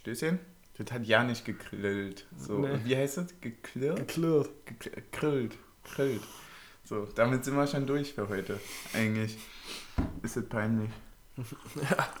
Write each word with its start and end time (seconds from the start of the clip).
Stößchen. 0.00 0.38
Das 0.78 0.92
hat 0.92 1.04
ja 1.06 1.22
nicht 1.24 1.44
gegrillt. 1.44 2.26
So, 2.38 2.58
Nee. 2.58 2.78
wie 2.84 2.96
heißt 2.96 3.18
das? 3.18 3.26
Geklirrt? 3.40 3.98
Geklirrt. 3.98 4.48
Gegrillt. 4.64 5.58
Grillt. 5.84 6.22
So, 6.84 7.06
damit 7.14 7.44
sind 7.44 7.54
wir 7.54 7.66
schon 7.66 7.86
durch 7.86 8.14
für 8.14 8.28
heute. 8.28 8.58
Eigentlich 8.94 9.36
ist 10.22 10.36
es 10.36 10.48
peinlich. 10.48 10.90
Ja. 11.36 12.08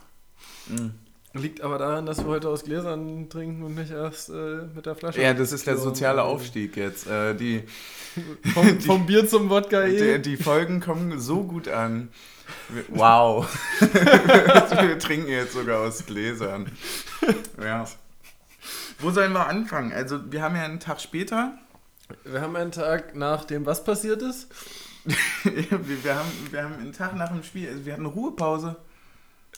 Mm. 0.68 0.90
Liegt 1.32 1.60
aber 1.62 1.78
daran, 1.78 2.06
dass 2.06 2.18
wir 2.18 2.26
heute 2.26 2.48
aus 2.48 2.64
Gläsern 2.64 3.28
trinken 3.28 3.62
und 3.62 3.74
nicht 3.74 3.90
erst 3.90 4.30
äh, 4.30 4.62
mit 4.74 4.84
der 4.86 4.94
Flasche. 4.94 5.22
Ja, 5.22 5.32
das 5.32 5.52
ist 5.52 5.66
der 5.66 5.76
So, 5.76 5.84
soziale 5.84 6.22
Aufstieg 6.22 6.76
jetzt. 6.76 7.06
Äh, 7.06 7.34
die, 7.34 7.62
Vom, 8.54 8.80
vom 8.80 9.06
Bier 9.06 9.26
zum 9.28 9.48
Wodka 9.48 9.84
eh. 9.84 10.18
die, 10.18 10.22
die 10.36 10.36
Folgen 10.42 10.80
kommen 10.80 11.18
so 11.20 11.44
gut 11.44 11.68
an. 11.68 12.08
Wow. 12.88 13.46
wir 13.80 14.98
trinken 14.98 15.28
jetzt 15.28 15.52
sogar 15.52 15.80
aus 15.80 16.04
Gläsern. 16.06 16.70
Ja. 17.62 17.86
Wo 18.98 19.10
sollen 19.10 19.32
wir 19.32 19.46
anfangen? 19.46 19.92
Also, 19.92 20.30
wir 20.30 20.42
haben 20.42 20.54
ja 20.54 20.64
einen 20.64 20.80
Tag 20.80 21.00
später. 21.00 21.58
Wir 22.24 22.40
haben 22.42 22.56
einen 22.56 22.72
Tag 22.72 23.14
nach 23.14 23.44
dem, 23.44 23.64
was 23.64 23.84
passiert 23.84 24.20
ist. 24.22 24.48
wir, 25.44 26.04
wir, 26.04 26.14
haben, 26.14 26.28
wir 26.50 26.62
haben 26.62 26.74
einen 26.74 26.92
Tag 26.92 27.16
nach 27.16 27.30
dem 27.30 27.42
Spiel, 27.42 27.68
also 27.68 27.86
wir 27.86 27.92
hatten 27.94 28.04
eine 28.04 28.12
Ruhepause. 28.14 28.76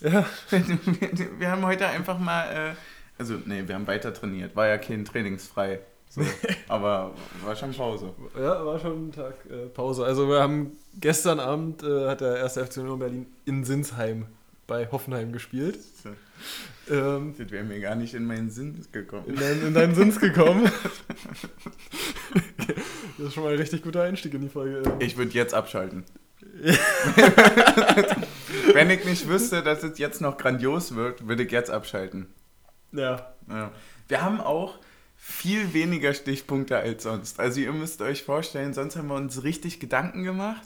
Ja, 0.00 0.24
Wir, 0.50 0.64
wir 1.38 1.50
haben 1.50 1.64
heute 1.64 1.86
einfach 1.86 2.18
mal, 2.18 2.44
äh, 2.44 2.74
also 3.18 3.38
nee, 3.44 3.66
wir 3.66 3.74
haben 3.74 3.86
weiter 3.86 4.14
trainiert, 4.14 4.54
war 4.56 4.68
ja 4.68 4.78
kein 4.78 5.04
trainingsfrei. 5.04 5.80
So, 6.08 6.20
aber 6.68 7.14
war 7.42 7.56
schon 7.56 7.72
Pause. 7.72 8.12
ja 8.36 8.66
war 8.66 8.78
schon 8.78 9.08
ein 9.08 9.12
Tag 9.12 9.34
äh, 9.50 9.66
Pause. 9.68 10.04
Also 10.04 10.28
wir 10.28 10.42
haben 10.42 10.72
gestern 11.00 11.40
Abend 11.40 11.82
äh, 11.82 12.08
hat 12.08 12.20
der 12.20 12.36
erste 12.36 12.66
FC 12.66 12.78
Union 12.78 12.98
Berlin 12.98 13.26
in 13.46 13.64
Sinsheim 13.64 14.26
bei 14.66 14.88
Hoffenheim 14.92 15.32
gespielt. 15.32 15.78
Ähm, 16.90 17.34
Das 17.38 17.50
wäre 17.50 17.64
mir 17.64 17.80
gar 17.80 17.94
nicht 17.94 18.14
in 18.14 18.24
meinen 18.26 18.50
Sinn 18.50 18.74
in, 18.76 18.92
gekommen. 18.92 19.36
dein, 19.38 19.62
in 19.66 19.74
deinen 19.74 19.94
Sins 19.94 20.18
gekommen. 20.18 20.64
das 23.18 23.28
ist 23.28 23.34
schon 23.34 23.44
mal 23.44 23.52
ein 23.52 23.58
richtig 23.58 23.82
guter 23.82 24.02
Einstieg 24.02 24.34
in 24.34 24.40
die 24.42 24.48
Folge. 24.48 24.82
Ähm, 24.84 24.96
Ich 25.00 25.16
würde 25.16 25.30
jetzt 25.32 25.54
abschalten. 25.54 26.04
Wenn 28.74 28.90
ich 28.90 29.04
nicht 29.04 29.28
wüsste, 29.28 29.62
dass 29.62 29.82
es 29.82 29.98
jetzt 29.98 30.20
noch 30.20 30.36
grandios 30.38 30.94
wird, 30.94 31.26
würde 31.28 31.44
ich 31.44 31.50
jetzt 31.52 31.70
abschalten. 31.70 32.26
ja. 32.92 33.28
Ja. 33.48 33.70
Wir 34.08 34.22
haben 34.22 34.40
auch 34.40 34.78
viel 35.16 35.72
weniger 35.74 36.12
Stichpunkte 36.14 36.76
als 36.76 37.02
sonst. 37.04 37.40
Also 37.40 37.60
ihr 37.60 37.72
müsst 37.72 38.02
euch 38.02 38.22
vorstellen, 38.24 38.74
sonst 38.74 38.96
haben 38.96 39.08
wir 39.08 39.14
uns 39.14 39.42
richtig 39.44 39.80
Gedanken 39.80 40.22
gemacht. 40.24 40.62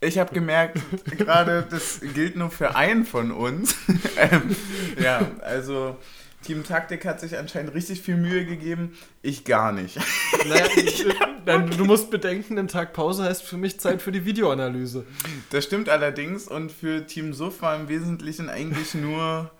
Ich 0.00 0.18
habe 0.18 0.32
gemerkt, 0.32 0.78
gerade 1.16 1.66
das 1.68 2.00
gilt 2.14 2.36
nur 2.36 2.50
für 2.50 2.76
einen 2.76 3.04
von 3.04 3.32
uns. 3.32 3.74
ähm, 4.16 4.54
ja, 5.00 5.28
also 5.40 5.96
Team 6.42 6.62
Taktik 6.62 7.04
hat 7.04 7.18
sich 7.18 7.36
anscheinend 7.36 7.74
richtig 7.74 8.00
viel 8.00 8.16
Mühe 8.16 8.46
gegeben. 8.46 8.96
Ich 9.22 9.44
gar 9.44 9.72
nicht. 9.72 9.98
Naja, 10.48 10.66
ich, 10.76 11.04
nein, 11.44 11.68
du 11.76 11.84
musst 11.84 12.10
bedenken, 12.10 12.58
ein 12.58 12.68
Tag 12.68 12.92
Pause 12.92 13.24
heißt 13.24 13.42
für 13.42 13.56
mich 13.56 13.80
Zeit 13.80 14.00
für 14.00 14.12
die 14.12 14.24
Videoanalyse. 14.24 15.04
Das 15.50 15.64
stimmt 15.64 15.88
allerdings 15.88 16.46
und 16.46 16.70
für 16.70 17.06
Team 17.06 17.34
Suff 17.34 17.60
war 17.60 17.74
im 17.74 17.88
Wesentlichen 17.88 18.48
eigentlich 18.48 18.94
nur. 18.94 19.50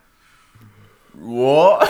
Wow. 1.14 1.82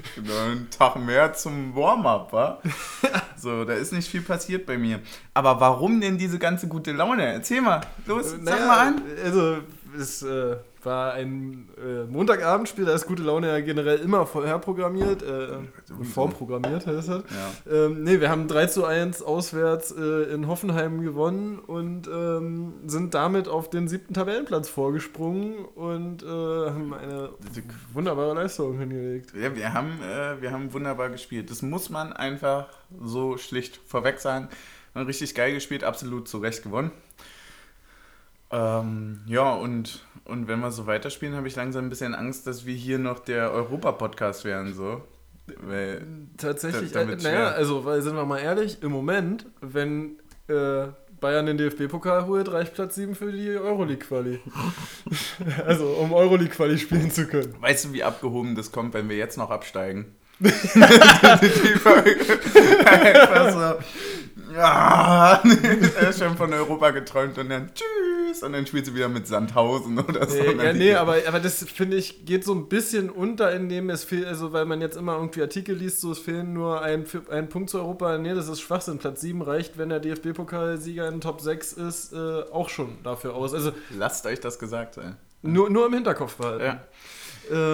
Genau, 0.14 0.50
ein 0.50 0.68
Tag 0.70 0.96
mehr 0.96 1.32
zum 1.34 1.74
Warm-up, 1.74 2.32
wa? 2.32 2.62
So, 3.36 3.64
da 3.64 3.74
ist 3.74 3.92
nicht 3.92 4.08
viel 4.08 4.22
passiert 4.22 4.66
bei 4.66 4.78
mir. 4.78 5.00
Aber 5.34 5.60
warum 5.60 6.00
denn 6.00 6.18
diese 6.18 6.38
ganze 6.38 6.68
gute 6.68 6.92
Laune? 6.92 7.24
Erzähl 7.24 7.60
mal, 7.60 7.80
los, 8.06 8.30
sag 8.30 8.42
Naja, 8.42 8.66
mal 8.66 8.78
an. 8.78 9.02
Also, 9.24 9.58
es 9.98 10.22
äh, 10.22 10.56
war 10.84 11.14
ein 11.14 11.68
äh, 11.78 12.04
Montagabendspiel, 12.04 12.84
da 12.84 12.94
ist 12.94 13.06
gute 13.06 13.22
Laune 13.22 13.48
ja 13.48 13.60
generell 13.60 13.98
immer 13.98 14.26
vorherprogrammiert, 14.26 15.22
äh, 15.22 15.58
vorprogrammiert 16.04 16.86
heißt 16.86 17.08
das. 17.08 17.22
Ja. 17.66 17.72
Ähm, 17.72 18.04
nee, 18.04 18.20
wir 18.20 18.30
haben 18.30 18.48
3 18.48 18.66
zu 18.66 18.84
1 18.84 19.22
auswärts 19.22 19.92
äh, 19.92 20.32
in 20.32 20.46
Hoffenheim 20.46 21.02
gewonnen 21.02 21.58
und 21.58 22.08
ähm, 22.08 22.74
sind 22.86 23.14
damit 23.14 23.48
auf 23.48 23.70
den 23.70 23.88
siebten 23.88 24.14
Tabellenplatz 24.14 24.68
vorgesprungen 24.68 25.64
und 25.64 26.22
äh, 26.22 26.26
haben 26.26 26.94
eine 26.94 27.30
wunderbare 27.92 28.34
Leistung 28.34 28.78
hingelegt. 28.78 29.32
Ja, 29.40 29.54
wir 29.54 29.72
haben, 29.72 30.00
äh, 30.02 30.40
wir 30.40 30.52
haben 30.52 30.72
wunderbar 30.72 31.10
gespielt. 31.10 31.50
Das 31.50 31.62
muss 31.62 31.90
man 31.90 32.12
einfach 32.12 32.68
so 33.02 33.36
schlicht 33.36 33.80
vorweg 33.86 34.20
sagen. 34.20 34.48
Wir 34.92 35.00
haben 35.00 35.06
richtig 35.06 35.34
geil 35.34 35.54
gespielt, 35.54 35.84
absolut 35.84 36.28
zu 36.28 36.38
Recht 36.38 36.62
gewonnen. 36.62 36.90
Ähm, 38.52 39.20
ja, 39.26 39.54
und, 39.54 40.04
und 40.24 40.46
wenn 40.46 40.60
wir 40.60 40.70
so 40.70 40.86
weiterspielen, 40.86 41.34
habe 41.34 41.48
ich 41.48 41.56
langsam 41.56 41.86
ein 41.86 41.90
bisschen 41.90 42.14
Angst, 42.14 42.46
dass 42.46 42.66
wir 42.66 42.74
hier 42.74 42.98
noch 42.98 43.18
der 43.18 43.50
Europa-Podcast 43.50 44.44
werden. 44.44 44.74
So. 44.74 45.02
Weil, 45.60 46.06
Tatsächlich, 46.36 46.94
äh, 46.94 47.16
naja, 47.16 47.48
also, 47.48 47.84
weil 47.84 48.02
sind 48.02 48.14
wir 48.14 48.24
mal 48.24 48.38
ehrlich, 48.38 48.82
im 48.82 48.92
Moment, 48.92 49.46
wenn 49.60 50.18
äh, 50.48 50.88
Bayern 51.20 51.46
den 51.46 51.56
DFB-Pokal 51.56 52.26
holt, 52.26 52.52
reicht 52.52 52.74
Platz 52.74 52.96
7 52.96 53.14
für 53.14 53.32
die 53.32 53.48
Euroleague-Quali. 53.48 54.40
also, 55.66 55.86
um 55.86 56.12
Euroleague-Quali 56.12 56.78
spielen 56.78 57.10
zu 57.10 57.26
können. 57.26 57.54
weißt 57.60 57.86
du, 57.86 57.92
wie 57.92 58.04
abgehoben 58.04 58.54
das 58.54 58.70
kommt, 58.70 58.92
wenn 58.94 59.08
wir 59.08 59.16
jetzt 59.16 59.38
noch 59.38 59.50
absteigen? 59.50 60.14
Einfach 62.84 63.52
so. 63.52 63.74
Ja, 64.52 65.42
er 66.00 66.08
ist 66.08 66.18
schon 66.18 66.36
von 66.36 66.52
Europa 66.52 66.90
geträumt 66.90 67.38
und 67.38 67.48
dann 67.48 67.70
tschüss 67.74 68.42
und 68.42 68.52
dann 68.52 68.66
spielt 68.66 68.86
sie 68.86 68.94
wieder 68.94 69.08
mit 69.08 69.26
Sandhausen 69.26 69.98
oder 69.98 70.28
so. 70.28 70.36
Nee, 70.36 70.54
dann 70.54 70.66
ja, 70.66 70.72
nee, 70.72 70.94
aber, 70.94 71.16
aber 71.26 71.40
das 71.40 71.64
finde 71.64 71.96
ich 71.96 72.24
geht 72.24 72.44
so 72.44 72.54
ein 72.54 72.68
bisschen 72.68 73.10
unter, 73.10 73.52
indem 73.52 73.90
es 73.90 74.04
fehlt, 74.04 74.26
also 74.26 74.52
weil 74.52 74.64
man 74.64 74.80
jetzt 74.80 74.96
immer 74.96 75.14
irgendwie 75.16 75.42
Artikel 75.42 75.74
liest, 75.76 76.00
so 76.00 76.12
es 76.12 76.18
fehlen 76.18 76.52
nur 76.52 76.82
ein, 76.82 77.04
ein 77.30 77.48
Punkt 77.48 77.70
zu 77.70 77.78
Europa. 77.78 78.18
Nee, 78.18 78.34
das 78.34 78.48
ist 78.48 78.60
Schwachsinn. 78.60 78.98
Platz 78.98 79.20
7 79.20 79.42
reicht, 79.42 79.78
wenn 79.78 79.88
der 79.88 80.00
DFB-Pokalsieger 80.00 81.08
in 81.08 81.20
Top 81.20 81.40
6 81.40 81.72
ist, 81.74 82.12
äh, 82.12 82.42
auch 82.50 82.68
schon 82.68 82.98
dafür 83.02 83.34
aus. 83.34 83.54
Also 83.54 83.72
Lasst 83.90 84.26
euch 84.26 84.40
das 84.40 84.58
gesagt 84.58 84.94
sein. 84.94 85.16
nur, 85.42 85.70
nur 85.70 85.86
im 85.86 85.94
Hinterkopf 85.94 86.36
behalten. 86.36 86.64
Ja. 86.64 86.80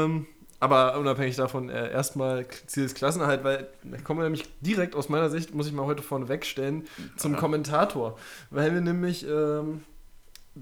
Ähm, 0.04 0.26
aber 0.60 0.98
unabhängig 0.98 1.36
davon, 1.36 1.68
äh, 1.68 1.90
erstmal 1.90 2.46
Ziel 2.66 2.84
ist 2.84 2.96
Klassenerhalt, 2.96 3.44
weil 3.44 3.68
da 3.84 3.98
kommen 3.98 4.20
wir 4.20 4.24
nämlich 4.24 4.44
direkt 4.60 4.96
aus 4.96 5.08
meiner 5.08 5.30
Sicht, 5.30 5.54
muss 5.54 5.68
ich 5.68 5.72
mal 5.72 5.86
heute 5.86 6.02
vorne 6.02 6.28
wegstellen, 6.28 6.86
zum 7.16 7.34
Aha. 7.34 7.40
Kommentator. 7.40 8.18
Weil 8.50 8.74
wir 8.74 8.80
nämlich 8.80 9.24
ähm, 9.28 9.82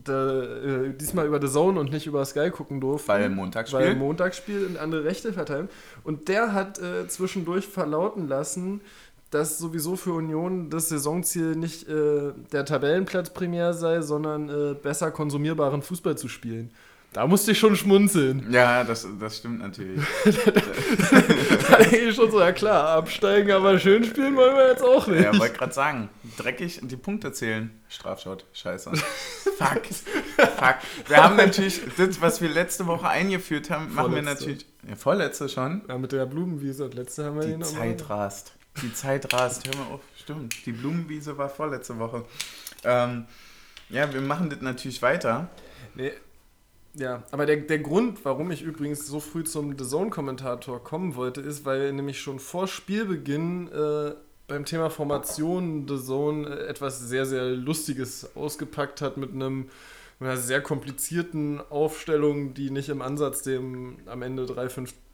da, 0.04 0.42
äh, 0.42 0.92
diesmal 0.92 1.26
über 1.26 1.40
The 1.40 1.48
Zone 1.48 1.80
und 1.80 1.90
nicht 1.90 2.06
über 2.06 2.24
Sky 2.24 2.50
gucken 2.50 2.80
durften. 2.80 3.08
Weil 3.08 3.30
Montagsspiel. 3.30 3.80
Weil 3.80 3.96
Montagsspiel 3.96 4.66
und 4.66 4.78
andere 4.78 5.04
Rechte 5.04 5.32
verteilen. 5.32 5.68
Und 6.04 6.28
der 6.28 6.52
hat 6.52 6.78
äh, 6.78 7.08
zwischendurch 7.08 7.66
verlauten 7.66 8.28
lassen, 8.28 8.82
dass 9.30 9.58
sowieso 9.58 9.96
für 9.96 10.12
Union 10.12 10.70
das 10.70 10.88
Saisonziel 10.88 11.56
nicht 11.56 11.88
äh, 11.88 12.32
der 12.52 12.64
Tabellenplatz 12.64 13.30
primär 13.30 13.74
sei, 13.74 14.02
sondern 14.02 14.48
äh, 14.48 14.74
besser 14.74 15.10
konsumierbaren 15.10 15.82
Fußball 15.82 16.16
zu 16.16 16.28
spielen. 16.28 16.70
Da 17.12 17.26
musste 17.26 17.52
ich 17.52 17.58
schon 17.58 17.76
schmunzeln. 17.76 18.52
Ja, 18.52 18.84
das, 18.84 19.06
das 19.18 19.38
stimmt 19.38 19.60
natürlich. 19.60 20.02
Da 21.68 21.78
denke 21.78 21.96
ich 21.96 22.14
schon 22.14 22.30
so, 22.30 22.38
ja 22.40 22.52
klar, 22.52 22.88
absteigen, 22.90 23.50
aber 23.50 23.78
schön 23.78 24.04
spielen 24.04 24.36
wollen 24.36 24.54
wir 24.54 24.68
jetzt 24.68 24.84
auch 24.84 25.06
nicht. 25.06 25.22
Ja, 25.22 25.36
wollte 25.36 25.56
gerade 25.56 25.72
sagen, 25.72 26.08
dreckig 26.36 26.80
die 26.82 26.96
Punkte 26.96 27.32
zählen. 27.32 27.70
Strafschott, 27.88 28.44
scheiße. 28.52 28.92
Fuck. 29.58 29.82
Fuck. 30.36 30.76
Wir 31.08 31.16
haben 31.16 31.36
natürlich, 31.36 31.80
das, 31.96 32.20
was 32.20 32.40
wir 32.40 32.48
letzte 32.48 32.86
Woche 32.86 33.08
eingeführt 33.08 33.70
haben, 33.70 33.94
machen 33.94 34.14
wir 34.14 34.22
natürlich. 34.22 34.66
Ja, 34.88 34.94
vorletzte 34.94 35.48
schon. 35.48 35.82
Ja, 35.88 35.98
mit 35.98 36.12
der 36.12 36.26
Blumenwiese. 36.26 36.84
Und 36.84 36.94
letzte 36.94 37.24
haben 37.24 37.40
wir 37.40 37.46
Die 37.46 37.60
Zeit 37.60 38.08
rast. 38.08 38.54
Die 38.82 38.92
Zeit 38.92 39.32
rast. 39.32 39.66
Hör 39.66 39.76
mal 39.76 39.94
auf. 39.94 40.00
Stimmt. 40.16 40.54
Die 40.66 40.72
Blumenwiese 40.72 41.36
war 41.38 41.48
vorletzte 41.48 41.98
Woche. 41.98 42.24
Ähm, 42.84 43.24
ja, 43.88 44.12
wir 44.12 44.20
machen 44.20 44.50
das 44.50 44.60
natürlich 44.60 45.00
weiter. 45.02 45.48
Nee. 45.94 46.12
Ja, 46.98 47.24
aber 47.30 47.44
der, 47.44 47.58
der 47.58 47.78
Grund, 47.78 48.24
warum 48.24 48.50
ich 48.50 48.62
übrigens 48.62 49.06
so 49.06 49.20
früh 49.20 49.44
zum 49.44 49.76
The 49.78 49.84
Zone-Kommentator 49.84 50.82
kommen 50.82 51.14
wollte, 51.14 51.42
ist, 51.42 51.66
weil 51.66 51.92
nämlich 51.92 52.20
schon 52.20 52.38
vor 52.38 52.66
Spielbeginn 52.68 53.68
äh, 53.68 54.14
beim 54.48 54.64
Thema 54.64 54.88
Formation 54.88 55.86
The 55.86 56.02
Zone 56.02 56.48
äh, 56.48 56.66
etwas 56.68 57.00
sehr, 57.00 57.26
sehr 57.26 57.50
Lustiges 57.50 58.34
ausgepackt 58.34 59.02
hat 59.02 59.18
mit 59.18 59.32
einem 59.32 59.68
mit 60.18 60.30
einer 60.30 60.38
sehr 60.38 60.62
komplizierten 60.62 61.60
Aufstellung, 61.68 62.54
die 62.54 62.70
nicht 62.70 62.88
im 62.88 63.02
Ansatz 63.02 63.42
dem 63.42 63.98
am 64.06 64.22
Ende 64.22 64.46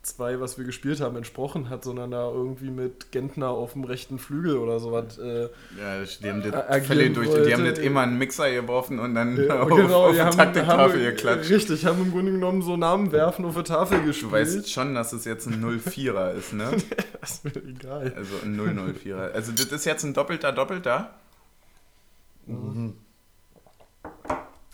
3-5-2, 0.05 0.41
was 0.41 0.59
wir 0.59 0.65
gespielt 0.65 1.01
haben, 1.01 1.17
entsprochen 1.17 1.71
hat, 1.71 1.85
sondern 1.85 2.11
da 2.11 2.31
irgendwie 2.31 2.71
mit 2.71 3.13
Gentner 3.13 3.49
auf 3.51 3.73
dem 3.73 3.85
rechten 3.85 4.19
Flügel 4.19 4.57
oder 4.57 4.81
sowas. 4.81 5.19
Äh, 5.19 5.49
Ja, 5.79 6.03
die 6.21 6.31
haben 6.31 6.43
das 6.43 6.55
Agieren 6.55 6.85
völlig 6.85 7.15
durch. 7.15 7.47
Die 7.47 7.55
haben 7.55 7.65
das 7.65 7.79
immer 7.79 8.01
einen 8.01 8.19
Mixer 8.19 8.51
geworfen 8.51 8.99
und 8.99 9.15
dann 9.15 9.37
Ja, 9.37 9.61
auf, 9.63 9.69
genau, 9.69 10.07
auf 10.09 10.15
die 10.15 10.21
haben, 10.21 10.37
Taktiktafel 10.37 11.01
haben, 11.01 11.17
geklatscht. 11.17 11.51
Richtig, 11.51 11.87
haben 11.87 12.03
im 12.03 12.11
Grunde 12.11 12.33
genommen 12.33 12.63
so 12.63 12.77
Namen 12.77 13.13
werfen 13.13 13.45
auf 13.45 13.55
der 13.55 13.65
Tafel 13.65 14.03
gespielt. 14.03 14.33
Du 14.33 14.37
weißt 14.37 14.71
schon, 14.71 14.95
dass 14.95 15.13
es 15.13 15.25
jetzt 15.25 15.47
ein 15.47 15.63
0-4er 15.65 16.33
ist, 16.33 16.53
ne? 16.53 16.71
das 17.21 17.31
ist 17.31 17.45
mir 17.45 17.57
egal. 17.63 18.13
Also 18.17 18.35
ein 18.45 18.59
0-0-4er. 18.59 19.33
Also 19.33 19.53
das 19.53 19.67
ist 19.67 19.85
jetzt 19.85 20.05
ein 20.05 20.15
doppelter 20.15 20.53
Doppelter. 20.53 21.11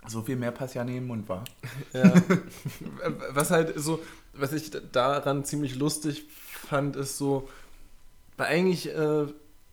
So 0.09 0.23
viel 0.23 0.37
mehr 0.37 0.51
Pass 0.53 0.75
ja 0.75 0.85
nie 0.85 0.97
im 0.97 1.07
Mund 1.07 1.29
war. 1.29 1.45
Ja. 1.93 2.13
was 3.31 3.51
halt 3.51 3.79
so, 3.79 4.01
was 4.33 4.53
ich 4.53 4.71
daran 4.93 5.45
ziemlich 5.45 5.77
lustig 5.77 6.27
fand, 6.29 6.97
ist 6.97 7.19
so, 7.19 7.49
weil 8.37 8.47
eigentlich 8.49 8.89
äh, 8.95 9.27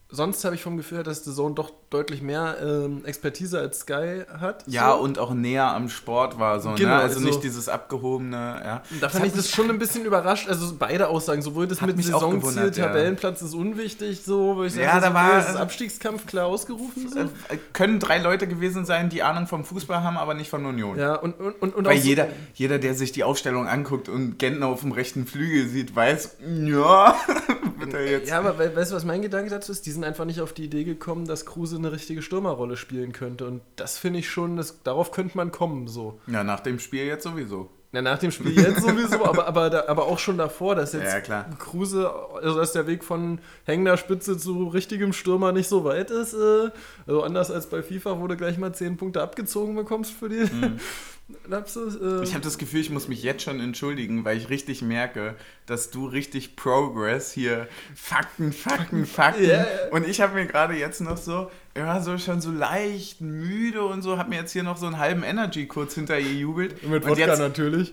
sonst 0.09 0.45
habe 0.45 0.55
ich 0.55 0.61
vom 0.63 0.77
Gefühl, 0.77 1.03
dass 1.03 1.23
The 1.25 1.33
Zone 1.33 1.55
doch 1.55 1.71
deutlich 1.89 2.21
mehr 2.21 2.57
ähm, 2.61 3.03
Expertise 3.05 3.59
als 3.59 3.79
Sky 3.79 4.23
hat. 4.39 4.63
Ja, 4.67 4.91
so. 4.93 4.99
und 5.01 5.17
auch 5.19 5.33
näher 5.33 5.67
am 5.73 5.89
Sport 5.89 6.37
war 6.39 6.59
so, 6.59 6.73
Genau, 6.75 6.89
ne? 6.89 6.95
Also, 6.95 7.15
also- 7.17 7.27
nicht 7.27 7.43
dieses 7.43 7.67
abgehobene, 7.69 8.35
ja. 8.63 8.81
Da 9.01 9.09
fand 9.09 9.25
ich 9.25 9.33
das 9.33 9.49
schon 9.49 9.69
ein 9.69 9.79
bisschen 9.79 10.05
überrascht. 10.05 10.47
Also 10.47 10.73
beide 10.77 11.07
Aussagen, 11.07 11.41
sowohl 11.41 11.67
das 11.67 11.81
mit 11.81 11.97
Saisonziel, 12.03 12.39
gewundert, 12.39 12.77
ja. 12.77 12.85
Tabellenplatz 12.87 13.41
ist 13.41 13.53
unwichtig, 13.55 14.23
so, 14.23 14.57
wo 14.57 14.63
ich 14.63 14.75
Ja, 14.75 14.99
sage, 14.99 15.01
da 15.01 15.07
so, 15.07 15.13
war- 15.13 15.35
das 15.37 15.55
Abstiegskampf 15.55 16.25
klar 16.27 16.45
ausgerufen. 16.47 17.09
So. 17.09 17.19
Äh, 17.19 17.27
können 17.73 17.99
drei 17.99 18.19
Leute 18.19 18.47
gewesen 18.47 18.85
sein, 18.85 19.09
die 19.09 19.23
Ahnung 19.23 19.47
vom 19.47 19.65
Fußball 19.65 20.03
haben, 20.03 20.17
aber 20.17 20.33
nicht 20.33 20.49
von 20.49 20.65
Union. 20.65 20.97
Ja, 20.99 21.15
und, 21.15 21.39
und, 21.39 21.61
und, 21.61 21.75
und 21.75 21.85
Weil 21.85 21.97
auch 21.97 22.01
so- 22.01 22.07
jeder, 22.07 22.27
jeder, 22.53 22.77
der 22.79 22.93
sich 22.93 23.11
die 23.11 23.23
Aufstellung 23.23 23.67
anguckt 23.67 24.07
und 24.09 24.37
Gentner 24.39 24.67
auf 24.67 24.81
dem 24.81 24.91
rechten 24.91 25.25
Flügel 25.25 25.67
sieht, 25.67 25.95
weiß, 25.95 26.37
ja, 26.65 27.15
wird 27.79 27.93
er 27.93 28.05
jetzt. 28.09 28.29
Ja, 28.29 28.39
aber 28.39 28.57
we- 28.59 28.75
weißt 28.75 28.91
du, 28.91 28.95
was 28.95 29.05
mein 29.05 29.21
Gedanke 29.21 29.49
dazu 29.49 29.71
ist? 29.71 29.85
Die 29.85 29.94
sind 29.95 30.03
einfach 30.03 30.25
nicht 30.25 30.41
auf 30.41 30.53
die 30.53 30.65
Idee 30.65 30.83
gekommen, 30.83 31.25
dass 31.25 31.45
Kruse 31.45 31.77
eine 31.77 31.91
richtige 31.91 32.21
Stürmerrolle 32.21 32.77
spielen 32.77 33.11
könnte. 33.11 33.47
Und 33.47 33.61
das 33.75 33.97
finde 33.97 34.19
ich 34.19 34.29
schon, 34.29 34.57
das, 34.57 34.83
darauf 34.83 35.11
könnte 35.11 35.35
man 35.35 35.51
kommen, 35.51 35.87
so. 35.87 36.19
Ja, 36.27 36.43
nach 36.43 36.59
dem 36.59 36.77
Spiel 36.79 37.05
jetzt 37.05 37.23
sowieso. 37.23 37.69
Na, 37.91 38.01
nach 38.01 38.19
dem 38.19 38.29
Spiel 38.31 38.51
jetzt 38.59 38.81
sowieso, 38.81 39.23
aber, 39.23 39.47
aber, 39.47 39.69
da, 39.69 39.85
aber 39.87 40.05
auch 40.07 40.19
schon 40.19 40.37
davor, 40.37 40.75
dass 40.75 40.91
jetzt 40.91 41.13
Ja, 41.13 41.21
klar. 41.21 41.45
Kruse, 41.57 42.11
also 42.41 42.57
dass 42.57 42.73
der 42.73 42.87
Weg 42.87 43.05
von 43.05 43.39
hängender 43.63 43.95
Spitze 43.95 44.37
zu 44.37 44.67
richtigem 44.67 45.13
Stürmer 45.13 45.53
nicht 45.53 45.69
so 45.69 45.85
weit 45.85 46.11
ist. 46.11 46.33
Äh, 46.33 46.71
also 47.07 47.23
anders 47.23 47.51
als 47.51 47.67
bei 47.67 47.81
FIFA, 47.81 48.19
wo 48.19 48.27
du 48.27 48.35
gleich 48.35 48.57
mal 48.57 48.73
10 48.73 48.97
Punkte 48.97 49.21
abgezogen 49.21 49.75
bekommst 49.75 50.11
für 50.11 50.27
die 50.27 50.35
Mhm. 50.35 50.79
Ich 51.27 52.33
habe 52.33 52.43
das 52.43 52.59
Gefühl, 52.59 52.81
ich 52.81 52.91
muss 52.91 53.07
mich 53.07 53.23
jetzt 53.23 53.41
schon 53.41 53.59
entschuldigen, 53.59 54.23
weil 54.25 54.37
ich 54.37 54.49
richtig 54.49 54.83
merke, 54.83 55.35
dass 55.65 55.89
du 55.89 56.05
richtig 56.05 56.55
Progress 56.55 57.31
hier 57.31 57.67
Fakten, 57.95 58.53
Fakten, 58.53 59.05
Fakten. 59.07 59.45
Ja. 59.45 59.65
Und 59.89 60.07
ich 60.07 60.21
habe 60.21 60.35
mir 60.35 60.45
gerade 60.45 60.75
jetzt 60.75 61.01
noch 61.01 61.17
so, 61.17 61.49
ja, 61.75 61.99
so 61.99 62.19
schon 62.19 62.41
so 62.41 62.51
leicht 62.51 63.21
müde 63.21 63.83
und 63.83 64.03
so, 64.03 64.19
habe 64.19 64.29
mir 64.29 64.35
jetzt 64.35 64.51
hier 64.51 64.61
noch 64.61 64.77
so 64.77 64.85
einen 64.85 64.99
halben 64.99 65.23
Energy 65.23 65.65
kurz 65.65 65.95
hinter 65.95 66.19
ihr 66.19 66.33
jubelt. 66.33 66.83
mit 66.87 67.03
und 67.03 67.09
Wodka 67.09 67.25
jetzt, 67.25 67.39
natürlich. 67.39 67.91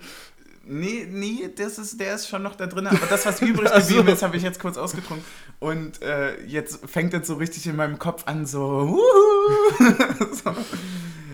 Nee, 0.64 1.08
nee, 1.10 1.48
das 1.56 1.78
ist, 1.78 1.98
der 1.98 2.14
ist 2.16 2.28
schon 2.28 2.42
noch 2.42 2.54
da 2.54 2.66
drin. 2.66 2.86
Aber 2.86 3.06
das, 3.06 3.24
was 3.24 3.40
übrig 3.42 3.72
geblieben 3.72 4.08
ist, 4.08 4.22
habe 4.22 4.36
ich 4.36 4.42
jetzt 4.42 4.60
kurz 4.60 4.76
ausgetrunken. 4.76 5.24
Und 5.58 6.02
äh, 6.02 6.38
jetzt 6.44 6.86
fängt 6.86 7.14
es 7.14 7.26
so 7.26 7.36
richtig 7.36 7.66
in 7.66 7.76
meinem 7.76 7.98
Kopf 7.98 8.24
an, 8.26 8.44
so, 8.44 8.88
wuhu. 8.88 9.00
so. 10.34 10.54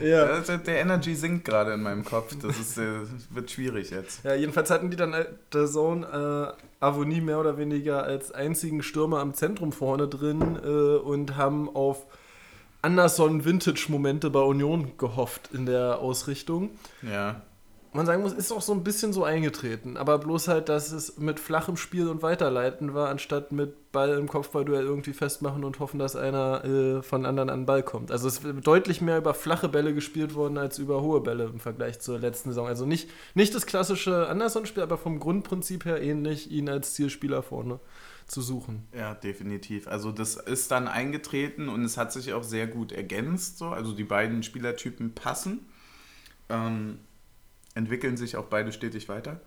Ja. 0.03 0.25
Also 0.25 0.57
der 0.57 0.81
Energy 0.81 1.15
sinkt 1.15 1.45
gerade 1.45 1.73
in 1.73 1.83
meinem 1.83 2.05
Kopf. 2.05 2.35
Das 2.41 2.59
ist, 2.59 2.79
äh, 2.79 3.01
wird 3.31 3.51
schwierig 3.51 3.91
jetzt. 3.91 4.25
Ja, 4.25 4.35
jedenfalls 4.35 4.71
hatten 4.71 4.91
die 4.91 4.97
dann 4.97 5.13
äh, 5.13 5.27
der 5.53 5.67
Zone 5.67 6.57
äh, 6.57 6.85
Avonie 6.85 7.21
mehr 7.21 7.41
oder 7.41 7.59
weniger 7.59 8.05
als 8.05 8.33
einzigen 8.33 8.83
Stürmer 8.83 9.21
am 9.21 9.35
Zentrum 9.35 9.73
vorne 9.73 10.09
drin 10.09 10.59
äh, 10.63 10.69
und 10.69 11.37
haben 11.37 11.75
auf 11.75 12.07
Anderson-Vintage-Momente 12.83 14.31
bei 14.31 14.41
Union 14.41 14.93
gehofft 14.99 15.51
in 15.53 15.67
der 15.67 15.99
Ausrichtung. 15.99 16.71
Ja. 17.03 17.43
Man 17.93 18.05
sagen 18.05 18.23
muss, 18.23 18.33
ist 18.33 18.53
auch 18.53 18.61
so 18.61 18.73
ein 18.73 18.85
bisschen 18.85 19.13
so 19.13 19.25
eingetreten, 19.25 19.97
aber 19.97 20.19
bloß 20.19 20.49
halt, 20.49 20.69
dass 20.69 20.93
es 20.93 21.17
mit 21.19 21.41
flachem 21.41 21.77
Spiel 21.77 22.09
und 22.09 22.23
Weiterleiten 22.23 22.93
war, 22.93 23.09
anstatt 23.09 23.51
mit 23.51 23.93
Ball 23.93 24.19
im 24.19 24.29
Kopfballduell 24.29 24.85
irgendwie 24.85 25.15
festmachen 25.15 25.65
und 25.65 25.79
hoffen, 25.79 25.99
dass 25.99 26.15
einer 26.15 26.65
äh, 26.65 27.03
von 27.03 27.25
anderen 27.25 27.49
an 27.49 27.61
den 27.61 27.67
Ball 27.67 27.83
kommt. 27.83 28.11
Also 28.11 28.29
es 28.29 28.43
wird 28.43 28.67
deutlich 28.67 29.01
mehr 29.01 29.19
über 29.19 29.33
flache 29.33 29.69
Bälle 29.69 29.95
gespielt 29.95 30.35
worden 30.35 30.59
als 30.59 30.79
über 30.79 31.01
hohe 31.01 31.23
Bälle 31.23 31.45
im 31.45 31.61
Vergleich 31.61 32.01
zur 32.01 32.19
letzten 32.19 32.51
Saison. 32.51 32.67
Also 32.67 32.85
nicht, 32.85 33.09
nicht 33.35 33.55
das 33.55 33.65
klassische 33.65 34.29
Anderson-Spiel, 34.29 34.83
aber 34.83 34.99
vom 34.99 35.19
Grundprinzip 35.19 35.87
her 35.87 36.03
ähnlich, 36.03 36.51
ihn 36.51 36.69
als 36.69 36.95
Zielspieler 36.95 37.43
vorne 37.43 37.81
zu 38.27 38.43
suchen. 38.43 38.87
Ja, 38.95 39.15
definitiv. 39.15 39.89
Also 39.89 40.13
das 40.13 40.37
ist 40.37 40.71
dann 40.71 40.87
eingetreten 40.87 41.71
und 41.71 41.83
es 41.85 41.97
hat 41.97 42.13
sich 42.13 42.35
auch 42.35 42.45
sehr 42.45 42.67
gut 42.67 42.93
ergänzt. 42.93 43.59
So. 43.59 43.69
Also 43.69 43.93
die 43.93 44.05
beiden 44.05 44.43
Spielertypen 44.43 45.15
passen, 45.15 45.67
ähm, 46.51 46.99
entwickeln 47.79 48.17
sich 48.17 48.37
auch 48.37 48.47
beide 48.47 48.73
stetig 48.73 49.09
weiter. 49.09 49.41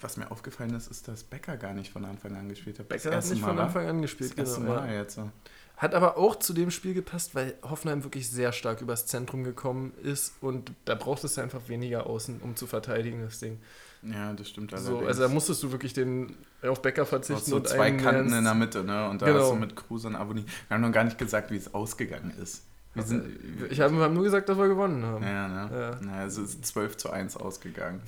Was 0.00 0.16
mir 0.16 0.30
aufgefallen 0.30 0.72
ist, 0.74 0.90
ist, 0.90 1.08
dass 1.08 1.24
Becker 1.24 1.58
gar 1.58 1.74
nicht 1.74 1.92
von 1.92 2.06
Anfang 2.06 2.34
an 2.34 2.48
gespielt 2.48 2.78
hat. 2.78 2.88
Becker 2.88 3.14
hat 3.14 3.28
nicht 3.28 3.42
Mal, 3.42 3.48
von? 3.48 3.58
Anfang 3.58 3.86
an 3.86 4.00
gespielt, 4.00 4.32
Das 4.38 4.54
genau, 4.54 4.74
Mal 4.74 4.88
ja. 4.88 5.00
jetzt. 5.02 5.16
so. 5.16 5.30
Hat 5.76 5.94
aber 5.94 6.16
auch 6.16 6.36
zu 6.36 6.52
dem 6.54 6.70
Spiel 6.70 6.94
gepasst, 6.94 7.34
weil 7.34 7.54
Hoffenheim 7.62 8.02
wirklich 8.04 8.30
sehr 8.30 8.52
stark 8.52 8.80
übers 8.80 9.06
Zentrum 9.06 9.44
gekommen 9.44 9.92
ist 10.02 10.34
und 10.40 10.72
da 10.84 10.94
braucht 10.94 11.24
es 11.24 11.38
einfach 11.38 11.68
weniger 11.68 12.06
außen, 12.06 12.40
um 12.42 12.54
zu 12.56 12.66
verteidigen, 12.66 13.22
das 13.22 13.40
Ding. 13.40 13.58
Ja, 14.02 14.32
das 14.32 14.48
stimmt 14.48 14.70
So, 14.70 14.76
allerdings. 14.76 15.06
also 15.08 15.22
da 15.22 15.28
musstest 15.28 15.62
du 15.62 15.72
wirklich 15.72 15.92
den 15.92 16.34
auf 16.62 16.80
Becker 16.80 16.96
Du 16.96 17.02
hast 17.02 17.08
verzichten 17.10 17.50
so 17.50 17.56
und 17.56 17.68
zwei 17.68 17.90
Kanten 17.92 18.32
in 18.32 18.44
der 18.44 18.54
Mitte, 18.54 18.82
ne? 18.84 19.08
Und 19.10 19.20
da 19.20 19.26
Genau. 19.26 19.40
hast 19.40 19.50
du 19.50 19.56
mit 19.56 19.76
Kruse 19.76 20.08
und 20.08 20.16
Aboni. 20.16 20.44
Wir 20.68 20.74
haben 20.74 20.80
noch 20.82 20.92
gar 20.92 21.04
nicht 21.04 21.18
gesagt, 21.18 21.50
wie 21.50 21.56
es 21.56 21.74
ausgegangen 21.74 22.32
ist. 22.42 22.62
Wir 22.92 23.04
sind, 23.04 23.24
Ich 23.70 23.80
habe 23.80 23.94
nur 23.94 24.24
gesagt, 24.24 24.48
dass 24.48 24.58
wir 24.58 24.66
gewonnen 24.66 25.04
haben. 25.04 25.22
ja, 25.22 25.46
ne? 25.46 25.70
Ja. 25.72 25.98
Na, 26.00 26.24
es 26.24 26.36
ist 26.36 26.66
12 26.66 26.96
zu 26.96 27.10
1 27.10 27.36
ausgegangen. 27.36 28.02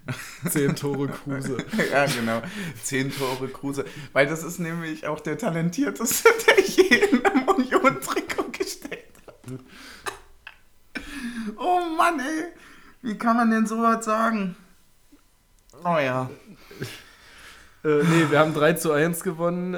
Zehn 0.48 0.76
Tore 0.76 1.08
Kruse. 1.08 1.56
ja, 1.92 2.06
genau. 2.06 2.42
Zehn 2.82 3.10
Tore 3.10 3.48
Kruse. 3.48 3.84
Weil 4.12 4.28
das 4.28 4.44
ist 4.44 4.60
nämlich 4.60 5.08
auch 5.08 5.18
der 5.20 5.38
talentierteste, 5.38 6.28
der 6.46 6.64
je 6.64 6.96
in 7.10 7.26
einem 7.26 7.48
Union-Trikot 7.48 8.52
gesteckt 8.52 9.16
hat. 9.26 9.58
Oh 11.56 11.80
Mann, 11.96 12.20
ey. 12.20 12.44
Wie 13.02 13.18
kann 13.18 13.36
man 13.36 13.50
denn 13.50 13.66
sowas 13.66 14.04
sagen? 14.04 14.54
Oh 15.84 15.98
ja. 15.98 16.30
äh, 17.84 18.02
nee, 18.04 18.30
wir 18.30 18.38
haben 18.38 18.54
3 18.54 18.74
zu 18.74 18.92
1 18.92 19.24
gewonnen. 19.24 19.74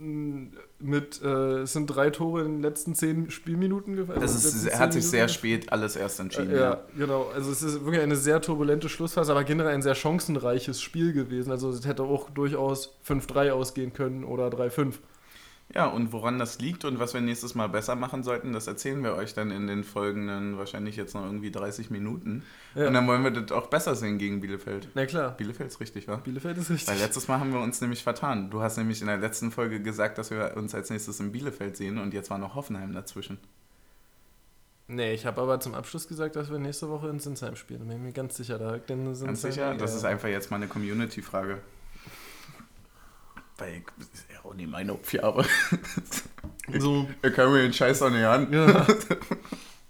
Ähm, 0.00 0.52
mit, 0.82 1.20
äh, 1.22 1.60
es 1.60 1.72
sind 1.72 1.86
drei 1.86 2.10
Tore 2.10 2.42
in 2.42 2.56
den 2.56 2.62
letzten 2.62 2.94
zehn 2.94 3.30
Spielminuten 3.30 3.96
gefallen. 3.96 4.20
Also 4.20 4.36
ist, 4.36 4.64
letzten 4.64 4.78
hat 4.78 4.92
sich 4.92 5.06
sehr 5.06 5.28
spät 5.28 5.72
alles 5.72 5.96
erst 5.96 6.20
entschieden. 6.20 6.50
Äh, 6.50 6.60
ja, 6.60 6.80
genau. 6.96 7.30
Also 7.34 7.50
es 7.52 7.62
ist 7.62 7.84
wirklich 7.84 8.02
eine 8.02 8.16
sehr 8.16 8.40
turbulente 8.40 8.88
Schlussphase, 8.88 9.32
aber 9.32 9.44
generell 9.44 9.74
ein 9.74 9.82
sehr 9.82 9.94
chancenreiches 9.94 10.80
Spiel 10.80 11.12
gewesen. 11.12 11.50
Also 11.50 11.70
es 11.70 11.86
hätte 11.86 12.02
auch 12.02 12.30
durchaus 12.30 12.94
5-3 13.06 13.50
ausgehen 13.52 13.92
können 13.92 14.24
oder 14.24 14.48
3-5. 14.48 14.94
Ja, 15.74 15.86
und 15.86 16.12
woran 16.12 16.38
das 16.38 16.58
liegt 16.58 16.84
und 16.84 16.98
was 16.98 17.14
wir 17.14 17.22
nächstes 17.22 17.54
Mal 17.54 17.66
besser 17.66 17.94
machen 17.96 18.22
sollten, 18.22 18.52
das 18.52 18.66
erzählen 18.66 19.02
wir 19.02 19.14
euch 19.14 19.32
dann 19.32 19.50
in 19.50 19.66
den 19.66 19.84
folgenden, 19.84 20.58
wahrscheinlich 20.58 20.96
jetzt 20.96 21.14
noch 21.14 21.24
irgendwie 21.24 21.50
30 21.50 21.88
Minuten. 21.90 22.42
Ja. 22.74 22.88
Und 22.88 22.92
dann 22.94 23.06
wollen 23.06 23.24
wir 23.24 23.30
das 23.30 23.52
auch 23.52 23.68
besser 23.68 23.94
sehen 23.94 24.18
gegen 24.18 24.42
Bielefeld. 24.42 24.88
Na 24.94 25.06
klar, 25.06 25.30
Bielefeld 25.30 25.70
ist 25.70 25.80
richtig, 25.80 26.08
wa? 26.08 26.16
Bielefeld 26.16 26.58
ist 26.58 26.68
richtig. 26.70 26.88
Weil 26.94 26.98
letztes 27.00 27.26
Mal 27.26 27.40
haben 27.40 27.54
wir 27.54 27.60
uns 27.60 27.80
nämlich 27.80 28.02
vertan. 28.02 28.50
Du 28.50 28.60
hast 28.60 28.76
nämlich 28.76 29.00
in 29.00 29.06
der 29.06 29.16
letzten 29.16 29.50
Folge 29.50 29.80
gesagt, 29.80 30.18
dass 30.18 30.30
wir 30.30 30.54
uns 30.58 30.74
als 30.74 30.90
nächstes 30.90 31.18
in 31.20 31.32
Bielefeld 31.32 31.74
sehen 31.76 31.96
und 31.98 32.12
jetzt 32.12 32.28
war 32.28 32.36
noch 32.36 32.54
Hoffenheim 32.54 32.92
dazwischen. 32.92 33.38
Nee, 34.88 35.14
ich 35.14 35.24
habe 35.24 35.40
aber 35.40 35.58
zum 35.58 35.74
Abschluss 35.74 36.06
gesagt, 36.06 36.36
dass 36.36 36.50
wir 36.50 36.58
nächste 36.58 36.90
Woche 36.90 37.08
in 37.08 37.18
Sinsheim 37.18 37.56
spielen. 37.56 37.88
Bin 37.88 38.02
mir 38.02 38.12
ganz 38.12 38.36
sicher. 38.36 38.58
Da 38.58 38.76
denn 38.76 39.06
Ganz 39.06 39.20
Sinsheim- 39.20 39.36
sicher? 39.52 39.74
Das 39.76 39.94
ist 39.94 40.04
einfach 40.04 40.28
jetzt 40.28 40.50
mal 40.50 40.56
eine 40.58 40.66
Community-Frage. 40.66 41.58
Weil 43.58 43.82
das 43.98 44.08
ist 44.08 44.26
ja 44.32 44.44
auch 44.44 44.54
nicht 44.54 44.70
meine 44.70 44.92
Aufgabe. 44.92 45.44
so. 46.78 47.08
Ich 47.22 47.32
kann 47.34 47.52
mir 47.52 47.62
den 47.62 47.72
Scheiß 47.72 48.02
auch 48.02 48.10
nicht 48.10 48.24
an. 48.24 48.52
Ja. 48.52 48.86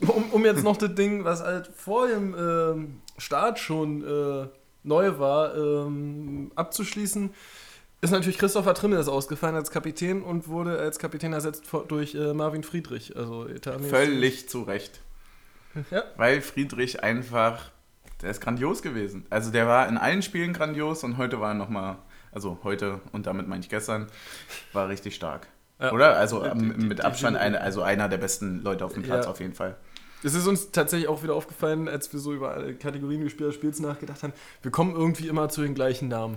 um, 0.09 0.31
um 0.31 0.45
jetzt 0.45 0.65
noch 0.65 0.77
das 0.77 0.95
Ding, 0.95 1.25
was 1.25 1.43
halt 1.43 1.69
vor 1.75 2.09
dem 2.09 2.35
ähm, 2.39 3.01
Start 3.19 3.59
schon 3.59 4.03
äh, 4.03 4.49
neu 4.83 5.19
war, 5.19 5.55
ähm, 5.55 6.51
abzuschließen, 6.55 7.31
ist 8.01 8.11
natürlich 8.11 8.39
Christopher 8.39 8.75
Trimmel 8.75 8.99
ausgefallen 9.09 9.55
als 9.55 9.71
Kapitän 9.71 10.23
und 10.23 10.49
wurde 10.49 10.77
als 10.79 10.99
Kapitän 10.99 11.33
ersetzt 11.33 11.67
vor- 11.67 11.87
durch 11.87 12.17
äh, 12.17 12.35
Marvin 12.35 12.65
Friedrich. 12.65 13.17
Also 13.17 13.47
Völlig 13.89 14.49
zu 14.49 14.63
Recht. 14.63 15.01
Ja. 15.91 16.03
Weil 16.17 16.41
Friedrich 16.43 17.03
einfach, 17.03 17.71
der 18.21 18.31
ist 18.31 18.41
grandios 18.41 18.83
gewesen. 18.83 19.25
Also 19.31 19.51
der 19.53 19.69
war 19.69 19.89
in 19.89 19.97
allen 19.99 20.23
Spielen 20.23 20.53
grandios 20.53 21.05
und 21.05 21.17
heute 21.17 21.41
war 21.41 21.53
er 21.53 21.55
nochmal, 21.55 21.97
also 22.33 22.59
heute 22.65 23.01
und 23.13 23.27
damit 23.27 23.47
meine 23.49 23.61
ich 23.63 23.69
gestern, 23.69 24.09
war 24.73 24.89
richtig 24.89 25.15
stark. 25.15 25.47
Ja. 25.81 25.93
Oder? 25.93 26.17
Also 26.17 26.43
Die- 26.43 26.49
ähm, 26.49 26.75
die- 26.79 26.87
mit 26.87 26.99
die- 26.99 27.03
Abstand 27.05 27.37
die- 27.37 27.41
eine, 27.41 27.61
also 27.61 27.83
einer 27.83 28.09
der 28.09 28.19
besten 28.19 28.63
Leute 28.63 28.85
auf 28.85 28.95
dem 28.95 29.03
Platz 29.03 29.25
Ja. 29.27 29.31
auf 29.31 29.41
jeden 29.41 29.55
Fall. 29.55 29.77
Es 30.25 30.35
ist 30.35 30.47
uns 30.47 30.71
tatsächlich 30.71 31.09
auch 31.09 31.25
wieder 31.25 31.35
aufgefallen, 31.35 31.89
als 31.89 32.13
wir 32.13 32.21
so 32.21 32.33
über 32.33 32.53
alle 32.53 32.75
Kategorien 32.77 33.23
des 33.23 33.33
Spiels 33.33 33.81
nachgedacht 33.81 34.23
haben. 34.23 34.33
Wir 34.63 34.71
kommen 34.71 34.95
irgendwie 34.95 35.27
immer 35.27 35.49
zu 35.49 35.63
den 35.63 35.75
gleichen 35.75 36.07
Namen. 36.07 36.37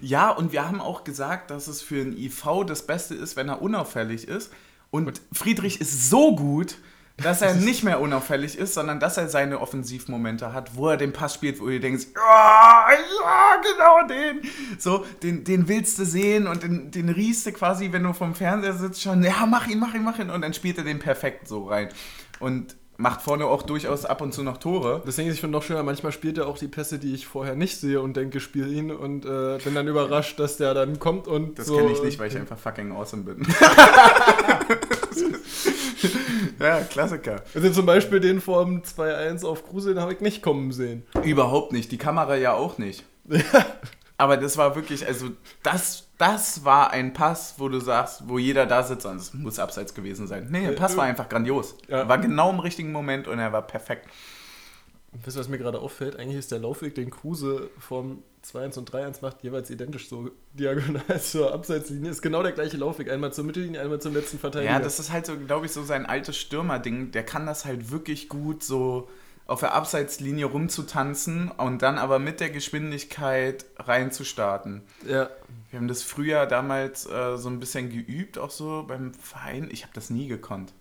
Ja, 0.00 0.30
und 0.30 0.52
wir 0.52 0.66
haben 0.66 0.80
auch 0.80 1.04
gesagt, 1.04 1.50
dass 1.50 1.68
es 1.68 1.82
für 1.82 2.00
einen 2.00 2.16
IV 2.16 2.64
das 2.66 2.86
Beste 2.86 3.14
ist, 3.14 3.36
wenn 3.36 3.50
er 3.50 3.60
unauffällig 3.60 4.26
ist. 4.26 4.50
Und 4.90 5.20
Friedrich 5.34 5.82
ist 5.82 6.08
so 6.08 6.34
gut, 6.34 6.76
dass 7.18 7.40
er 7.40 7.54
nicht 7.54 7.82
mehr 7.82 8.00
unauffällig 8.00 8.58
ist, 8.58 8.74
sondern 8.74 9.00
dass 9.00 9.16
er 9.16 9.28
seine 9.28 9.60
Offensivmomente 9.60 10.52
hat, 10.52 10.76
wo 10.76 10.90
er 10.90 10.98
den 10.98 11.12
Pass 11.12 11.34
spielt, 11.34 11.60
wo 11.60 11.66
du 11.66 11.80
denkst, 11.80 12.08
ja, 12.14 12.88
ja, 12.90 13.62
genau 13.62 14.06
den. 14.06 14.42
So, 14.78 15.06
den, 15.22 15.42
den 15.42 15.66
willst 15.66 15.98
du 15.98 16.04
sehen 16.04 16.46
und 16.46 16.62
den, 16.62 16.90
den 16.90 17.08
riechst 17.08 17.46
du 17.46 17.52
quasi, 17.52 17.90
wenn 17.92 18.02
du 18.02 18.12
vom 18.12 18.34
Fernseher 18.34 18.74
sitzt, 18.74 19.02
schon, 19.02 19.22
ja, 19.22 19.46
mach 19.46 19.66
ihn, 19.66 19.78
mach 19.78 19.94
ihn, 19.94 20.04
mach 20.04 20.18
ihn. 20.18 20.28
Und 20.28 20.42
dann 20.42 20.52
spielt 20.52 20.76
er 20.76 20.84
den 20.84 20.98
perfekt 20.98 21.48
so 21.48 21.64
rein. 21.68 21.88
Und 22.38 22.76
macht 22.98 23.22
vorne 23.22 23.46
auch 23.46 23.62
durchaus 23.62 24.04
ab 24.04 24.20
und 24.20 24.32
zu 24.32 24.42
noch 24.42 24.58
Tore. 24.58 25.02
Deswegen 25.06 25.28
ist 25.28 25.34
ich 25.34 25.40
finde 25.40 25.56
noch 25.56 25.62
schöner, 25.62 25.82
manchmal 25.82 26.12
spielt 26.12 26.38
er 26.38 26.46
auch 26.46 26.58
die 26.58 26.68
Pässe, 26.68 26.98
die 26.98 27.14
ich 27.14 27.26
vorher 27.26 27.54
nicht 27.54 27.78
sehe 27.78 28.00
und 28.00 28.16
denke, 28.16 28.40
spiel 28.40 28.72
ihn 28.72 28.90
und 28.90 29.24
äh, 29.26 29.58
bin 29.62 29.74
dann 29.74 29.86
überrascht, 29.86 30.38
dass 30.40 30.56
der 30.56 30.74
dann 30.74 30.98
kommt 30.98 31.28
und 31.28 31.58
Das 31.58 31.66
so. 31.66 31.76
kenne 31.76 31.92
ich 31.92 32.02
nicht, 32.02 32.18
weil 32.18 32.28
ich 32.28 32.36
einfach 32.36 32.58
fucking 32.58 32.92
awesome 32.92 33.24
bin. 33.24 33.46
ja, 36.60 36.80
Klassiker. 36.82 37.42
Also 37.54 37.70
zum 37.70 37.86
Beispiel 37.86 38.20
den 38.20 38.40
vom 38.40 38.80
2-1 38.82 39.44
auf 39.44 39.66
Kruse, 39.68 39.94
den 39.94 40.00
habe 40.02 40.12
ich 40.14 40.20
nicht 40.20 40.42
kommen 40.42 40.72
sehen. 40.72 41.04
Überhaupt 41.22 41.72
nicht. 41.72 41.92
Die 41.92 41.98
Kamera 41.98 42.36
ja 42.36 42.54
auch 42.54 42.78
nicht. 42.78 43.04
Aber 44.18 44.36
das 44.38 44.56
war 44.56 44.74
wirklich, 44.76 45.06
also 45.06 45.28
das, 45.62 46.05
das 46.18 46.64
war 46.64 46.90
ein 46.90 47.12
Pass, 47.12 47.54
wo 47.58 47.68
du 47.68 47.78
sagst, 47.80 48.28
wo 48.28 48.38
jeder 48.38 48.66
da 48.66 48.82
sitzt 48.82 49.04
und 49.06 49.16
es 49.16 49.34
muss 49.34 49.58
abseits 49.58 49.94
gewesen 49.94 50.26
sein. 50.26 50.48
Nee, 50.50 50.66
der 50.66 50.72
Pass 50.72 50.96
war 50.96 51.04
einfach 51.04 51.28
grandios. 51.28 51.76
Ja. 51.88 52.08
War 52.08 52.18
genau 52.18 52.50
im 52.50 52.60
richtigen 52.60 52.92
Moment 52.92 53.28
und 53.28 53.38
er 53.38 53.52
war 53.52 53.62
perfekt. 53.62 54.08
Weißt 55.24 55.36
du, 55.36 55.40
was 55.40 55.48
mir 55.48 55.58
gerade 55.58 55.78
auffällt? 55.78 56.18
Eigentlich 56.18 56.38
ist 56.38 56.52
der 56.52 56.58
Laufweg, 56.58 56.94
den 56.94 57.10
Kruse 57.10 57.70
vom 57.78 58.22
2-1 58.44 58.78
und 58.78 58.90
3-1 58.90 59.22
macht, 59.22 59.42
jeweils 59.42 59.70
identisch 59.70 60.08
so 60.08 60.30
diagonal 60.52 61.20
zur 61.20 61.52
Abseitslinie. 61.52 62.10
Ist 62.10 62.22
genau 62.22 62.42
der 62.42 62.52
gleiche 62.52 62.76
Laufweg. 62.76 63.10
Einmal 63.10 63.32
zur 63.32 63.44
Mittellinie, 63.44 63.80
einmal 63.80 64.00
zum 64.00 64.14
letzten 64.14 64.38
Verteidiger. 64.38 64.72
Ja, 64.72 64.78
das 64.78 64.98
ist 64.98 65.12
halt 65.12 65.26
so, 65.26 65.36
glaube 65.36 65.66
ich, 65.66 65.72
so 65.72 65.82
sein 65.82 66.06
altes 66.06 66.36
Stürmerding. 66.36 67.12
Der 67.12 67.24
kann 67.24 67.46
das 67.46 67.64
halt 67.64 67.90
wirklich 67.90 68.28
gut 68.28 68.62
so 68.62 69.08
auf 69.46 69.60
der 69.60 69.74
Abseitslinie 69.74 70.46
rumzutanzen 70.46 71.50
und 71.50 71.82
dann 71.82 71.98
aber 71.98 72.18
mit 72.18 72.40
der 72.40 72.50
Geschwindigkeit 72.50 73.64
reinzustarten. 73.78 74.82
ja. 75.08 75.28
Wir 75.70 75.80
haben 75.80 75.88
das 75.88 76.02
früher 76.04 76.46
damals 76.46 77.06
äh, 77.06 77.36
so 77.36 77.48
ein 77.50 77.58
bisschen 77.60 77.90
geübt, 77.90 78.38
auch 78.38 78.50
so 78.50 78.84
beim 78.86 79.12
Verein. 79.14 79.68
Ich 79.70 79.82
habe 79.82 79.92
das 79.94 80.10
nie 80.10 80.26
gekonnt. 80.28 80.72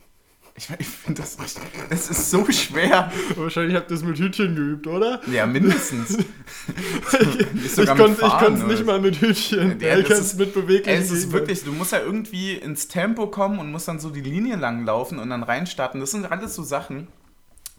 Ich, 0.55 0.69
ich 0.77 0.87
finde 0.87 1.21
das 1.21 1.37
richtig, 1.39 1.63
es 1.89 2.09
ist 2.09 2.29
so 2.31 2.49
schwer. 2.49 3.11
Wahrscheinlich 3.35 3.75
habt 3.75 3.89
ihr 3.91 3.95
es 3.97 4.03
mit 4.03 4.17
Hütchen 4.19 4.55
geübt, 4.55 4.87
oder? 4.87 5.19
Ja, 5.29 5.45
mindestens. 5.47 6.17
ich 6.17 7.77
mit 7.77 7.87
konnte 7.97 8.25
es 8.53 8.63
nicht 8.63 8.85
mal 8.85 9.01
mit 9.01 9.19
Hütchen. 9.19 9.79
Ja, 9.81 9.97
ich 9.97 10.05
kann 10.07 10.17
ist- 10.17 10.25
es 10.27 10.35
mit 10.35 10.53
beweglichen 10.53 11.01
Es 11.03 11.11
ist 11.11 11.31
wirklich, 11.33 11.63
du 11.63 11.73
musst 11.73 11.91
ja 11.91 11.99
irgendwie 11.99 12.53
ins 12.53 12.87
Tempo 12.87 13.27
kommen 13.27 13.59
und 13.59 13.71
musst 13.71 13.87
dann 13.87 13.99
so 13.99 14.11
die 14.11 14.21
Linie 14.21 14.55
lang 14.55 14.85
laufen 14.85 15.19
und 15.19 15.29
dann 15.29 15.43
reinstarten. 15.43 15.99
Das 15.99 16.11
sind 16.11 16.31
alles 16.31 16.55
so 16.55 16.63
Sachen, 16.63 17.07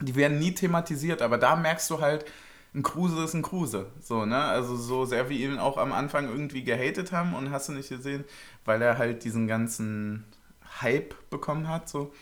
die 0.01 0.15
werden 0.15 0.39
nie 0.39 0.53
thematisiert, 0.53 1.23
aber 1.23 1.39
da 1.39 1.57
merkst 1.57 1.89
du 1.91 2.01
halt, 2.01 2.25
ein 2.75 2.83
Kruse 2.83 3.25
ist 3.25 3.35
ein 3.35 3.43
Kruse. 3.43 3.91
So, 4.03 4.27
ne? 4.27 4.45
Also 4.45 4.77
so 4.77 5.07
sehr 5.07 5.31
wie 5.31 5.43
ihn 5.43 5.59
auch 5.59 5.79
am 5.79 5.93
Anfang 5.93 6.29
irgendwie 6.29 6.63
gehatet 6.63 7.11
haben 7.11 7.35
und 7.35 7.51
hast 7.51 7.69
du 7.69 7.73
nicht 7.73 7.89
gesehen, 7.89 8.25
weil 8.65 8.83
er 8.83 8.99
halt 8.99 9.25
diesen 9.25 9.47
ganzen 9.47 10.25
Hype 10.83 11.15
bekommen 11.31 11.69
hat, 11.69 11.89
so. 11.89 12.13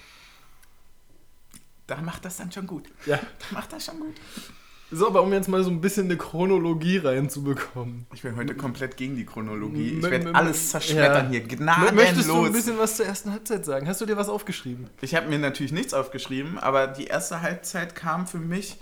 Da 1.86 2.00
macht 2.00 2.24
das 2.24 2.36
dann 2.36 2.52
schon 2.52 2.66
gut. 2.66 2.88
Ja. 3.04 3.16
Da 3.16 3.46
macht 3.50 3.72
das 3.72 3.84
schon 3.84 3.98
gut. 3.98 4.14
So, 4.94 5.08
aber 5.08 5.22
um 5.22 5.32
jetzt 5.32 5.48
mal 5.48 5.64
so 5.64 5.70
ein 5.70 5.80
bisschen 5.80 6.04
eine 6.04 6.16
Chronologie 6.16 6.98
reinzubekommen. 6.98 8.06
Ich 8.14 8.22
bin 8.22 8.36
heute 8.36 8.54
komplett 8.54 8.96
gegen 8.96 9.16
die 9.16 9.26
Chronologie. 9.26 9.98
Ich 9.98 10.02
werde 10.02 10.32
alles 10.34 10.70
zerschmettern 10.70 11.32
ja. 11.32 11.40
hier. 11.40 11.58
Möchtest 11.92 12.28
du 12.28 12.34
ein 12.34 12.38
Gnadenlos. 12.38 12.52
bisschen 12.52 12.78
was 12.78 12.96
zur 12.96 13.06
ersten 13.06 13.32
Halbzeit 13.32 13.64
sagen? 13.64 13.88
Hast 13.88 14.00
du 14.00 14.06
dir 14.06 14.16
was 14.16 14.28
aufgeschrieben? 14.28 14.88
Ich 15.00 15.16
habe 15.16 15.28
mir 15.28 15.40
natürlich 15.40 15.72
nichts 15.72 15.94
aufgeschrieben, 15.94 16.58
aber 16.58 16.86
die 16.86 17.06
erste 17.06 17.42
Halbzeit 17.42 17.96
kam 17.96 18.28
für 18.28 18.38
mich 18.38 18.76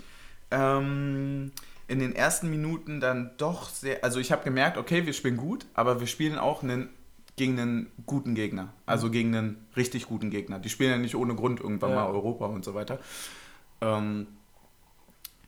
ähm, 0.51 1.51
in 1.87 1.97
den 1.97 2.15
ersten 2.15 2.47
Minuten 2.49 2.99
dann 2.99 3.31
doch 3.37 3.69
sehr. 3.69 4.03
Also 4.03 4.19
ich 4.19 4.31
habe 4.31 4.43
gemerkt, 4.43 4.77
okay, 4.77 5.07
wir 5.07 5.13
spielen 5.13 5.37
gut, 5.37 5.65
aber 5.73 5.99
wir 5.99 6.07
spielen 6.07 6.37
auch 6.37 6.61
einen, 6.61 6.89
gegen 7.37 7.59
einen 7.59 7.91
guten 8.05 8.35
Gegner. 8.35 8.71
Also 8.85 9.09
gegen 9.09 9.35
einen 9.35 9.65
richtig 9.75 10.05
guten 10.05 10.29
Gegner. 10.29 10.59
Die 10.59 10.69
spielen 10.69 10.91
ja 10.91 10.97
nicht 10.97 11.15
ohne 11.15 11.33
Grund 11.33 11.59
irgendwann 11.59 11.89
Ja. 11.89 11.95
mal 11.95 12.07
Europa 12.07 12.45
und 12.45 12.63
so 12.63 12.75
weiter. 12.75 12.99
Ähm, 13.81 14.27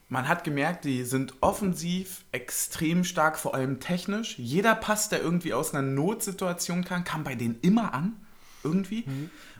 man 0.07 0.27
hat 0.27 0.43
gemerkt, 0.43 0.85
die 0.85 1.03
sind 1.03 1.33
offensiv 1.41 2.25
extrem 2.31 3.03
stark, 3.03 3.39
vor 3.39 3.55
allem 3.55 3.79
technisch. 3.79 4.37
Jeder 4.37 4.75
Pass, 4.75 5.09
der 5.09 5.21
irgendwie 5.21 5.53
aus 5.53 5.73
einer 5.73 5.81
Notsituation 5.81 6.83
kam, 6.83 7.03
kam 7.03 7.23
bei 7.23 7.35
denen 7.35 7.57
immer 7.61 7.93
an. 7.93 8.13
Irgendwie. 8.63 9.05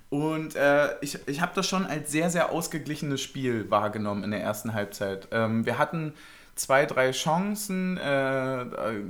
Und 0.10 0.56
äh, 0.56 1.00
ich, 1.02 1.20
ich 1.28 1.42
habe 1.42 1.52
das 1.56 1.68
schon 1.68 1.86
als 1.86 2.12
sehr, 2.12 2.30
sehr 2.30 2.52
ausgeglichenes 2.52 3.22
Spiel 3.22 3.70
wahrgenommen 3.70 4.24
in 4.24 4.32
der 4.32 4.42
ersten 4.42 4.74
Halbzeit. 4.74 5.28
Ähm, 5.32 5.66
wir 5.66 5.78
hatten 5.78 6.14
zwei, 6.56 6.86
drei 6.86 7.12
Chancen. 7.12 7.98
Äh, 7.98 8.62
äh, 8.62 8.66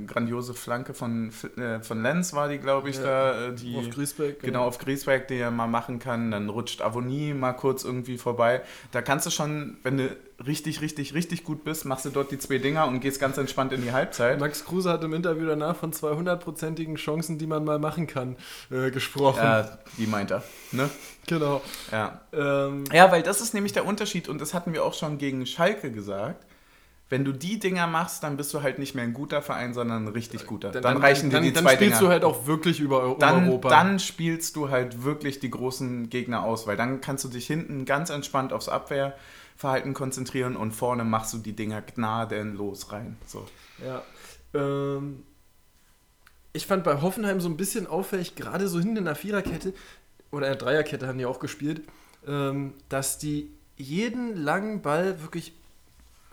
grandiose 0.06 0.52
Flanke 0.54 0.94
von, 0.94 1.30
äh, 1.56 1.80
von 1.80 2.02
Lenz 2.02 2.32
war 2.32 2.48
die, 2.48 2.58
glaube 2.58 2.90
ich, 2.90 2.96
Ja, 2.96 3.02
da. 3.02 3.46
Äh, 3.46 3.54
die, 3.54 3.76
Auf 3.76 3.90
Griesbeck. 3.90 4.40
Genau, 4.40 4.64
auf 4.64 4.78
Griesbeck, 4.78 5.28
den 5.28 5.40
er 5.40 5.50
mal 5.50 5.66
machen 5.66 5.98
kann. 5.98 6.30
Dann 6.30 6.48
rutscht 6.48 6.82
Avonie 6.82 7.32
mal 7.32 7.52
kurz 7.52 7.84
irgendwie 7.84 8.18
vorbei. 8.18 8.62
Da 8.90 9.00
kannst 9.00 9.26
du 9.26 9.30
schon, 9.30 9.76
wenn 9.82 9.96
du 9.96 10.16
richtig, 10.44 10.80
richtig, 10.80 11.14
richtig 11.14 11.44
gut 11.44 11.64
bist, 11.64 11.84
machst 11.84 12.04
du 12.04 12.10
dort 12.10 12.30
die 12.30 12.38
zwei 12.38 12.58
Dinger 12.58 12.86
und 12.86 13.00
gehst 13.00 13.20
ganz 13.20 13.38
entspannt 13.38 13.72
in 13.72 13.82
die 13.82 13.92
Halbzeit. 13.92 14.38
Max 14.38 14.64
Kruse 14.64 14.90
hat 14.90 15.02
im 15.02 15.14
Interview 15.14 15.46
danach 15.46 15.76
von 15.76 15.92
200-prozentigen 15.92 16.96
Chancen, 16.96 17.38
die 17.38 17.46
man 17.46 17.64
mal 17.64 17.78
machen 17.78 18.06
kann, 18.06 18.36
äh, 18.70 18.90
gesprochen. 18.90 19.42
Ja, 19.42 19.78
die 19.96 20.06
meint 20.06 20.30
er. 20.30 20.42
Ne? 20.72 20.90
Genau. 21.26 21.62
Ja. 21.90 22.20
Ähm, 22.32 22.84
ja, 22.92 23.10
weil 23.10 23.22
das 23.22 23.40
ist 23.40 23.54
nämlich 23.54 23.72
der 23.72 23.86
Unterschied 23.86 24.28
und 24.28 24.40
das 24.40 24.52
hatten 24.52 24.72
wir 24.72 24.84
auch 24.84 24.94
schon 24.94 25.18
gegen 25.18 25.46
Schalke 25.46 25.90
gesagt. 25.90 26.45
Wenn 27.08 27.24
du 27.24 27.30
die 27.30 27.60
Dinger 27.60 27.86
machst, 27.86 28.24
dann 28.24 28.36
bist 28.36 28.52
du 28.52 28.62
halt 28.62 28.80
nicht 28.80 28.96
mehr 28.96 29.04
ein 29.04 29.14
guter 29.14 29.40
Verein, 29.40 29.74
sondern 29.74 30.06
ein 30.06 30.08
richtig 30.08 30.44
guter. 30.44 30.72
Dann, 30.72 30.96
reichen 30.96 31.30
dir 31.30 31.36
dann, 31.36 31.44
die 31.44 31.52
dann 31.52 31.62
zwei 31.62 31.76
spielst 31.76 32.00
Dinger. 32.00 32.08
du 32.08 32.12
halt 32.12 32.24
auch 32.24 32.46
wirklich 32.46 32.80
über 32.80 33.16
dann, 33.20 33.46
Europa. 33.46 33.68
dann 33.68 34.00
spielst 34.00 34.56
du 34.56 34.70
halt 34.70 35.04
wirklich 35.04 35.38
die 35.38 35.50
großen 35.50 36.10
Gegner 36.10 36.42
aus, 36.42 36.66
weil 36.66 36.76
dann 36.76 37.00
kannst 37.00 37.24
du 37.24 37.28
dich 37.28 37.46
hinten 37.46 37.84
ganz 37.84 38.10
entspannt 38.10 38.52
aufs 38.52 38.68
Abwehrverhalten 38.68 39.94
konzentrieren 39.94 40.56
und 40.56 40.72
vorne 40.72 41.04
machst 41.04 41.32
du 41.32 41.38
die 41.38 41.52
Dinger 41.54 41.80
gnadenlos 41.80 42.90
rein. 42.90 43.16
So. 43.24 43.46
Ja. 43.84 44.02
Ähm, 44.52 45.22
ich 46.52 46.66
fand 46.66 46.82
bei 46.82 47.00
Hoffenheim 47.02 47.40
so 47.40 47.48
ein 47.48 47.56
bisschen 47.56 47.86
auffällig, 47.86 48.34
gerade 48.34 48.66
so 48.66 48.80
hinten 48.80 48.96
in 48.96 49.04
der 49.04 49.14
Viererkette 49.14 49.74
oder 50.32 50.46
in 50.46 50.52
der 50.54 50.58
Dreierkette 50.58 51.06
haben 51.06 51.18
die 51.18 51.26
auch 51.26 51.38
gespielt, 51.38 51.82
ähm, 52.26 52.74
dass 52.88 53.18
die 53.18 53.52
jeden 53.76 54.36
langen 54.36 54.82
Ball 54.82 55.22
wirklich 55.22 55.52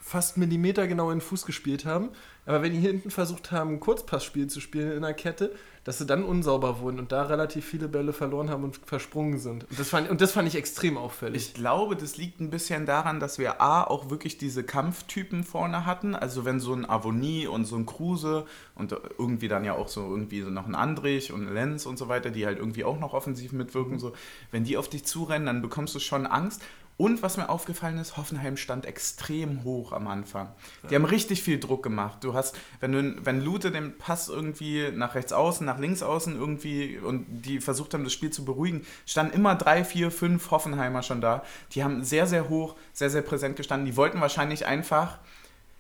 fast 0.03 0.37
millimetergenau 0.37 1.11
in 1.11 1.19
den 1.19 1.25
Fuß 1.25 1.45
gespielt 1.45 1.85
haben. 1.85 2.09
Aber 2.45 2.61
wenn 2.61 2.73
die 2.73 2.79
hinten 2.79 3.09
versucht 3.09 3.53
haben, 3.53 3.71
ein 3.71 3.79
Kurzpassspiel 3.79 4.47
zu 4.47 4.59
spielen 4.59 4.91
in 4.91 5.01
der 5.01 5.13
Kette, 5.13 5.55
dass 5.85 5.97
sie 5.97 6.05
dann 6.05 6.25
unsauber 6.25 6.79
wurden 6.79 6.99
und 6.99 7.13
da 7.13 7.23
relativ 7.23 7.65
viele 7.65 7.87
Bälle 7.87 8.11
verloren 8.11 8.49
haben 8.49 8.65
und 8.65 8.79
versprungen 8.85 9.37
sind. 9.37 9.63
Und 9.69 9.79
das 9.79 9.89
fand, 9.89 10.09
und 10.09 10.19
das 10.19 10.33
fand 10.33 10.47
ich 10.49 10.55
extrem 10.55 10.97
auffällig. 10.97 11.41
Ich 11.41 11.53
glaube, 11.53 11.95
das 11.95 12.17
liegt 12.17 12.41
ein 12.41 12.49
bisschen 12.49 12.85
daran, 12.85 13.21
dass 13.21 13.39
wir 13.39 13.61
A, 13.61 13.83
auch 13.83 14.09
wirklich 14.09 14.37
diese 14.37 14.63
Kampftypen 14.63 15.45
vorne 15.45 15.85
hatten. 15.85 16.15
Also 16.15 16.43
wenn 16.43 16.59
so 16.59 16.73
ein 16.73 16.89
Avonie 16.89 17.47
und 17.47 17.63
so 17.63 17.77
ein 17.77 17.85
Kruse 17.85 18.45
und 18.75 18.93
irgendwie 19.17 19.47
dann 19.47 19.63
ja 19.63 19.73
auch 19.73 19.87
so 19.87 20.01
irgendwie 20.01 20.41
so 20.41 20.49
noch 20.49 20.67
ein 20.67 20.75
Andrich 20.75 21.31
und 21.31 21.47
ein 21.47 21.53
Lenz 21.53 21.85
und 21.85 21.97
so 21.97 22.09
weiter, 22.09 22.29
die 22.29 22.45
halt 22.45 22.59
irgendwie 22.59 22.83
auch 22.83 22.99
noch 22.99 23.13
offensiv 23.13 23.53
mitwirken, 23.53 23.99
so, 23.99 24.11
wenn 24.51 24.65
die 24.65 24.75
auf 24.75 24.89
dich 24.89 25.05
zurennen, 25.05 25.45
dann 25.45 25.61
bekommst 25.61 25.95
du 25.95 25.99
schon 25.99 26.25
Angst. 26.25 26.61
Und 27.03 27.21
was 27.21 27.35
mir 27.35 27.49
aufgefallen 27.49 27.97
ist, 27.97 28.15
Hoffenheim 28.15 28.55
stand 28.55 28.85
extrem 28.85 29.65
hoch 29.65 29.91
am 29.91 30.07
Anfang. 30.07 30.53
Die 30.89 30.95
haben 30.95 31.03
richtig 31.03 31.43
viel 31.43 31.59
Druck 31.59 31.83
gemacht. 31.83 32.23
Du 32.23 32.33
hast, 32.33 32.55
wenn 32.79 32.93
du, 32.93 33.25
wenn 33.25 33.43
Lute 33.43 33.71
den 33.71 33.97
Pass 33.97 34.29
irgendwie 34.29 34.89
nach 34.89 35.13
rechts 35.13 35.33
außen, 35.33 35.65
nach 35.65 35.79
links 35.79 36.01
außen 36.01 36.33
irgendwie 36.33 36.97
und 36.99 37.25
die 37.27 37.59
versucht 37.59 37.93
haben, 37.93 38.05
das 38.05 38.13
Spiel 38.13 38.29
zu 38.29 38.45
beruhigen, 38.45 38.85
standen 39.05 39.33
immer 39.33 39.55
drei, 39.55 39.83
vier, 39.83 40.11
fünf 40.11 40.49
Hoffenheimer 40.49 41.03
schon 41.03 41.19
da. 41.19 41.43
Die 41.73 41.83
haben 41.83 42.05
sehr, 42.05 42.25
sehr 42.25 42.47
hoch, 42.47 42.77
sehr, 42.93 43.09
sehr 43.09 43.21
präsent 43.21 43.57
gestanden. 43.57 43.85
Die 43.85 43.97
wollten 43.97 44.21
wahrscheinlich 44.21 44.65
einfach, 44.65 45.19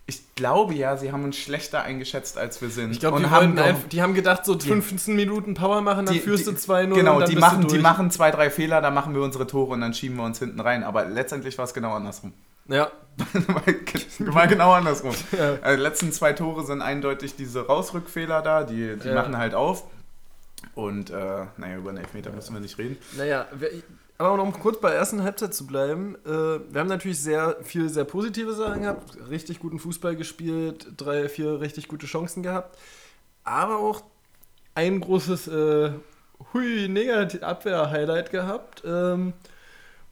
ich 0.05 0.35
glaube 0.35 0.73
ja, 0.73 0.97
sie 0.97 1.11
haben 1.13 1.23
uns 1.23 1.37
schlechter 1.37 1.83
eingeschätzt, 1.83 2.37
als 2.37 2.61
wir 2.61 2.69
sind. 2.69 2.91
Ich 2.91 2.99
glaube, 2.99 3.19
die, 3.19 3.29
haben 3.29 3.57
einfach- 3.57 3.87
die 3.87 4.01
haben 4.01 4.13
gedacht, 4.13 4.43
so 4.45 4.59
15 4.59 5.15
Minuten 5.15 5.53
Power 5.53 5.81
machen, 5.81 6.05
dann 6.05 6.13
die- 6.15 6.19
führst 6.21 6.45
du 6.45 6.51
die- 6.51 6.57
2-0 6.57 6.95
Genau, 6.95 7.19
dann 7.21 7.29
die 7.29 7.35
machen, 7.37 7.67
die 7.67 7.77
machen 7.79 8.11
zwei, 8.11 8.29
drei 8.31 8.49
Fehler, 8.49 8.81
da 8.81 8.91
machen 8.91 9.13
wir 9.15 9.21
unsere 9.21 9.47
Tore 9.47 9.71
und 9.73 9.81
dann 9.81 9.93
schieben 9.93 10.17
wir 10.17 10.23
uns 10.25 10.39
hinten 10.39 10.59
rein. 10.59 10.83
Aber 10.83 11.05
letztendlich 11.05 11.57
war 11.57 11.65
es 11.65 11.73
genau 11.73 11.93
andersrum. 11.93 12.33
Ja, 12.67 12.91
war 14.19 14.47
genau 14.47 14.71
andersrum. 14.73 15.13
Ja. 15.37 15.57
Also 15.61 15.77
die 15.77 15.83
letzten 15.83 16.11
zwei 16.11 16.33
Tore 16.33 16.65
sind 16.65 16.81
eindeutig 16.81 17.35
diese 17.35 17.65
Rausrückfehler 17.65 18.41
da, 18.41 18.63
die, 18.63 18.95
die 18.97 19.07
Ja. 19.07 19.15
machen 19.15 19.37
halt 19.37 19.53
auf. 19.55 19.83
Und 20.75 21.09
äh, 21.09 21.45
naja, 21.57 21.77
über 21.77 21.89
einen 21.89 21.99
Elfmeter 21.99 22.31
müssen 22.31 22.53
wir 22.53 22.61
nicht 22.61 22.77
reden. 22.77 22.97
Naja, 23.17 23.47
wir- 23.53 23.69
aber 24.23 24.41
um 24.41 24.53
kurz 24.53 24.79
bei 24.79 24.89
der 24.89 24.99
ersten 24.99 25.23
Halbzeit 25.23 25.53
zu 25.53 25.67
bleiben, 25.67 26.15
äh, 26.25 26.29
wir 26.29 26.79
haben 26.79 26.87
natürlich 26.87 27.19
sehr 27.19 27.57
viel 27.63 27.89
sehr 27.89 28.05
positive 28.05 28.53
Sachen 28.53 28.81
gehabt, 28.81 29.17
richtig 29.29 29.59
guten 29.59 29.79
Fußball 29.79 30.15
gespielt, 30.15 30.87
drei, 30.97 31.29
vier 31.29 31.59
richtig 31.59 31.87
gute 31.87 32.05
Chancen 32.05 32.43
gehabt, 32.43 32.77
aber 33.43 33.77
auch 33.77 34.03
ein 34.75 34.99
großes 34.99 35.47
äh, 35.47 35.91
hui 36.53 36.87
negativ 36.87 37.43
Abwehr-Highlight 37.43 38.31
gehabt, 38.31 38.83
ähm, 38.85 39.33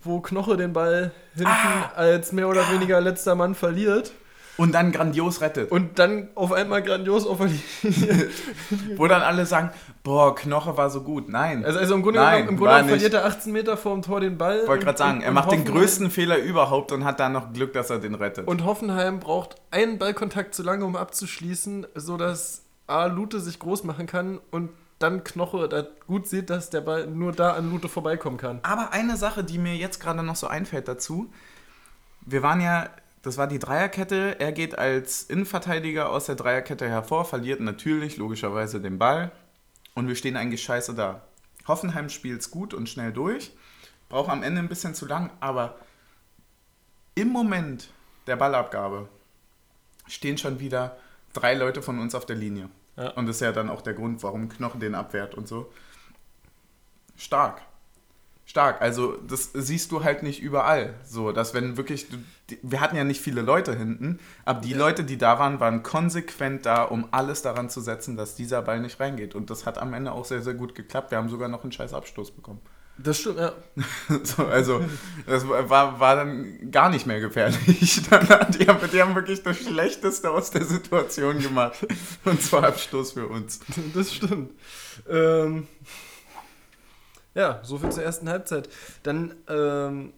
wo 0.02 0.20
Knoche 0.20 0.58
den 0.58 0.74
Ball 0.74 1.12
hinten 1.36 1.50
als 1.96 2.32
mehr 2.32 2.48
oder 2.48 2.72
weniger 2.72 3.02
letzter 3.02 3.36
Mann 3.36 3.56
verliert. 3.56 4.14
Und 4.58 4.74
dann 4.74 4.92
grandios 4.92 5.42
rettet. 5.42 5.72
Und 5.72 5.98
dann 5.98 6.28
auf 6.36 6.52
einmal 6.52 6.82
grandios 6.84 7.26
auf 7.26 7.40
die 7.40 7.62
Wo 8.98 9.08
dann 9.08 9.22
alle 9.22 9.46
sagen, 9.46 9.72
boah, 10.04 10.36
Knoche 10.36 10.76
war 10.78 10.90
so 10.90 11.02
gut. 11.02 11.30
Nein. 11.30 11.64
Also, 11.66 11.80
also 11.80 11.96
im 11.96 12.04
Grunde 12.04 12.20
Nein, 12.20 12.46
genommen, 12.46 12.58
im 12.58 12.64
Grunde 12.64 12.84
verliert 12.90 13.14
er 13.14 13.26
18 13.26 13.52
Meter 13.52 13.78
vorm 13.78 14.02
Tor 14.02 14.20
den 14.20 14.38
Ball. 14.38 14.68
wollte 14.68 14.86
gerade 14.86 14.98
sagen, 14.98 15.18
und- 15.20 15.24
er 15.24 15.32
macht 15.32 15.52
den 15.52 15.66
größten 15.66 16.12
Fehler 16.12 16.38
überhaupt 16.38 16.92
und 16.92 17.04
hat 17.06 17.20
dann 17.20 17.32
noch 17.34 17.54
Glück, 17.54 17.74
dass 17.74 17.90
er 17.90 18.00
den 18.00 18.16
rettet. 18.16 18.48
Und 18.48 18.66
Hoffenheim 18.66 19.20
braucht 19.20 19.56
einen 19.72 19.98
Ballkontakt 19.98 20.54
zu 20.54 20.64
lange, 20.64 20.86
um 20.86 20.96
abzuschließen, 20.96 21.88
sodass 21.96 22.64
A. 22.88 23.06
Lute 23.06 23.40
sich 23.40 23.58
groß 23.60 23.84
machen 23.86 24.06
kann 24.06 24.40
und 24.52 24.70
dann 25.00 25.24
Knoche 25.24 25.68
da 25.68 25.84
gut 26.08 26.28
sieht, 26.28 26.50
dass 26.50 26.70
der 26.70 26.82
Ball 26.82 27.08
nur 27.08 27.32
da 27.32 27.54
an 27.54 27.72
Lute 27.72 27.90
vorbeikommen 27.90 28.38
kann. 28.38 28.60
Aber 28.64 28.92
eine 28.94 29.18
Sache, 29.18 29.44
die 29.44 29.58
mir 29.58 29.76
jetzt 29.76 30.00
gerade 30.00 30.22
noch 30.24 30.36
so 30.36 30.48
einfällt 30.48 30.88
dazu. 30.88 31.32
Wir 32.24 32.44
waren 32.44 32.62
ja, 32.62 32.88
das 33.22 33.38
war 33.38 33.48
die 33.48 33.60
Dreierkette. 33.60 34.40
Er 34.40 34.52
geht 34.52 34.78
als 34.78 35.24
Innenverteidiger 35.24 36.10
aus 36.10 36.26
der 36.26 36.36
Dreierkette 36.36 36.90
hervor, 36.90 37.26
verliert 37.26 37.60
natürlich 37.60 38.18
logischerweise 38.18 38.82
den 38.82 38.98
Ball. 38.98 39.32
Und 39.94 40.08
wir 40.08 40.16
stehen 40.16 40.38
eigentlich 40.38 40.64
scheiße 40.64 40.96
da. 40.96 41.22
Hoffenheim 41.68 42.10
spielt 42.10 42.42
es 42.42 42.52
gut 42.52 42.74
und 42.74 42.90
schnell 42.90 43.12
durch. 43.12 43.52
Braucht 44.10 44.30
am 44.30 44.44
Ende 44.44 44.60
ein 44.60 44.70
bisschen 44.70 44.96
zu 44.96 45.06
lang, 45.06 45.32
aber 45.40 45.76
im 47.16 47.30
Moment 47.30 47.90
der 48.28 48.36
Ballabgabe 48.36 49.08
stehen 50.08 50.38
schon 50.38 50.60
wieder 50.60 50.98
drei 51.34 51.54
Leute 51.54 51.82
von 51.82 52.00
uns 52.00 52.16
auf 52.16 52.26
der 52.26 52.36
Linie. 52.36 52.70
Ja. 52.98 53.12
Und 53.12 53.28
das 53.28 53.38
ist 53.38 53.42
ja 53.42 53.52
dann 53.52 53.70
auch 53.70 53.82
der 53.82 53.94
Grund, 53.94 54.24
warum 54.24 54.50
Knochen 54.50 54.80
den 54.80 54.96
abwehrt 54.96 55.36
und 55.36 55.48
so. 55.48 55.72
Stark. 57.16 57.62
Stark. 58.52 58.82
Also, 58.82 59.16
das 59.26 59.52
siehst 59.54 59.94
du 59.94 60.04
halt 60.04 60.24
nicht 60.24 60.42
überall. 60.42 60.94
So, 61.06 61.32
dass 61.32 61.54
wenn 61.54 61.78
wirklich. 61.78 62.08
Die, 62.50 62.60
wir 62.62 62.82
hatten 62.82 62.98
ja 62.98 63.06
nicht 63.06 63.22
viele 63.22 63.42
Leute 63.42 63.74
hinten, 63.74 64.20
aber 64.44 64.60
die 64.60 64.74
Leute, 64.74 65.06
die 65.06 65.18
da 65.18 65.40
waren, 65.40 65.62
waren 65.62 65.84
konsequent 65.84 66.66
da, 66.66 66.84
um 66.84 67.08
alles 67.12 67.42
daran 67.44 67.70
zu 67.70 67.80
setzen, 67.80 68.18
dass 68.18 68.36
dieser 68.36 68.62
Ball 68.62 68.82
nicht 68.82 69.00
reingeht. 69.00 69.36
Und 69.36 69.50
das 69.50 69.66
hat 69.66 69.78
am 69.78 69.94
Ende 69.94 70.12
auch 70.12 70.26
sehr, 70.26 70.42
sehr 70.42 70.54
gut 70.54 70.76
geklappt. 70.76 71.12
Wir 71.12 71.18
haben 71.18 71.30
sogar 71.30 71.48
noch 71.48 71.64
einen 71.64 71.72
scheiß 71.72 71.94
Abstoß 71.94 72.32
bekommen. 72.32 72.60
Das 72.98 73.20
stimmt, 73.20 73.40
ja. 73.40 73.54
So, 74.24 74.46
also, 74.46 74.84
das 75.26 75.48
war, 75.48 76.02
war 76.02 76.16
dann 76.18 76.70
gar 76.72 76.90
nicht 76.90 77.08
mehr 77.08 77.22
gefährlich. 77.22 78.02
Die, 78.10 78.68
haben, 78.68 78.90
die 78.92 79.02
haben 79.02 79.16
wirklich 79.16 79.44
das 79.44 79.60
Schlechteste 79.60 80.30
aus 80.30 80.52
der 80.52 80.66
Situation 80.66 81.40
gemacht. 81.40 81.88
Und 82.26 82.42
zwar 82.42 82.66
Abstoß 82.66 83.14
für 83.14 83.28
uns. 83.28 83.62
Das 83.94 84.14
stimmt. 84.14 84.52
Ähm, 85.10 85.68
ja, 87.36 87.60
so 87.64 87.78
viel 87.78 87.90
zur 87.92 88.04
ersten 88.04 88.30
Halbzeit. 88.30 88.70
Dann 89.04 89.34
ähm, 89.48 90.14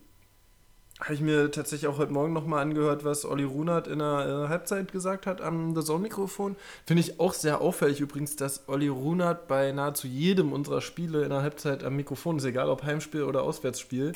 habe 1.00 1.13
ich 1.15 1.22
mir 1.22 1.51
tatsächlich 1.51 1.88
auch 1.88 1.98
heute 1.98 2.13
Morgen 2.13 2.34
nochmal 2.34 2.62
angehört, 2.62 3.03
was 3.03 3.25
Olli 3.25 3.43
Runert 3.43 3.88
in 3.88 4.00
der 4.00 4.46
äh, 4.46 4.50
Halbzeit 4.50 4.91
gesagt 4.91 5.25
hat 5.25 5.41
am 5.41 5.75
The 5.75 5.82
Zone-Mikrofon. 5.84 6.55
Finde 6.86 7.01
ich 7.01 7.20
auch 7.20 7.34
sehr 7.34 7.62
auffällig 7.62 8.00
übrigens, 8.00 8.36
dass 8.36 8.67
Olli 8.70 8.88
Runert 8.88 9.48
bei 9.48 9.72
nahezu 9.72 10.08
jedem 10.08 10.53
unserer 10.53 10.82
Spiele 10.82 11.24
in 11.24 11.29
der 11.29 11.41
Halbzeit 11.41 11.84
am 11.84 11.96
Mikrofon 11.96 12.38
ist, 12.38 12.46
egal 12.46 12.70
ob 12.70 12.84
Heimspiel 12.84 13.24
oder 13.24 13.43
Auswärtsspiel. 13.43 14.13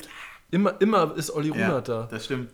Immer, 0.50 0.80
immer 0.80 1.14
ist 1.16 1.30
Olli 1.30 1.50
Runert 1.50 1.88
da. 1.88 2.08
das 2.10 2.24
stimmt. 2.24 2.50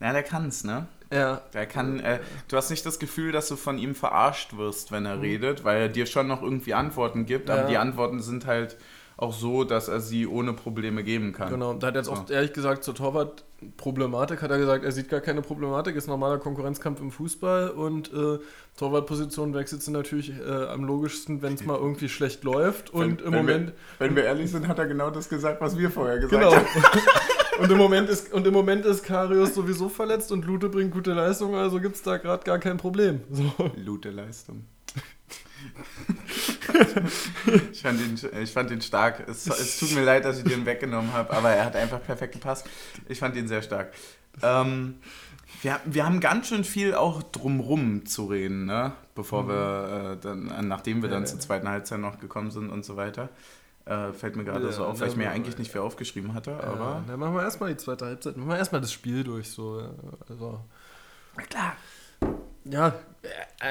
Na, 0.00 0.12
der 0.12 0.22
kann's, 0.24 0.64
ne? 0.64 0.86
Ja, 1.12 1.42
Der 1.52 1.66
kann, 1.66 2.00
äh, 2.00 2.20
du 2.48 2.56
hast 2.56 2.70
nicht 2.70 2.84
das 2.86 2.98
Gefühl, 2.98 3.32
dass 3.32 3.46
du 3.46 3.56
von 3.56 3.78
ihm 3.78 3.94
verarscht 3.94 4.56
wirst, 4.56 4.92
wenn 4.92 5.04
er 5.06 5.20
redet, 5.20 5.62
weil 5.62 5.82
er 5.82 5.88
dir 5.90 6.06
schon 6.06 6.26
noch 6.26 6.42
irgendwie 6.42 6.72
Antworten 6.74 7.26
gibt, 7.26 7.50
aber 7.50 7.62
Ja. 7.62 7.68
die 7.68 7.76
Antworten 7.76 8.20
sind 8.20 8.46
halt 8.46 8.76
auch 9.16 9.32
so, 9.32 9.64
dass 9.64 9.88
er 9.88 10.00
sie 10.00 10.26
ohne 10.26 10.52
Probleme 10.52 11.04
geben 11.04 11.32
kann. 11.32 11.50
Genau, 11.50 11.74
da 11.74 11.88
hat 11.88 11.94
er 11.94 12.00
jetzt 12.00 12.08
auch 12.08 12.28
ehrlich 12.30 12.52
gesagt 12.52 12.82
zur 12.84 12.94
Torwart-Problematik 12.94 14.42
hat 14.42 14.50
er 14.50 14.58
gesagt, 14.58 14.84
er 14.84 14.92
sieht 14.92 15.08
gar 15.08 15.20
keine 15.20 15.42
Problematik, 15.42 15.96
ist 15.96 16.08
normaler 16.08 16.38
Konkurrenzkampf 16.38 17.00
im 17.00 17.10
Fußball 17.10 17.70
und 17.70 18.12
äh, 18.12 18.38
Torwartposition 18.76 19.54
wechselt 19.54 19.82
sie 19.82 19.90
natürlich 19.90 20.30
äh, 20.30 20.66
am 20.66 20.84
logischsten, 20.84 21.42
wenn 21.42 21.54
es 21.54 21.64
mal 21.64 21.76
irgendwie 21.78 22.08
schlecht 22.08 22.42
läuft 22.44 22.90
und 22.90 23.02
Wenn- 23.02 23.26
im 23.26 23.32
wenn 23.32 23.32
Moment 23.32 23.66
Wir, 23.68 23.74
wenn 24.06 24.16
wir 24.16 24.24
ehrlich 24.24 24.50
sind, 24.50 24.66
hat 24.68 24.78
er 24.78 24.86
genau 24.86 25.10
das 25.10 25.28
gesagt, 25.28 25.60
was 25.60 25.76
wir 25.78 25.90
vorher 25.90 26.18
gesagt 26.18 26.42
genau. 26.42 26.54
haben. 26.54 26.66
und 27.60 27.70
im 27.70 27.78
Moment 27.78 28.08
ist 28.08 28.32
und 28.32 28.46
im 28.46 28.54
Moment 28.54 28.84
ist 28.86 29.04
Karius 29.04 29.54
sowieso 29.54 29.88
verletzt 29.88 30.32
und 30.32 30.44
Lute 30.46 30.68
bringt 30.68 30.90
gute 30.90 31.12
Leistung, 31.12 31.54
also 31.54 31.80
gibt 31.80 31.96
es 31.96 32.02
da 32.02 32.16
gerade 32.16 32.44
gar 32.44 32.58
kein 32.58 32.78
Problem. 32.78 33.20
So. 33.30 33.70
Lute 33.76 34.10
Leistung. 34.10 34.64
ich, 37.72 37.82
fand 37.82 38.00
ihn, 38.00 38.18
ich 38.42 38.52
fand 38.52 38.70
ihn 38.70 38.80
stark. 38.80 39.26
Es, 39.28 39.46
es 39.46 39.78
tut 39.78 39.92
mir 39.94 40.04
leid, 40.04 40.24
dass 40.24 40.38
ich 40.38 40.44
den 40.44 40.64
weggenommen 40.66 41.12
habe, 41.12 41.32
aber 41.32 41.50
er 41.50 41.64
hat 41.66 41.76
einfach 41.76 42.02
perfekt 42.02 42.34
gepasst. 42.34 42.66
Ich 43.08 43.18
fand 43.18 43.36
ihn 43.36 43.48
sehr 43.48 43.62
stark. 43.62 43.92
Ähm, 44.42 44.96
wir, 45.62 45.80
wir 45.84 46.04
haben 46.06 46.20
ganz 46.20 46.48
schön 46.48 46.64
viel 46.64 46.94
auch 46.94 47.22
drumrum 47.22 48.06
zu 48.06 48.26
reden, 48.26 48.64
ne? 48.66 48.92
bevor 49.14 49.46
wir 49.48 50.12
äh, 50.12 50.16
dann, 50.20 50.50
äh, 50.50 50.62
nachdem 50.62 51.02
wir 51.02 51.08
dann 51.10 51.22
Ja, 51.22 51.26
zur 51.26 51.40
zweiten 51.40 51.68
Halbzeit 51.68 52.00
noch 52.00 52.18
gekommen 52.18 52.50
sind 52.50 52.70
und 52.70 52.84
so 52.84 52.96
weiter. 52.96 53.28
Äh, 53.84 54.12
fällt 54.12 54.36
mir 54.36 54.44
gerade 54.44 54.64
Ja, 54.66 54.72
so 54.72 54.84
auf, 54.86 55.00
weil 55.00 55.08
ich 55.08 55.16
mir 55.16 55.30
eigentlich 55.30 55.58
nicht 55.58 55.72
viel 55.72 55.80
aufgeschrieben 55.80 56.34
hatte, 56.34 56.52
Ja, 56.52 56.60
aber. 56.62 57.04
dann 57.06 57.18
machen 57.18 57.34
wir 57.34 57.42
erstmal 57.42 57.70
die 57.70 57.76
zweite 57.76 58.06
Halbzeit, 58.06 58.36
machen 58.36 58.48
wir 58.48 58.56
erstmal 58.56 58.80
das 58.80 58.92
Spiel 58.92 59.24
durch. 59.24 59.50
So. 59.50 59.80
ja, 59.80 59.90
Also. 60.28 60.60
klar. 61.48 61.76
Ja, 62.64 62.88
äh, 62.88 62.92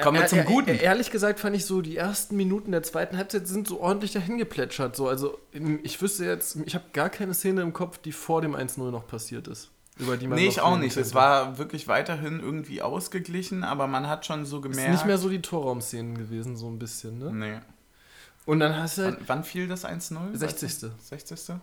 Kommen 0.02 0.16
wir 0.18 0.24
äh, 0.24 0.28
zum 0.28 0.38
äh, 0.40 0.44
Guten. 0.44 0.70
äh, 0.70 0.82
Ehrlich 0.82 1.10
gesagt 1.10 1.38
fand 1.40 1.54
ich 1.54 1.66
so, 1.66 1.82
die 1.82 1.96
ersten 1.96 2.36
Minuten 2.36 2.72
der 2.72 2.82
zweiten 2.82 3.16
Halbzeit 3.18 3.46
sind 3.46 3.68
so 3.68 3.80
ordentlich 3.80 4.12
dahin 4.12 4.38
geplätschert. 4.38 4.96
So. 4.96 5.08
Also 5.08 5.38
ich 5.82 6.00
wüsste 6.00 6.24
jetzt, 6.24 6.56
ich 6.64 6.74
habe 6.74 6.84
gar 6.92 7.10
keine 7.10 7.34
Szene 7.34 7.60
im 7.60 7.72
Kopf, 7.72 7.98
die 7.98 8.12
vor 8.12 8.40
dem 8.40 8.56
1-0 8.56 8.90
noch 8.90 9.06
passiert 9.06 9.48
ist. 9.48 9.70
Über 9.98 10.16
die 10.16 10.26
man 10.26 10.38
Nee, 10.38 10.46
ich 10.48 10.60
auch 10.62 10.78
nicht. 10.78 10.96
Es 10.96 11.08
könnte. 11.08 11.14
war 11.16 11.58
wirklich 11.58 11.86
weiterhin 11.86 12.40
irgendwie 12.40 12.80
ausgeglichen, 12.80 13.62
aber 13.62 13.86
man 13.86 14.08
hat 14.08 14.24
schon 14.24 14.46
so 14.46 14.56
ist 14.56 14.62
gemerkt. 14.62 14.90
nicht 14.92 15.04
mehr 15.06 15.18
so 15.18 15.28
die 15.28 15.42
Torraumszenen 15.42 16.16
gewesen, 16.16 16.56
so 16.56 16.66
ein 16.68 16.78
bisschen. 16.78 17.18
Ne? 17.18 17.30
Nee. 17.32 17.60
Und 18.46 18.58
dann 18.60 18.74
hast 18.76 18.96
du 18.98 19.02
halt 19.02 19.16
Wann, 19.20 19.28
wann 19.28 19.44
fiel 19.44 19.68
das 19.68 19.84
1-0? 19.84 20.34
60. 20.34 20.90
60. 20.98 21.56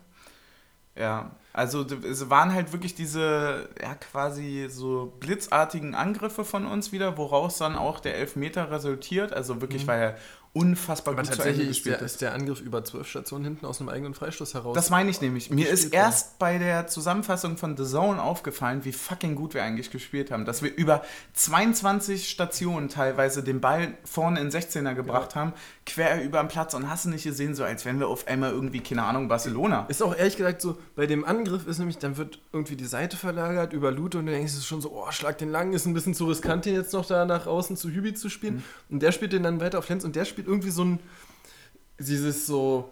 Ja, 1.00 1.32
also 1.54 1.86
es 1.86 2.30
waren 2.30 2.54
halt 2.54 2.74
wirklich 2.74 2.94
diese, 2.94 3.70
ja, 3.82 3.96
quasi 3.96 4.68
so 4.70 5.14
blitzartigen 5.22 5.96
Angriffe 5.96 6.44
von 6.44 6.66
uns 6.66 6.92
wieder, 6.92 7.18
woraus 7.18 7.58
dann 7.58 7.78
auch 7.78 8.02
der 8.02 8.16
Elfmeter 8.16 8.70
resultiert. 8.70 9.32
Also 9.32 9.62
wirklich, 9.62 9.88
weil 9.88 10.02
er 10.02 10.18
unfassbar. 10.54 11.14
Aber 11.14 11.24
gut 11.24 11.34
zu 11.34 11.42
Ende 11.42 11.52
tatsächlich 11.52 11.78
ist 11.78 11.86
der, 11.86 12.02
ist 12.02 12.22
der 12.22 12.34
Angriff 12.34 12.62
über 12.62 12.84
zwölf 12.84 13.08
Stationen 13.08 13.46
hinten 13.46 13.66
aus 13.66 13.80
einem 13.80 13.90
eigenen 13.90 14.14
Freistoß 14.14 14.54
heraus. 14.54 14.76
Das 14.76 14.90
meine 14.90 15.10
ich 15.10 15.22
nämlich. 15.22 15.50
Mir 15.50 15.70
ist 15.70 15.94
erst 15.94 16.40
bei 16.40 16.58
der 16.58 16.88
Zusammenfassung 16.88 17.58
von 17.58 17.78
The 17.78 17.86
Zone 17.86 18.22
aufgefallen, 18.22 18.84
wie 18.86 18.92
fucking 18.92 19.36
gut 19.36 19.54
wir 19.54 19.64
eigentlich 19.64 19.92
gespielt 19.92 20.32
haben. 20.32 20.46
Dass 20.46 20.64
wir 20.64 20.76
über 20.76 21.04
22 21.34 22.30
Stationen 22.30 22.90
teilweise 22.90 23.44
den 23.44 23.62
Ball 23.62 23.94
vorne 24.04 24.40
in 24.40 24.50
16er 24.50 24.94
gebracht 24.96 25.36
haben, 25.36 25.54
quer 25.86 26.24
über 26.24 26.40
den 26.40 26.48
Platz 26.48 26.74
und 26.74 26.90
hast 26.90 27.06
du 27.06 27.10
nicht 27.10 27.24
gesehen, 27.24 27.56
so 27.56 27.64
als 27.64 27.86
wären 27.86 28.00
wir 28.00 28.08
auf 28.08 28.28
einmal 28.28 28.52
irgendwie, 28.52 28.80
keine 28.80 29.04
Ahnung, 29.04 29.28
Barcelona. 29.28 29.86
Ist 29.88 30.02
auch 30.02 30.16
ehrlich 30.16 30.38
gesagt 30.38 30.62
so, 30.62 30.78
bei 30.96 31.06
dem 31.06 31.26
Angriff 31.26 31.68
ist 31.68 31.80
nämlich, 31.80 31.98
dann 31.98 32.18
wird 32.18 32.40
irgendwie 32.54 32.76
die 32.76 32.86
Seite 32.86 33.18
verlagert 33.18 33.74
über 33.74 33.92
Lute 33.92 34.20
und 34.20 34.26
du 34.26 34.32
denkst, 34.32 34.54
es 34.54 34.60
ist 34.60 34.68
schon 34.68 34.82
so, 34.82 34.92
oh, 34.92 35.12
schlag 35.12 35.38
den 35.38 35.50
lang, 35.50 35.74
ist 35.74 35.86
ein 35.86 35.94
bisschen 35.94 36.14
zu 36.14 36.28
riskant, 36.28 36.66
den 36.66 36.76
jetzt 36.76 36.94
noch 36.94 37.06
da 37.06 37.26
nach 37.26 37.48
außen 37.48 37.78
zu 37.78 37.90
Hübi 37.90 38.14
zu 38.14 38.30
spielen. 38.30 38.56
Mhm. 38.56 38.64
Und 38.90 39.04
der 39.04 39.12
spielt 39.12 39.34
den 39.34 39.44
dann 39.44 39.60
weiter 39.62 39.80
auf 39.80 39.90
Lenz 39.90 40.04
und 40.04 40.16
der 40.16 40.26
spielt 40.26 40.39
irgendwie 40.48 40.72
so 40.72 40.84
ein, 40.84 41.00
dieses 42.00 42.46
so, 42.46 42.90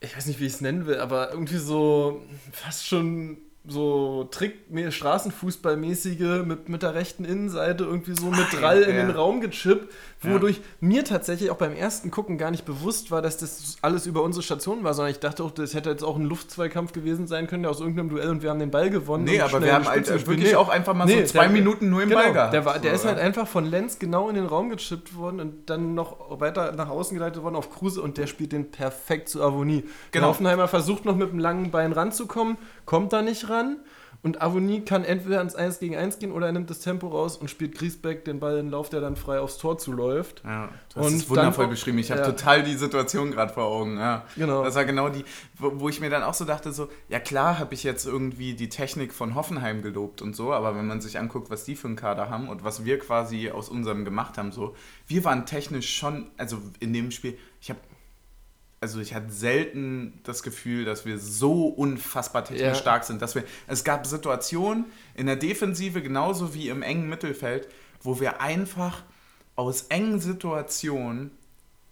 ich 0.00 0.16
weiß 0.16 0.26
nicht, 0.26 0.40
wie 0.40 0.46
ich 0.46 0.54
es 0.54 0.60
nennen 0.60 0.86
will, 0.86 0.98
aber 0.98 1.30
irgendwie 1.30 1.58
so 1.58 2.22
fast 2.52 2.86
schon 2.86 3.38
so 3.66 4.24
Trick, 4.30 4.56
Straßenfußballmäßige 4.90 6.44
mit, 6.44 6.68
mit 6.68 6.82
der 6.82 6.94
rechten 6.94 7.24
Innenseite 7.24 7.84
irgendwie 7.84 8.14
so 8.14 8.26
mit 8.26 8.52
Drall 8.52 8.82
in 8.82 8.94
ja. 8.96 9.02
den 9.06 9.10
Raum 9.10 9.40
gechippt, 9.40 9.90
Ja. 10.22 10.34
wodurch 10.34 10.60
mir 10.80 11.04
tatsächlich 11.04 11.50
auch 11.50 11.56
beim 11.56 11.74
ersten 11.74 12.10
Gucken 12.10 12.36
gar 12.38 12.50
nicht 12.50 12.64
bewusst 12.66 13.10
war, 13.10 13.22
dass 13.22 13.38
das 13.38 13.76
alles 13.82 14.06
über 14.06 14.22
unsere 14.22 14.42
Station 14.42 14.84
war, 14.84 14.92
sondern 14.92 15.12
ich 15.12 15.18
dachte 15.20 15.42
auch, 15.44 15.50
das 15.50 15.74
hätte 15.74 15.90
jetzt 15.90 16.04
auch 16.04 16.16
ein 16.16 16.24
Luftzweikampf 16.24 16.92
gewesen 16.92 17.26
sein 17.26 17.46
können, 17.46 17.62
der 17.62 17.70
aus 17.70 17.80
irgendeinem 17.80 18.10
Duell 18.10 18.28
und 18.30 18.42
wir 18.42 18.50
haben 18.50 18.58
den 18.58 18.70
Ball 18.70 18.90
gewonnen. 18.90 19.24
Nee, 19.24 19.40
aber 19.40 19.60
wir 19.62 19.68
in 19.68 19.74
haben 19.74 19.86
halt 19.88 20.08
wirklich 20.26 20.50
Nee. 20.50 20.54
auch 20.56 20.68
einfach 20.68 20.94
mal 20.94 21.06
Nee, 21.06 21.20
so 21.24 21.32
zwei 21.32 21.44
der- 21.44 21.50
Minuten 21.50 21.88
nur 21.90 22.02
im 22.02 22.10
Genau, 22.10 22.20
Ball 22.20 22.32
gehabt. 22.32 22.52
der, 22.52 22.64
war, 22.66 22.78
der 22.78 22.90
So, 22.92 22.96
ist 22.96 23.04
halt 23.06 23.18
ja. 23.18 23.24
einfach 23.24 23.48
von 23.48 23.64
Lenz 23.64 23.98
genau 23.98 24.28
in 24.28 24.34
den 24.34 24.46
Raum 24.46 24.68
gechippt 24.70 25.16
worden 25.16 25.40
und 25.40 25.70
dann 25.70 25.94
noch 25.94 26.38
weiter 26.40 26.72
nach 26.72 26.88
außen 26.90 27.16
geleitet 27.16 27.42
worden 27.42 27.56
auf 27.56 27.70
Kruse 27.70 28.02
und 28.02 28.18
der 28.18 28.26
spielt 28.26 28.52
den 28.52 28.70
perfekt 28.70 29.28
zu 29.30 29.42
Avonie. 29.42 29.80
Genau. 29.80 29.90
Genau. 30.12 30.28
Hoffenheimer 30.28 30.68
versucht 30.68 31.04
noch 31.04 31.16
mit 31.16 31.30
dem 31.30 31.38
langen 31.38 31.70
Bein 31.70 31.92
ranzukommen, 31.92 32.56
kommt 32.84 33.12
da 33.12 33.22
nicht 33.22 33.48
ran 33.48 33.76
und 34.22 34.40
Avonie 34.40 34.80
kann 34.80 35.04
entweder 35.04 35.36
ans 35.38 35.54
1 35.54 35.80
gegen 35.80 35.96
1 35.96 36.18
gehen 36.18 36.32
oder 36.32 36.46
er 36.46 36.52
nimmt 36.52 36.70
das 36.70 36.80
Tempo 36.80 37.08
raus 37.08 37.36
und 37.36 37.50
spielt 37.50 37.74
Griesbeck 37.76 38.24
den 38.24 38.40
Ball 38.40 38.52
in 38.56 38.66
den 38.66 38.70
Lauf, 38.70 38.88
der 38.88 39.02
dann 39.02 39.16
frei 39.16 39.38
aufs 39.38 39.58
Tor 39.58 39.76
zuläuft. 39.76 40.40
Ja, 40.46 40.70
du 40.94 41.00
hast 41.00 41.06
Und 41.08 41.14
es 41.16 41.28
wundervoll 41.28 41.64
dann- 41.64 41.70
beschrieben. 41.70 41.98
Ich 41.98 42.10
habe 42.10 42.22
ja. 42.22 42.26
total 42.28 42.62
die 42.62 42.72
Situation 42.74 43.32
gerade 43.32 43.52
vor 43.52 43.64
Augen. 43.64 43.98
Ja. 43.98 44.24
Genau. 44.34 44.64
Das 44.64 44.76
war 44.76 44.86
genau 44.86 45.10
die, 45.10 45.24
wo, 45.58 45.72
wo 45.80 45.88
ich 45.90 46.00
mir 46.00 46.08
dann 46.08 46.22
auch 46.22 46.32
so 46.32 46.46
dachte, 46.46 46.72
so, 46.72 46.88
ja 47.10 47.20
klar 47.20 47.58
habe 47.58 47.74
ich 47.74 47.82
jetzt 47.84 48.06
irgendwie 48.06 48.54
die 48.54 48.70
Technik 48.70 49.12
von 49.12 49.34
Hoffenheim 49.34 49.82
gelobt 49.82 50.22
und 50.22 50.34
so, 50.34 50.54
aber 50.54 50.74
wenn 50.74 50.86
man 50.86 51.02
sich 51.02 51.18
anguckt, 51.18 51.50
was 51.50 51.64
die 51.64 51.76
für 51.76 51.88
einen 51.88 51.96
Kader 51.96 52.30
haben 52.30 52.48
und 52.48 52.64
was 52.64 52.86
wir 52.86 52.98
quasi 52.98 53.50
aus 53.50 53.68
unserem 53.68 54.06
gemacht 54.06 54.38
haben, 54.38 54.52
so, 54.52 54.74
wir 55.06 55.22
waren 55.24 55.44
technisch 55.44 55.94
schon, 55.94 56.30
also 56.38 56.56
in 56.80 56.94
dem 56.94 57.10
Spiel, 57.10 57.36
ich 57.60 57.68
habe 57.68 57.80
also 58.84 59.00
ich 59.00 59.14
hatte 59.14 59.32
selten 59.32 60.20
das 60.24 60.42
Gefühl, 60.42 60.84
dass 60.84 61.06
wir 61.06 61.18
so 61.18 61.68
unfassbar 61.68 62.44
technisch 62.44 62.66
Ja. 62.66 62.74
stark 62.74 63.04
sind, 63.04 63.22
dass 63.22 63.34
wir, 63.34 63.44
es 63.66 63.82
gab 63.82 64.06
Situationen 64.06 64.84
in 65.14 65.24
der 65.24 65.36
Defensive 65.36 66.02
genauso 66.02 66.52
wie 66.52 66.68
im 66.68 66.82
engen 66.82 67.08
Mittelfeld, 67.08 67.66
wo 68.02 68.20
wir 68.20 68.42
einfach 68.42 69.02
aus 69.56 69.84
engen 69.88 70.20
Situationen 70.20 71.30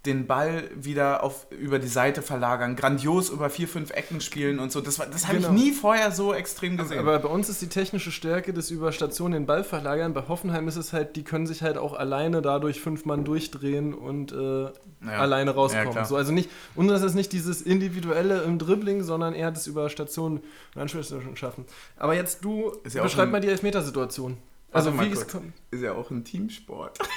den 0.04 0.26
Ball 0.26 0.64
wieder 0.74 1.22
auf, 1.22 1.46
über 1.50 1.78
die 1.78 1.86
Seite 1.86 2.22
verlagern, 2.22 2.74
grandios 2.74 3.30
über 3.30 3.48
vier, 3.50 3.68
fünf 3.68 3.90
Ecken 3.92 4.20
spielen 4.20 4.58
und 4.58 4.72
so. 4.72 4.80
Das, 4.80 4.98
war- 4.98 5.06
das 5.06 5.28
habe 5.28 5.36
Genau. 5.38 5.50
ich 5.50 5.54
nie 5.54 5.70
vorher 5.70 6.10
so 6.10 6.34
extrem 6.34 6.76
gesehen. 6.76 6.98
Aber 6.98 7.20
bei 7.20 7.28
uns 7.28 7.48
ist 7.48 7.62
die 7.62 7.68
technische 7.68 8.10
Stärke 8.10 8.52
des 8.52 8.72
über 8.72 8.90
Station 8.90 9.30
den 9.30 9.46
Ball 9.46 9.62
verlagern. 9.62 10.12
Bei 10.12 10.26
Hoffenheim 10.26 10.66
ist 10.66 10.74
es 10.74 10.92
halt, 10.92 11.14
die 11.14 11.22
können 11.22 11.46
sich 11.46 11.62
halt 11.62 11.78
auch 11.78 11.94
alleine 11.94 12.42
dadurch 12.42 12.80
fünf 12.80 13.04
Mann 13.04 13.24
durchdrehen 13.24 13.94
und 13.94 14.32
äh, 14.32 14.70
alleine 15.08 15.52
Ja, 15.52 15.56
rauskommen. 15.56 15.90
klar. 15.92 16.04
so, 16.04 16.16
also 16.16 16.32
nicht, 16.32 16.50
und 16.74 16.88
das 16.88 17.02
ist 17.02 17.14
nicht 17.14 17.32
dieses 17.32 17.62
Individuelle 17.62 18.42
im 18.42 18.58
Dribbling, 18.58 19.04
sondern 19.04 19.34
eher 19.34 19.52
das 19.52 19.68
über 19.68 19.88
Station 19.88 20.40
und 20.74 20.80
Anspielstation 20.80 21.36
schaffen. 21.36 21.64
Aber 21.96 22.14
jetzt 22.16 22.44
du, 22.44 22.72
Ist 22.82 22.96
ja 22.96 23.04
beschreib 23.04 23.30
mal 23.30 23.40
die 23.40 23.48
Elfmetersituation. 23.48 24.36
Also 24.72 24.90
mal 24.90 25.06
wie 25.08 25.14
kommt. 25.14 25.52
Ist 25.70 25.82
ja 25.82 25.92
auch 25.92 26.10
ein 26.10 26.24
Teamsport. 26.24 26.98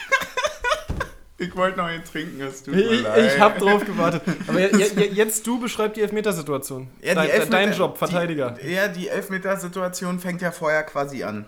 ich 1.38 1.56
wollte 1.56 1.78
noch 1.78 1.86
einen 1.86 2.04
trinken, 2.04 2.42
es 2.42 2.64
tut 2.64 2.76
Ich, 2.76 2.90
mir 2.90 3.02
leid. 3.02 3.34
ich 3.34 3.40
hab 3.40 3.58
drauf 3.60 3.84
gewartet. 3.86 4.22
Aber 4.48 4.60
je, 4.60 4.86
je, 4.96 5.06
jetzt 5.08 5.46
du 5.46 5.60
beschreib 5.60 5.94
die 5.94 6.02
Elfmetersituation. 6.02 6.88
Ja, 7.02 7.10
die 7.10 7.16
dein, 7.16 7.30
Elfmeter- 7.30 7.50
dein 7.52 7.74
Job, 7.74 7.98
Verteidiger. 7.98 8.52
Die, 8.52 8.70
ja, 8.72 8.88
die 8.88 9.08
Elfmetersituation 9.10 10.20
fängt 10.20 10.42
ja 10.42 10.52
vorher 10.52 10.84
quasi 10.84 11.24
an. 11.24 11.46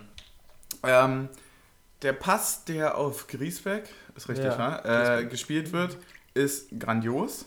Ähm, 0.82 1.28
der 2.02 2.12
Pass, 2.12 2.64
der 2.64 2.96
auf 2.96 3.26
Griesbeck, 3.26 3.88
ist 4.16 4.28
richtig, 4.28 4.46
Ja, 4.46 4.82
ne? 4.84 5.20
äh, 5.20 5.24
gespielt 5.24 5.72
wird, 5.72 5.96
ist 6.34 6.68
grandios. 6.78 7.46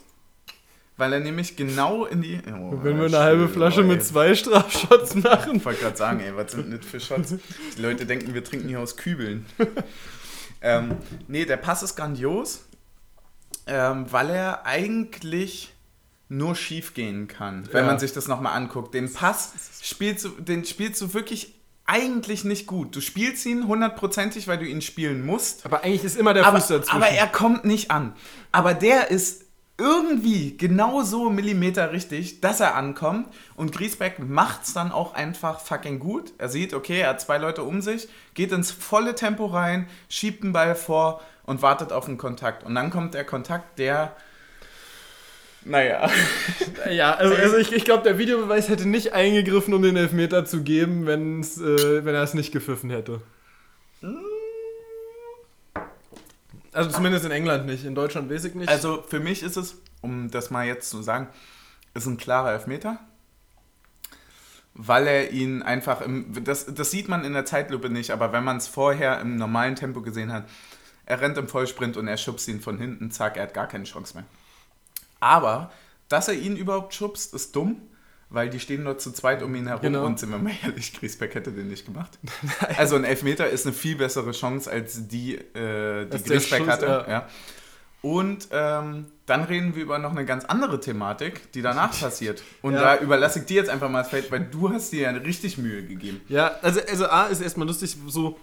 Weil 0.98 1.14
er 1.14 1.20
nämlich 1.20 1.56
genau 1.56 2.04
in 2.04 2.20
die. 2.20 2.38
Oh, 2.48 2.78
Wenn 2.82 2.98
wir 2.98 3.06
eine 3.06 3.18
halbe 3.20 3.48
Flasche 3.48 3.80
oh, 3.80 3.84
mit 3.84 4.04
zwei 4.04 4.34
Strafshots 4.34 5.14
machen. 5.14 5.56
Ich 5.56 5.64
wollte 5.64 5.80
gerade 5.80 5.96
sagen, 5.96 6.20
ey, 6.20 6.36
was 6.36 6.52
sind 6.52 6.70
das 6.70 6.84
für 6.84 7.00
Shots? 7.00 7.34
Die 7.76 7.82
Leute 7.82 8.04
denken, 8.04 8.34
wir 8.34 8.44
trinken 8.44 8.68
hier 8.68 8.78
aus 8.78 8.96
Kübeln. 8.98 9.46
Ähm, 10.62 10.96
nee, 11.28 11.44
der 11.44 11.56
Pass 11.56 11.82
ist 11.82 11.96
grandios, 11.96 12.64
ähm, 13.66 14.06
weil 14.10 14.30
er 14.30 14.66
eigentlich 14.66 15.72
nur 16.28 16.54
schief 16.56 16.94
gehen 16.94 17.28
kann, 17.28 17.68
wenn 17.72 17.82
Ja. 17.84 17.86
man 17.90 17.98
sich 17.98 18.12
das 18.12 18.26
nochmal 18.28 18.56
anguckt. 18.56 18.94
Den 18.94 19.12
Pass 19.12 19.52
spielst 19.82 20.24
du, 20.24 20.28
den 20.30 20.64
spielst 20.64 21.00
du 21.02 21.12
wirklich 21.14 21.54
eigentlich 21.84 22.44
nicht 22.44 22.66
gut. 22.66 22.94
Du 22.96 23.00
spielst 23.00 23.44
ihn 23.44 23.66
hundertprozentig, 23.66 24.48
weil 24.48 24.56
du 24.56 24.64
ihn 24.66 24.80
spielen 24.80 25.26
musst. 25.26 25.66
Aber 25.66 25.82
eigentlich 25.84 26.04
ist 26.04 26.16
immer 26.16 26.32
der 26.32 26.46
Aber, 26.46 26.58
Fuß 26.58 26.68
dazwischen. 26.68 26.96
aber 26.96 27.08
er 27.08 27.26
kommt 27.26 27.64
nicht 27.64 27.90
an. 27.90 28.14
Aber 28.52 28.72
der 28.72 29.10
ist 29.10 29.44
irgendwie 29.82 30.56
genauso 30.56 31.28
Millimeter 31.28 31.92
richtig, 31.92 32.40
dass 32.40 32.60
er 32.60 32.76
ankommt. 32.76 33.26
Und 33.56 33.72
Griesbeck 33.72 34.20
macht 34.20 34.62
es 34.64 34.72
dann 34.72 34.92
auch 34.92 35.14
einfach 35.14 35.60
fucking 35.60 35.98
gut. 35.98 36.32
Er 36.38 36.48
sieht, 36.48 36.72
okay, 36.72 37.00
er 37.00 37.10
hat 37.10 37.20
zwei 37.20 37.38
Leute 37.38 37.64
um 37.64 37.82
sich, 37.82 38.08
geht 38.34 38.52
ins 38.52 38.70
volle 38.70 39.14
Tempo 39.14 39.46
rein, 39.46 39.88
schiebt 40.08 40.44
den 40.44 40.52
Ball 40.52 40.74
vor 40.76 41.20
und 41.44 41.62
wartet 41.62 41.92
auf 41.92 42.06
einen 42.06 42.18
Kontakt. 42.18 42.62
Und 42.64 42.74
dann 42.76 42.90
kommt 42.90 43.14
der 43.14 43.24
Kontakt, 43.24 43.78
der. 43.78 44.16
Naja. 45.64 46.08
Ja, 46.90 47.14
also, 47.14 47.34
also 47.34 47.56
ich, 47.58 47.72
ich 47.72 47.84
glaube, 47.84 48.02
der 48.02 48.18
Videobeweis 48.18 48.68
hätte 48.68 48.88
nicht 48.88 49.12
eingegriffen, 49.12 49.72
um 49.72 49.82
den 49.82 49.96
Elfmeter 49.96 50.44
zu 50.44 50.62
geben, 50.62 51.06
äh, 51.06 52.04
wenn 52.04 52.14
er 52.14 52.22
es 52.22 52.34
nicht 52.34 52.52
gepfiffen 52.52 52.90
hätte. 52.90 53.20
Also 56.72 56.90
zumindest 56.90 57.24
in 57.24 57.30
England 57.30 57.66
nicht, 57.66 57.84
in 57.84 57.94
Deutschland 57.94 58.30
weiß 58.30 58.44
ich 58.44 58.54
nicht. 58.54 58.68
Also 58.68 59.02
für 59.06 59.20
mich 59.20 59.42
ist 59.42 59.56
es, 59.56 59.76
um 60.00 60.30
das 60.30 60.50
mal 60.50 60.66
jetzt 60.66 60.88
zu 60.88 61.02
sagen, 61.02 61.28
ist 61.94 62.06
ein 62.06 62.16
klarer 62.16 62.52
Elfmeter. 62.52 62.98
Weil 64.74 65.06
er 65.06 65.30
ihn 65.32 65.62
einfach 65.62 66.00
im. 66.00 66.44
Das, 66.44 66.64
das 66.66 66.90
sieht 66.90 67.08
man 67.08 67.24
in 67.24 67.34
der 67.34 67.44
Zeitlupe 67.44 67.90
nicht, 67.90 68.10
aber 68.10 68.32
wenn 68.32 68.42
man 68.42 68.56
es 68.56 68.68
vorher 68.68 69.20
im 69.20 69.36
normalen 69.36 69.76
Tempo 69.76 70.00
gesehen 70.00 70.32
hat, 70.32 70.48
er 71.04 71.20
rennt 71.20 71.36
im 71.36 71.46
Vollsprint 71.46 71.98
und 71.98 72.08
er 72.08 72.16
schubst 72.16 72.48
ihn 72.48 72.60
von 72.60 72.78
hinten, 72.78 73.10
zack, 73.10 73.36
er 73.36 73.42
hat 73.42 73.54
gar 73.54 73.66
keine 73.66 73.84
Chance 73.84 74.14
mehr. 74.14 74.24
Aber, 75.20 75.70
dass 76.08 76.28
er 76.28 76.34
ihn 76.34 76.56
überhaupt 76.56 76.94
schubst, 76.94 77.34
ist 77.34 77.54
dumm, 77.54 77.82
weil 78.32 78.48
die 78.50 78.58
stehen 78.60 78.84
dort 78.84 79.00
zu 79.00 79.12
zweit 79.12 79.42
um 79.42 79.54
ihn 79.54 79.66
herum 79.66 79.82
Genau. 79.82 80.04
und 80.06 80.18
sind 80.18 80.30
wir 80.30 80.38
mal 80.38 80.52
ehrlich, 80.64 80.92
Griesbeck 80.98 81.34
hätte 81.34 81.52
den 81.52 81.68
nicht 81.68 81.84
gemacht. 81.86 82.18
Also 82.78 82.96
ein 82.96 83.04
Elfmeter 83.04 83.48
ist 83.48 83.66
eine 83.66 83.74
viel 83.74 83.96
bessere 83.96 84.32
Chance 84.32 84.70
als 84.70 85.08
die, 85.08 85.34
äh, 85.36 86.06
die 86.06 86.22
Griesbeck 86.22 86.66
hatte. 86.66 86.86
ja. 86.86 87.08
Ja. 87.08 87.28
Und 88.02 88.48
ähm, 88.50 89.06
dann 89.26 89.44
reden 89.44 89.76
wir 89.76 89.82
über 89.84 89.98
noch 90.00 90.10
eine 90.10 90.24
ganz 90.24 90.44
andere 90.44 90.80
Thematik, 90.80 91.52
die 91.52 91.62
danach 91.62 91.92
passiert. 92.00 92.42
Und 92.60 92.74
Ja. 92.74 92.96
da 92.96 92.98
überlasse 92.98 93.38
ich 93.38 93.44
dir 93.44 93.54
jetzt 93.56 93.70
einfach 93.70 93.88
mal 93.88 94.00
das 94.02 94.08
Feld, 94.08 94.30
weil 94.32 94.40
du 94.50 94.70
hast 94.70 94.90
dir 94.92 95.02
ja 95.02 95.10
richtig 95.10 95.56
Mühe 95.56 95.84
gegeben. 95.84 96.20
ja, 96.28 96.50
also, 96.62 96.80
also 96.88 97.06
A 97.06 97.26
ist 97.26 97.40
erstmal 97.40 97.68
lustig, 97.68 97.96
so 98.08 98.40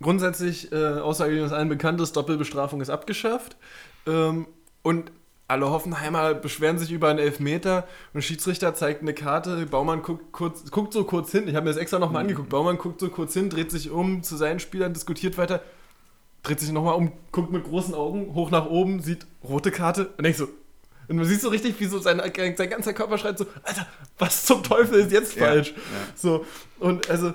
grundsätzlich, 0.00 0.72
äh, 0.72 0.76
Aussage, 0.98 1.34
die 1.34 1.40
uns 1.42 1.52
allen 1.52 1.68
bekannt 1.68 2.00
ist, 2.00 2.16
Doppelbestrafung 2.16 2.80
ist 2.80 2.88
abgeschafft. 2.90 3.56
Ähm, 4.06 4.46
und 4.82 5.12
alle 5.52 5.70
Hoffenheimer 5.70 6.34
beschweren 6.34 6.78
sich 6.78 6.90
über 6.90 7.08
einen 7.08 7.18
Elfmeter 7.18 7.86
und 8.14 8.22
Schiedsrichter 8.22 8.74
zeigt 8.74 9.02
eine 9.02 9.12
Karte. 9.14 9.66
Baumann 9.66 10.02
guckt, 10.02 10.32
kurz, 10.32 10.70
guckt 10.70 10.92
so 10.94 11.04
kurz 11.04 11.30
hin. 11.30 11.46
Ich 11.46 11.54
habe 11.54 11.64
mir 11.64 11.70
das 11.70 11.80
extra 11.80 11.98
nochmal 11.98 12.22
angeguckt. 12.22 12.48
Baumann 12.48 12.78
guckt 12.78 13.00
so 13.00 13.08
kurz 13.10 13.34
hin, 13.34 13.50
dreht 13.50 13.70
sich 13.70 13.90
um 13.90 14.22
zu 14.22 14.36
seinen 14.36 14.60
Spielern, 14.60 14.94
diskutiert 14.94 15.36
weiter, 15.36 15.62
dreht 16.42 16.58
sich 16.58 16.72
nochmal 16.72 16.94
um, 16.94 17.12
guckt 17.32 17.52
mit 17.52 17.64
großen 17.64 17.94
Augen 17.94 18.34
hoch 18.34 18.50
nach 18.50 18.66
oben, 18.66 19.00
sieht 19.00 19.26
rote 19.44 19.70
Karte 19.70 20.06
und 20.16 20.24
denkt 20.24 20.38
so. 20.38 20.48
Und 21.08 21.16
man 21.16 21.26
sieht 21.26 21.42
so 21.42 21.50
richtig, 21.50 21.78
wie 21.80 21.84
so 21.86 21.98
sein, 21.98 22.22
sein 22.56 22.70
ganzer 22.70 22.94
Körper 22.94 23.18
schreit 23.18 23.36
so, 23.36 23.44
Alter, 23.62 23.86
was 24.18 24.44
zum 24.46 24.62
Teufel 24.62 25.00
ist 25.00 25.12
jetzt 25.12 25.36
Ja, 25.36 25.46
falsch? 25.46 25.74
ja. 25.76 26.12
So, 26.16 26.46
und 26.78 27.10
also, 27.10 27.34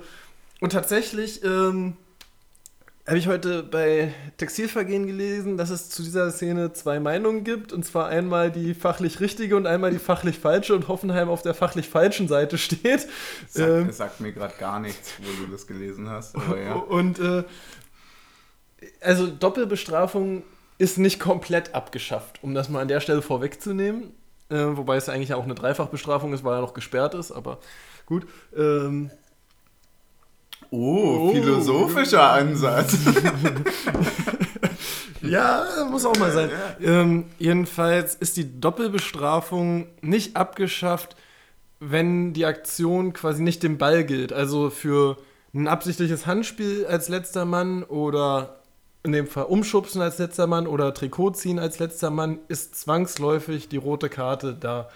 und 0.60 0.72
tatsächlich 0.72 1.44
ähm, 1.44 1.96
habe 3.08 3.18
ich 3.18 3.28
heute 3.28 3.64
bei 3.64 4.14
Textilvergehen 4.36 5.08
gelesen, 5.08 5.56
dass 5.56 5.70
es 5.70 5.90
zu 5.90 6.04
dieser 6.04 6.30
Szene 6.30 6.74
zwei 6.74 7.00
Meinungen 7.00 7.46
gibt. 7.46 7.72
Und 7.72 7.86
zwar 7.86 8.08
einmal 8.08 8.52
die 8.52 8.74
fachlich 8.74 9.22
richtige 9.22 9.56
und 9.56 9.66
einmal 9.66 9.92
die 9.92 10.00
fachlich 10.00 10.40
falsche 10.40 10.76
und 10.76 10.90
Hoffenheim 10.90 11.30
auf 11.30 11.42
der 11.42 11.54
fachlich 11.54 11.88
falschen 11.88 12.28
Seite 12.28 12.58
steht. 12.58 13.08
Sagt, 13.48 13.70
Ähm, 13.70 13.88
Das 13.88 13.98
sagt 13.98 14.20
mir 14.20 14.34
gerade 14.34 14.56
gar 14.60 14.82
nichts, 14.82 15.14
wo 15.20 15.46
du 15.46 15.50
das 15.50 15.68
gelesen 15.68 16.10
hast. 16.10 16.36
Ja. 16.36 16.76
Und 16.90 17.20
äh, 17.20 17.46
also 19.00 19.28
Doppelbestrafung 19.28 20.44
ist 20.78 20.98
nicht 20.98 21.20
komplett 21.20 21.74
abgeschafft, 21.74 22.40
um 22.44 22.54
das 22.54 22.68
mal 22.68 22.82
an 22.82 22.90
der 22.90 23.00
Stelle 23.00 23.22
vorwegzunehmen. 23.22 24.12
Äh, 24.50 24.78
wobei 24.78 24.98
es 24.98 25.08
eigentlich 25.08 25.34
auch 25.34 25.46
eine 25.46 25.56
Dreifachbestrafung 25.56 26.34
ist, 26.34 26.44
weil 26.44 26.56
er 26.56 26.62
noch 26.62 26.74
gesperrt 26.74 27.14
ist, 27.14 27.32
aber 27.32 27.60
gut. 28.06 28.28
Ähm, 28.56 29.12
Oh, 30.72 31.30
Oh. 31.30 31.32
philosophischer 31.34 32.32
Ansatz. 32.32 32.96
Ja, 35.22 35.66
muss 35.92 36.06
auch 36.06 36.18
mal 36.20 36.32
sein. 36.32 36.50
Ähm, 36.82 37.26
jedenfalls 37.40 38.16
ist 38.16 38.38
die 38.38 38.60
Doppelbestrafung 38.62 39.88
nicht 40.02 40.38
abgeschafft, 40.38 41.16
wenn 41.80 42.34
die 42.34 42.46
Aktion 42.46 43.14
quasi 43.14 43.42
nicht 43.42 43.64
dem 43.64 43.78
Ball 43.78 44.04
gilt. 44.06 44.32
Also 44.32 44.70
für 44.70 45.18
ein 45.54 45.68
absichtliches 45.68 46.28
Handspiel 46.28 46.86
als 46.86 47.10
letzter 47.10 47.46
Mann 47.46 47.84
oder 47.84 48.62
in 49.04 49.12
dem 49.12 49.28
Fall 49.28 49.46
Umschubsen 49.46 50.02
als 50.02 50.18
letzter 50.20 50.48
Mann 50.48 50.68
oder 50.68 50.94
Trikot 50.94 51.32
ziehen 51.32 51.60
als 51.60 51.80
letzter 51.80 52.10
Mann 52.10 52.40
ist 52.48 52.76
zwangsläufig 52.76 53.68
die 53.70 53.78
rote 53.78 54.10
Karte 54.10 54.54
da. 54.58 54.88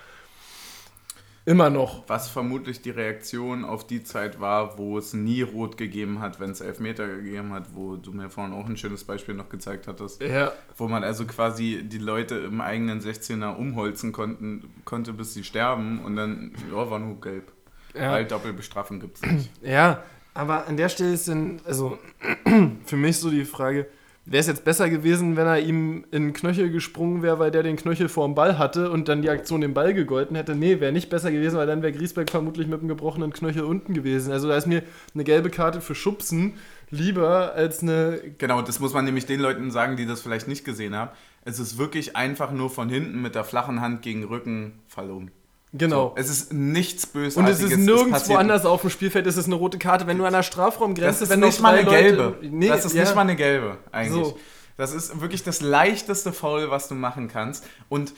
Immer 1.45 1.71
noch. 1.71 2.04
Was 2.08 2.30
vermutlich 2.30 2.82
die 2.82 2.91
Reaktion 2.91 3.65
auf 3.65 3.88
die 3.88 4.04
Zeit 4.04 4.39
war, 4.39 4.77
wo 4.77 4.97
es 4.99 5.13
nie 5.13 5.41
rot 5.41 5.75
gegeben 5.75 6.19
hat, 6.19 6.39
wenn 6.39 6.51
es 6.51 6.62
Elfmeter 6.62 7.08
gegeben 7.08 7.51
hat, 7.51 7.73
wo 7.73 7.95
du 7.95 8.12
mir 8.12 8.30
vorhin 8.30 8.54
auch 8.54 8.67
ein 8.67 8.77
schönes 8.77 9.04
Beispiel 9.04 9.34
noch 9.34 9.49
gezeigt 9.49 9.88
hattest. 9.88 10.21
Ja, 10.21 10.51
Wo 10.77 10.88
man 10.88 11.04
also 11.04 11.25
quasi 11.25 11.82
die 11.84 11.97
Leute 11.97 12.36
im 12.36 12.62
eigenen 12.62 13.01
16er 13.01 13.56
umholzen 13.56 14.12
konnten, 14.12 14.69
konnte, 14.86 15.13
bis 15.13 15.34
sie 15.34 15.43
sterben 15.43 15.99
und 16.06 16.15
dann, 16.15 16.51
ja, 16.71 16.89
war 16.89 16.99
nur 16.99 17.19
gelb. 17.19 17.51
ja. 17.95 18.12
Weil 18.12 18.25
Doppelbestrafung 18.25 18.99
gibt 18.99 19.17
es 19.17 19.23
nicht. 19.23 19.51
Ja, 19.63 20.04
aber 20.36 20.67
an 20.67 20.77
der 20.77 20.89
Stelle 20.89 21.13
ist 21.13 21.27
dann, 21.27 21.60
also 21.65 21.97
für 22.86 22.97
mich 22.97 23.17
so 23.17 23.32
die 23.32 23.45
Frage, 23.45 23.88
wäre 24.25 24.41
es 24.41 24.47
jetzt 24.47 24.63
besser 24.63 24.89
gewesen, 24.89 25.36
wenn 25.36 25.47
er 25.47 25.60
ihm 25.60 26.05
in 26.12 26.27
den 26.27 26.34
Knöchel 26.34 26.71
gesprungen 26.71 27.23
wäre, 27.23 27.39
weil 27.39 27.51
der 27.51 27.63
den 27.63 27.75
Knöchel 27.75 28.07
vorm 28.07 28.36
Ball 28.36 28.57
hatte 28.57 28.91
und 28.91 29.07
dann 29.07 29.21
die 29.21 29.29
Aktion 29.29 29.62
den 29.62 29.73
Ball 29.73 29.93
gegolten 29.93 30.36
hätte? 30.36 30.55
Nee, 30.55 30.79
wäre 30.79 30.91
nicht 30.91 31.10
besser 31.10 31.31
gewesen, 31.31 31.57
weil 31.57 31.67
dann 31.67 31.81
wäre 31.81 31.91
Griesbeck 31.91 32.29
vermutlich 32.29 32.67
mit 32.67 32.81
dem 32.81 32.88
gebrochenen 32.88 33.34
Knöchel 33.34 33.63
unten 33.63 33.93
gewesen. 33.93 34.31
Also 34.31 34.47
da 34.47 34.55
ist 34.55 34.67
mir 34.67 34.84
eine 35.13 35.23
gelbe 35.23 35.49
Karte 35.49 35.81
für 35.81 35.95
Schubsen 35.95 36.53
lieber 36.91 37.53
als 37.55 37.81
eine. 37.81 38.19
Genau, 38.38 38.62
das 38.62 38.79
muss 38.79 38.93
man 38.93 39.05
nämlich 39.05 39.25
den 39.25 39.39
Leuten 39.39 39.71
sagen, 39.71 39.95
die 39.95 40.05
das 40.05 40.21
vielleicht 40.21 40.47
nicht 40.47 40.65
gesehen 40.65 40.95
haben. 40.95 41.12
Es 41.43 41.60
ist 41.60 41.77
wirklich 41.77 42.15
einfach 42.15 42.51
nur 42.51 42.69
von 42.69 42.89
hinten 42.89 43.21
mit 43.21 43.34
der 43.34 43.43
flachen 43.43 43.81
Hand 43.81 44.03
gegen 44.03 44.23
Rücken 44.23 44.73
verloren. 44.88 45.31
Genau. 45.73 46.10
So, 46.10 46.13
es 46.17 46.29
ist 46.29 46.53
nichts 46.53 47.05
und 47.05 47.13
Bösartiges. 47.13 47.62
es 47.63 47.71
ist 47.71 47.77
nirgendwo 47.77 48.36
anders 48.36 48.65
auf 48.65 48.81
dem 48.81 48.89
Spielfeld, 48.89 49.25
ist 49.25 49.38
es 49.38 49.45
eine 49.45 49.55
rote 49.55 49.77
Karte. 49.77 50.05
Wenn 50.05 50.17
du 50.17 50.25
an 50.25 50.34
der 50.34 50.43
Strafraumgrenze, 50.43 51.19
Das 51.19 51.21
ist 51.21 51.29
wenn 51.29 51.39
nicht 51.39 51.62
mal 51.62 51.75
eine 51.75 51.84
Leute- 51.84 52.03
gelbe. 52.03 52.38
Nee, 52.41 52.67
das 52.67 52.84
ist 52.86 52.93
ja. 52.93 53.03
nicht 53.03 53.15
mal 53.15 53.21
eine 53.21 53.36
gelbe, 53.38 53.77
eigentlich. 53.91 54.25
So. 54.25 54.38
Das 54.77 54.93
ist 54.93 55.21
wirklich 55.21 55.43
das 55.43 55.62
leichteste 55.62 56.34
Foul, 56.34 56.69
was 56.71 56.88
du 56.89 56.95
machen 56.95 57.27
kannst. 57.29 57.63
Und 57.88 58.13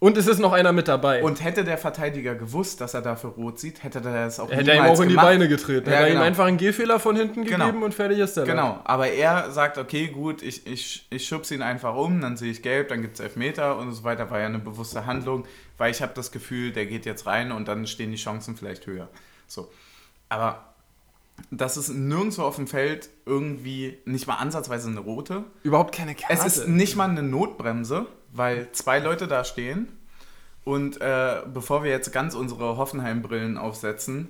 Und 0.00 0.16
es 0.16 0.28
ist 0.28 0.38
noch 0.38 0.52
einer 0.52 0.70
mit 0.72 0.86
dabei. 0.86 1.24
Und 1.24 1.42
hätte 1.42 1.64
der 1.64 1.76
Verteidiger 1.76 2.36
gewusst, 2.36 2.80
dass 2.80 2.94
er 2.94 3.02
dafür 3.02 3.30
rot 3.30 3.58
sieht, 3.58 3.82
hätte 3.82 3.98
er 3.98 4.26
das 4.26 4.38
auch 4.38 4.48
hätte 4.48 4.70
er 4.70 4.76
ihm 4.76 4.92
auch 4.92 5.00
in 5.00 5.08
die 5.08 5.14
gemacht. 5.14 5.26
Beine 5.26 5.48
getreten. 5.48 5.90
Ja, 5.90 5.96
hätte 5.96 6.02
er 6.04 6.08
ihm 6.10 6.12
genau. 6.14 6.24
einfach 6.24 6.44
einen 6.44 6.56
Gehfehler 6.56 7.00
von 7.00 7.16
hinten 7.16 7.44
Genau. 7.44 7.66
gegeben 7.66 7.82
und 7.82 7.94
fertig 7.94 8.20
ist 8.20 8.36
der. 8.36 8.46
Lack. 8.46 8.54
Genau, 8.56 8.80
aber 8.84 9.08
er 9.08 9.50
sagt, 9.50 9.76
okay, 9.76 10.06
gut, 10.06 10.42
ich, 10.42 10.64
ich, 10.68 11.04
ich 11.10 11.26
schubse 11.26 11.54
ihn 11.56 11.62
einfach 11.62 11.96
um, 11.96 12.20
dann 12.20 12.36
sehe 12.36 12.52
ich 12.52 12.62
gelb, 12.62 12.90
dann 12.90 13.02
gibt 13.02 13.14
es 13.14 13.20
Elfmeter 13.20 13.76
und 13.76 13.92
so 13.92 14.04
weiter. 14.04 14.30
War 14.30 14.38
ja 14.38 14.46
eine 14.46 14.60
bewusste 14.60 15.04
Handlung, 15.04 15.46
weil 15.78 15.90
ich 15.90 16.00
habe 16.00 16.12
das 16.14 16.30
Gefühl, 16.30 16.70
der 16.70 16.86
geht 16.86 17.04
jetzt 17.04 17.26
rein 17.26 17.50
und 17.50 17.66
dann 17.66 17.86
stehen 17.88 18.12
die 18.12 18.18
Chancen 18.18 18.56
vielleicht 18.56 18.86
höher. 18.86 19.08
So. 19.48 19.68
Aber 20.28 20.67
das 21.50 21.76
ist 21.76 21.88
nirgendwo 21.90 22.42
auf 22.42 22.56
dem 22.56 22.66
Feld 22.66 23.08
irgendwie 23.26 23.98
nicht 24.04 24.26
mal 24.26 24.36
ansatzweise 24.36 24.88
eine 24.88 25.00
rote. 25.00 25.44
Überhaupt 25.62 25.94
keine 25.94 26.14
Karte. 26.14 26.34
Es 26.34 26.44
ist 26.44 26.68
nicht 26.68 26.96
mal 26.96 27.08
eine 27.08 27.22
Notbremse, 27.22 28.06
weil 28.32 28.70
zwei 28.72 28.98
Leute 28.98 29.26
da 29.28 29.44
stehen. 29.44 29.88
Und 30.64 31.00
äh, 31.00 31.42
bevor 31.52 31.82
wir 31.84 31.90
jetzt 31.90 32.12
ganz 32.12 32.34
unsere 32.34 32.76
Hoffenheim-Brillen 32.76 33.56
aufsetzen, 33.56 34.28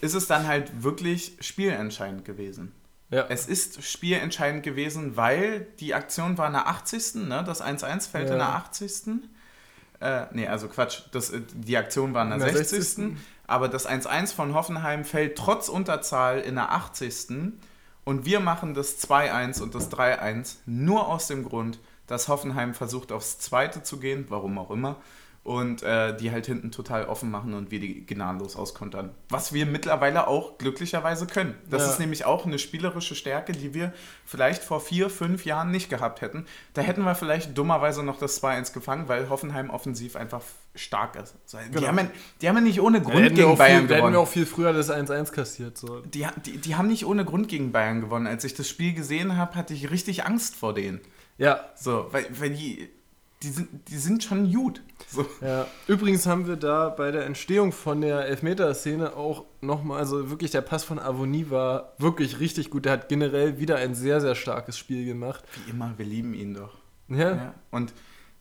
ist 0.00 0.14
es 0.14 0.26
dann 0.28 0.46
halt 0.46 0.82
wirklich 0.84 1.36
spielentscheidend 1.40 2.24
gewesen. 2.24 2.72
ja. 3.10 3.26
Es 3.28 3.46
ist 3.46 3.82
spielentscheidend 3.82 4.62
gewesen, 4.62 5.16
weil 5.16 5.66
die 5.80 5.94
Aktion 5.94 6.38
war 6.38 6.46
in 6.46 6.52
der 6.52 6.68
80. 6.68 7.16
Ne? 7.26 7.42
Das 7.44 7.60
1-1 7.62 8.08
fällt 8.08 8.28
Ja. 8.28 8.34
in 8.34 8.38
der 8.38 8.50
80. 8.50 8.90
Äh, 10.00 10.26
nee, 10.32 10.46
also 10.46 10.68
Quatsch. 10.68 11.02
Das, 11.12 11.30
äh, 11.30 11.42
die 11.54 11.76
Aktion 11.76 12.14
war 12.14 12.24
in 12.24 12.30
der, 12.30 12.38
In 12.38 12.54
der 12.54 12.64
60. 12.64 12.78
60.. 12.78 13.16
Aber 13.46 13.68
das 13.68 13.88
1-1 13.88 14.34
von 14.34 14.54
Hoffenheim 14.54 15.04
fällt 15.04 15.36
trotz 15.36 15.68
Unterzahl 15.68 16.40
in 16.40 16.54
der 16.54 16.72
80. 16.72 17.52
Und 18.04 18.24
wir 18.24 18.40
machen 18.40 18.74
das 18.74 18.98
2-1 19.00 19.60
und 19.60 19.74
das 19.74 19.90
3-1 19.90 20.56
nur 20.66 21.08
aus 21.08 21.26
dem 21.26 21.44
Grund, 21.44 21.78
dass 22.06 22.28
Hoffenheim 22.28 22.74
versucht 22.74 23.12
aufs 23.12 23.38
Zweite 23.38 23.82
zu 23.82 23.98
gehen, 23.98 24.26
warum 24.28 24.58
auch 24.58 24.70
immer. 24.70 24.96
Und 25.42 25.82
äh, 25.82 26.14
die 26.14 26.30
halt 26.32 26.44
hinten 26.44 26.70
total 26.70 27.06
offen 27.06 27.30
machen 27.30 27.54
und 27.54 27.70
wir 27.70 27.80
die 27.80 28.04
gnadenlos 28.04 28.56
auskontern. 28.56 29.10
Was 29.30 29.54
wir 29.54 29.64
mittlerweile 29.64 30.26
auch 30.28 30.58
glücklicherweise 30.58 31.26
können. 31.26 31.54
Das 31.68 31.82
Ja. 31.82 31.90
ist 31.92 31.98
nämlich 31.98 32.26
auch 32.26 32.44
eine 32.44 32.58
spielerische 32.58 33.14
Stärke, 33.14 33.52
die 33.52 33.72
wir 33.72 33.94
vielleicht 34.26 34.62
vor 34.62 34.82
vier, 34.82 35.08
fünf 35.08 35.46
Jahren 35.46 35.70
nicht 35.70 35.88
gehabt 35.88 36.20
hätten. 36.20 36.44
Da 36.74 36.82
hätten 36.82 37.04
wir 37.04 37.14
vielleicht 37.14 37.56
dummerweise 37.56 38.02
noch 38.02 38.18
das 38.18 38.36
2-1 38.42 38.74
gefangen, 38.74 39.08
weil 39.08 39.30
Hoffenheim 39.30 39.70
offensiv 39.70 40.14
einfach 40.14 40.42
stark 40.74 41.16
ist. 41.16 41.34
So, 41.46 41.56
Die, 41.56 41.70
Genau. 41.72 41.86
haben 41.88 41.98
ja, 41.98 42.06
die 42.42 42.48
haben 42.48 42.56
ja 42.56 42.62
nicht 42.62 42.80
ohne 42.82 43.00
Grund 43.00 43.30
gegen 43.30 43.44
auch 43.44 43.48
viel, 43.52 43.56
Bayern 43.56 43.88
da 43.88 43.94
hätten 43.94 43.96
gewonnen. 43.96 44.12
wir 44.16 44.20
auch 44.20 44.28
viel 44.28 44.44
früher 44.46 44.74
das 44.74 44.90
1-1 44.90 45.32
kassiert. 45.32 45.78
So. 45.78 46.00
Die, 46.00 46.26
die, 46.44 46.58
die 46.58 46.76
haben 46.76 46.86
nicht 46.88 47.06
ohne 47.06 47.24
Grund 47.24 47.48
gegen 47.48 47.72
Bayern 47.72 48.02
gewonnen. 48.02 48.26
Als 48.26 48.44
ich 48.44 48.52
das 48.52 48.68
Spiel 48.68 48.92
gesehen 48.92 49.38
habe, 49.38 49.54
hatte 49.54 49.72
ich 49.72 49.90
richtig 49.90 50.26
Angst 50.26 50.54
vor 50.54 50.74
denen. 50.74 51.00
Ja, 51.38 51.64
So, 51.74 52.08
weil, 52.10 52.26
weil 52.38 52.50
die, 52.50 52.90
die, 53.42 53.48
sind, 53.48 53.88
die 53.88 53.96
sind 53.96 54.22
schon 54.22 54.52
gut. 54.52 54.82
So. 55.08 55.26
Ja, 55.40 55.66
übrigens 55.86 56.26
haben 56.26 56.46
wir 56.46 56.56
da 56.56 56.90
bei 56.90 57.10
der 57.10 57.24
Entstehung 57.24 57.72
von 57.72 58.00
der 58.02 58.26
Elfmeterszene 58.26 59.16
auch 59.16 59.44
nochmal, 59.60 59.98
also 59.98 60.28
wirklich 60.30 60.50
der 60.50 60.60
Pass 60.60 60.84
von 60.84 60.98
Avonie 60.98 61.46
war 61.48 61.94
wirklich 61.98 62.38
richtig 62.40 62.70
gut. 62.70 62.84
Der 62.84 62.92
hat 62.92 63.08
generell 63.08 63.58
wieder 63.58 63.76
ein 63.76 63.94
sehr, 63.94 64.20
sehr 64.20 64.34
starkes 64.34 64.76
Spiel 64.76 65.06
gemacht. 65.06 65.44
Wie 65.64 65.70
immer, 65.70 65.94
wir 65.96 66.04
lieben 66.04 66.34
ihn 66.34 66.54
doch. 66.54 66.78
Ja, 67.08 67.34
Ja. 67.34 67.54
Und 67.70 67.94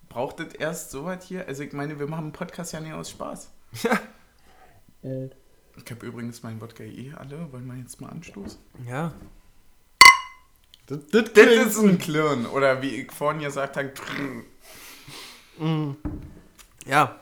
braucht 0.09 0.39
es 0.41 0.53
erst 0.53 0.91
so 0.91 1.05
was 1.05 1.23
hier? 1.23 1.47
Also 1.47 1.63
ich 1.63 1.71
meine, 1.71 1.99
wir 1.99 2.07
machen 2.07 2.25
einen 2.25 2.33
Podcast 2.33 2.73
ja 2.73 2.81
nicht 2.81 2.93
aus 2.93 3.09
Spaß. 3.11 3.51
Ich 5.77 5.91
habe 5.91 6.05
übrigens 6.05 6.43
meinen 6.43 6.59
Wodka 6.59 6.83
eh 6.83 7.13
alle. 7.15 7.51
Wollen 7.53 7.67
wir 7.67 7.75
jetzt 7.77 8.01
mal 8.01 8.09
anstoßen? 8.09 8.59
ja. 8.85 9.13
Das, 10.87 10.99
das, 11.11 11.33
Das 11.33 11.45
ist 11.45 11.77
ein 11.77 11.99
Klirren. 11.99 12.47
Oder 12.47 12.81
wie 12.81 13.01
ich 13.01 13.11
vorhin 13.11 13.41
gesagt 13.43 13.77
habe, 13.77 13.91
Ja. 16.85 17.15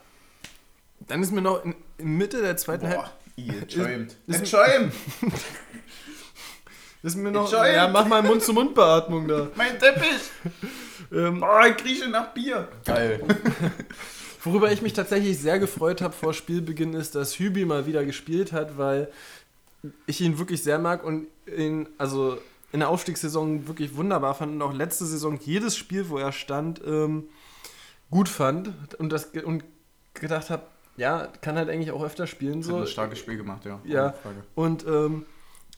Dann 1.08 1.21
ist 1.23 1.32
mir 1.32 1.41
noch 1.41 1.63
in, 1.65 1.76
in 1.97 2.17
Mitte 2.17 2.41
der 2.41 2.58
zweiten 2.58 2.88
Halbzeit. 2.88 3.06
boah, 3.06 3.13
ihr 3.38 3.69
schäumt. 3.69 4.15
ist- 4.28 4.47
schäumt. 4.47 4.93
Ist 7.04 7.15
mir 7.15 7.32
noch. 7.32 7.50
Ja, 7.52 7.88
mach 7.88 8.08
mal 8.08 8.23
Mund-zu-Mund-Beatmung 8.23 9.28
da. 9.28 9.50
Mein 9.56 9.78
Teppich. 9.80 10.32
Ähm, 11.10 11.41
Oh, 11.41 11.65
ich 11.65 11.78
krieche 11.78 12.10
nach 12.10 12.34
Bier. 12.34 12.67
Geil. 12.84 13.23
Worüber 14.43 14.69
ich 14.73 14.82
mich 14.82 14.91
tatsächlich 14.91 15.38
sehr 15.39 15.58
gefreut 15.58 16.02
habe 16.02 16.13
vor 16.13 16.34
Spielbeginn 16.34 16.93
ist, 16.93 17.15
dass 17.15 17.39
Hübi 17.39 17.63
mal 17.63 17.86
wieder 17.86 18.04
gespielt 18.04 18.52
hat, 18.52 18.78
weil 18.78 19.10
ich 20.06 20.19
ihn 20.19 20.38
wirklich 20.38 20.63
sehr 20.63 20.80
mag 20.80 21.06
und 21.06 21.28
ihn, 21.56 21.88
also 21.97 22.38
in 22.73 22.82
der 22.82 22.89
Aufstiegssaison 22.89 23.69
wirklich 23.69 23.95
wunderbar 23.95 24.36
fand 24.36 24.52
und 24.52 24.62
auch 24.62 24.73
letzte 24.73 25.06
Saison 25.06 25.39
jedes 25.41 25.78
Spiel, 25.78 26.10
wo 26.10 26.17
er 26.17 26.34
stand, 26.34 26.82
ähm, 26.86 27.30
gut 28.10 28.30
fand 28.30 28.72
und, 29.00 29.12
das, 29.12 29.26
und 29.26 29.63
gedacht 30.13 30.50
habe, 30.50 30.63
ja, 30.96 31.28
kann 31.41 31.58
halt 31.58 31.70
eigentlich 31.70 31.91
auch 31.91 32.04
öfter 32.04 32.26
spielen. 32.28 32.60
Hat 32.60 32.65
So. 32.65 32.78
ein 32.78 32.88
starkes 32.88 33.20
Spiel 33.20 33.38
gemacht, 33.38 33.65
ja. 33.65 33.80
Ja. 33.86 34.15
Und 34.56 34.86
ähm, 34.88 35.26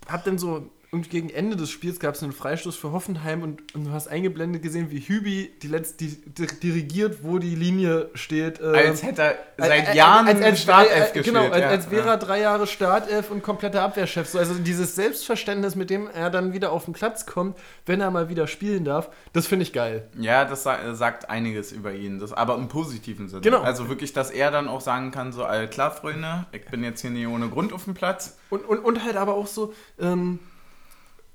hab 0.08 0.24
dann 0.24 0.38
so, 0.38 0.70
und 0.91 1.12
gegen 1.12 1.30
Ende 1.30 1.56
des 1.56 1.69
Spiels 1.69 1.99
gab 1.99 2.15
es 2.15 2.23
einen 2.23 2.32
Freistoß 2.32 2.75
für 2.75 2.91
Hoffenheim 2.91 3.43
und, 3.43 3.75
und 3.75 3.86
du 3.86 3.91
hast 3.91 4.08
eingeblendet 4.08 4.63
gesehen, 4.63 4.89
wie 4.89 4.99
Hübi 4.99 5.52
die 5.62 5.67
letzte, 5.67 6.06
die, 6.06 6.17
die, 6.25 6.47
dirigiert, 6.47 7.23
wo 7.23 7.38
die 7.38 7.54
Linie 7.54 8.10
steht. 8.15 8.60
ähm, 8.60 8.73
Als 8.73 9.04
hätte 9.04 9.21
er 9.21 9.36
seit 9.58 9.88
als- 9.88 9.95
Jahren 9.95 10.28
als, 10.28 10.41
als, 10.41 10.62
Startelf 10.62 11.13
gespielt. 11.13 11.25
Genau, 11.25 11.49
als, 11.49 11.62
ja. 11.62 11.69
als 11.69 11.91
wäre 11.91 12.10
er 12.10 12.17
drei 12.17 12.41
Jahre 12.41 12.65
Startelf 12.65 13.30
und 13.30 13.43
kompletter 13.43 13.84
Abwehrchef. 13.84 14.28
So, 14.28 14.39
also 14.39 14.56
dieses 14.56 14.95
Selbstverständnis, 14.95 15.75
mit 15.75 15.91
dem 15.91 16.08
er 16.08 16.32
dann 16.32 16.54
wieder 16.54 16.71
auf 16.71 16.86
den 16.86 16.93
Platz 16.95 17.28
kommt, 17.28 17.56
wenn 17.86 18.02
er 18.02 18.10
mal 18.10 18.30
wieder 18.30 18.47
spielen 18.47 18.84
darf, 18.84 19.10
das 19.34 19.45
finde 19.45 19.63
ich 19.63 19.73
geil. 19.73 20.08
Ja, 20.17 20.43
das 20.45 20.63
sa 20.63 20.95
sagt 20.95 21.30
einiges 21.30 21.71
über 21.71 21.93
ihn, 21.93 22.17
das, 22.17 22.34
aber 22.34 22.56
im 22.56 22.67
positiven 22.67 23.28
Sinne. 23.30 23.41
Genau. 23.41 23.62
Also 23.62 23.89
wirklich, 23.89 24.13
dass 24.13 24.32
er 24.32 24.49
dann 24.49 24.67
auch 24.67 24.82
sagen 24.82 25.12
kann, 25.12 25.34
so, 25.34 25.43
all 25.43 25.69
klar, 25.69 25.91
Freunde, 25.91 26.47
ich 26.52 26.65
bin 26.65 26.84
jetzt 26.84 27.02
hier 27.02 27.12
nicht 27.12 27.28
ohne 27.28 27.47
Grund 27.49 27.73
auf 27.73 27.84
dem 27.84 27.93
Platz. 27.93 28.38
Und, 28.49 28.65
und, 28.67 28.80
und 28.80 29.04
halt 29.04 29.17
aber 29.17 29.36
auch 29.36 29.45
so, 29.45 29.73
ähm, 29.99 30.39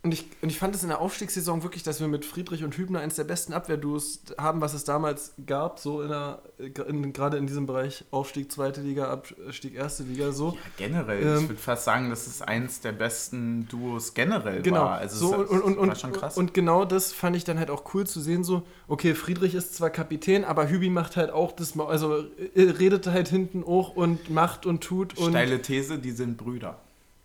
und 0.05 0.13
ich, 0.13 0.27
und 0.43 0.51
ich 0.51 0.59
fand 0.59 0.75
es 0.75 0.83
in 0.83 0.91
der 0.91 1.01
Aufstiegssaison 1.01 1.63
wirklich, 1.63 1.83
dass 1.83 1.99
wir 1.99 2.09
mit 2.09 2.27
Friedrich 2.27 2.63
und 2.63 2.77
Hübner 2.77 3.01
eines 3.01 3.15
der 3.17 3.25
besten 3.25 3.55
Abwehrduos 3.55 4.21
haben, 4.37 4.61
was 4.61 4.75
es 4.75 4.85
damals 4.85 5.33
gab, 5.47 5.79
so 5.79 6.03
in 6.03 6.11
der, 6.11 6.43
in, 6.87 7.15
gerade 7.15 7.39
in 7.39 7.47
diesem 7.47 7.65
Bereich 7.65 8.05
Aufstieg 8.11 8.53
zweite 8.53 8.83
Liga, 8.83 9.11
Abstieg 9.11 9.75
erste 9.75 10.03
Liga, 10.03 10.33
so. 10.33 10.51
Ja, 10.51 10.59
generell, 10.77 11.23
Ähm, 11.23 11.43
ich 11.45 11.49
würde 11.49 11.61
fast 11.61 11.85
sagen, 11.85 12.11
dass 12.11 12.27
es 12.27 12.43
eins 12.43 12.81
der 12.81 12.93
besten 12.93 13.67
Duos 13.69 14.13
generell 14.13 14.61
Genau. 14.61 14.83
war. 14.83 14.99
Also 14.99 15.29
so, 15.29 15.43
es 15.43 15.49
und, 15.49 15.79
und, 15.79 15.89
war 15.89 15.97
schon 15.97 16.13
krass. 16.13 16.37
und 16.37 16.53
genau 16.53 16.85
das 16.85 17.15
fand 17.15 17.35
ich 17.35 17.45
dann 17.45 17.59
halt 17.59 17.71
auch 17.71 17.95
cool 17.95 18.07
zu 18.07 18.21
sehen, 18.21 18.45
so, 18.45 18.63
okay, 18.89 19.15
Friedrich 19.15 19.55
ist 19.55 19.75
zwar 19.75 19.89
Kapitän, 19.89 20.45
aber 20.45 20.69
Hübi 20.69 20.91
macht 20.91 21.17
halt 21.17 21.31
auch 21.31 21.53
das, 21.53 21.79
also 21.79 22.27
äh, 22.55 22.61
redet 22.61 23.07
halt 23.07 23.29
hinten 23.29 23.65
hoch 23.65 23.97
und 23.97 24.29
macht 24.29 24.67
und 24.67 24.85
tut 24.85 25.17
und 25.17 25.31
Steile 25.31 25.63
These, 25.63 25.99
die 25.99 26.11
sind 26.11 26.37
Brüder. 26.37 26.79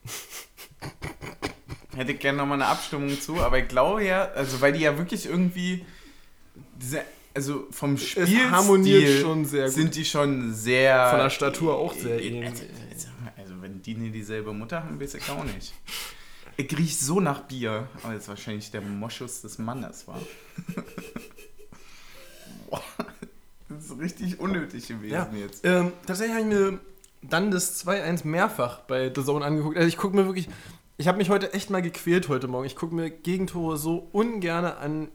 Hätte 1.99 2.13
ich 2.13 2.19
gerne 2.19 2.37
nochmal 2.37 2.61
eine 2.61 2.71
Abstimmung 2.71 3.19
zu, 3.19 3.41
aber 3.41 3.59
ich 3.59 3.67
glaube 3.67 4.05
ja, 4.05 4.29
also 4.31 4.61
weil 4.61 4.71
die 4.71 4.79
ja 4.79 4.97
wirklich 4.97 5.25
irgendwie 5.25 5.85
diese, 6.81 7.01
also 7.33 7.67
vom 7.71 7.97
Spiel 7.97 8.49
harmoniert 8.49 9.19
schon 9.21 9.43
sehr 9.43 9.65
gut. 9.65 9.73
sind 9.73 9.95
die 9.95 10.05
schon 10.05 10.53
sehr 10.53 11.09
Von 11.09 11.19
der 11.19 11.29
Statur 11.29 11.77
auch 11.77 11.93
sehr 11.93 12.23
ähnlich. 12.23 12.51
Also, 12.51 12.63
also, 13.35 13.61
wenn 13.61 13.81
die 13.81 13.95
nicht 13.95 14.15
dieselbe 14.15 14.53
Mutter 14.53 14.81
haben, 14.81 14.97
weiß 14.97 15.15
ich 15.15 15.29
auch 15.29 15.43
nicht. 15.43 15.73
Ich 16.55 16.77
riech 16.77 16.97
so 16.97 17.19
nach 17.19 17.41
Bier, 17.41 17.89
aber 18.01 18.13
jetzt 18.13 18.29
wahrscheinlich 18.29 18.71
der 18.71 18.79
Moschus 18.79 19.41
des 19.41 19.57
Mannes 19.57 20.07
war. 20.07 20.21
Boah, 22.69 22.81
das 23.67 23.85
ist 23.87 23.99
richtig 23.99 24.39
unnötig 24.39 24.87
gewesen 24.87 25.13
Ja, 25.13 25.29
jetzt. 25.37 25.65
ähm, 25.65 25.91
tatsächlich 26.05 26.37
habe 26.37 26.47
ich 26.49 26.55
mir 26.55 26.79
dann 27.21 27.51
das 27.51 27.85
2-1 27.85 28.25
mehrfach 28.25 28.79
bei 28.81 29.11
The 29.13 29.23
Zone 29.23 29.43
angeguckt. 29.43 29.75
Also 29.75 29.89
ich 29.89 29.97
gucke 29.97 30.15
mir 30.15 30.25
wirklich, 30.25 30.47
ich 30.99 31.07
habe 31.07 31.17
mich 31.17 31.29
heute 31.29 31.53
echt 31.53 31.69
mal 31.69 31.81
gequält 31.81 32.27
heute 32.27 32.49
Morgen. 32.49 32.65
Ich 32.65 32.75
gucke 32.75 32.93
mir 32.93 33.09
Gegentore 33.09 33.77
so 33.77 34.09
ungern 34.11 34.65
an. 34.65 35.07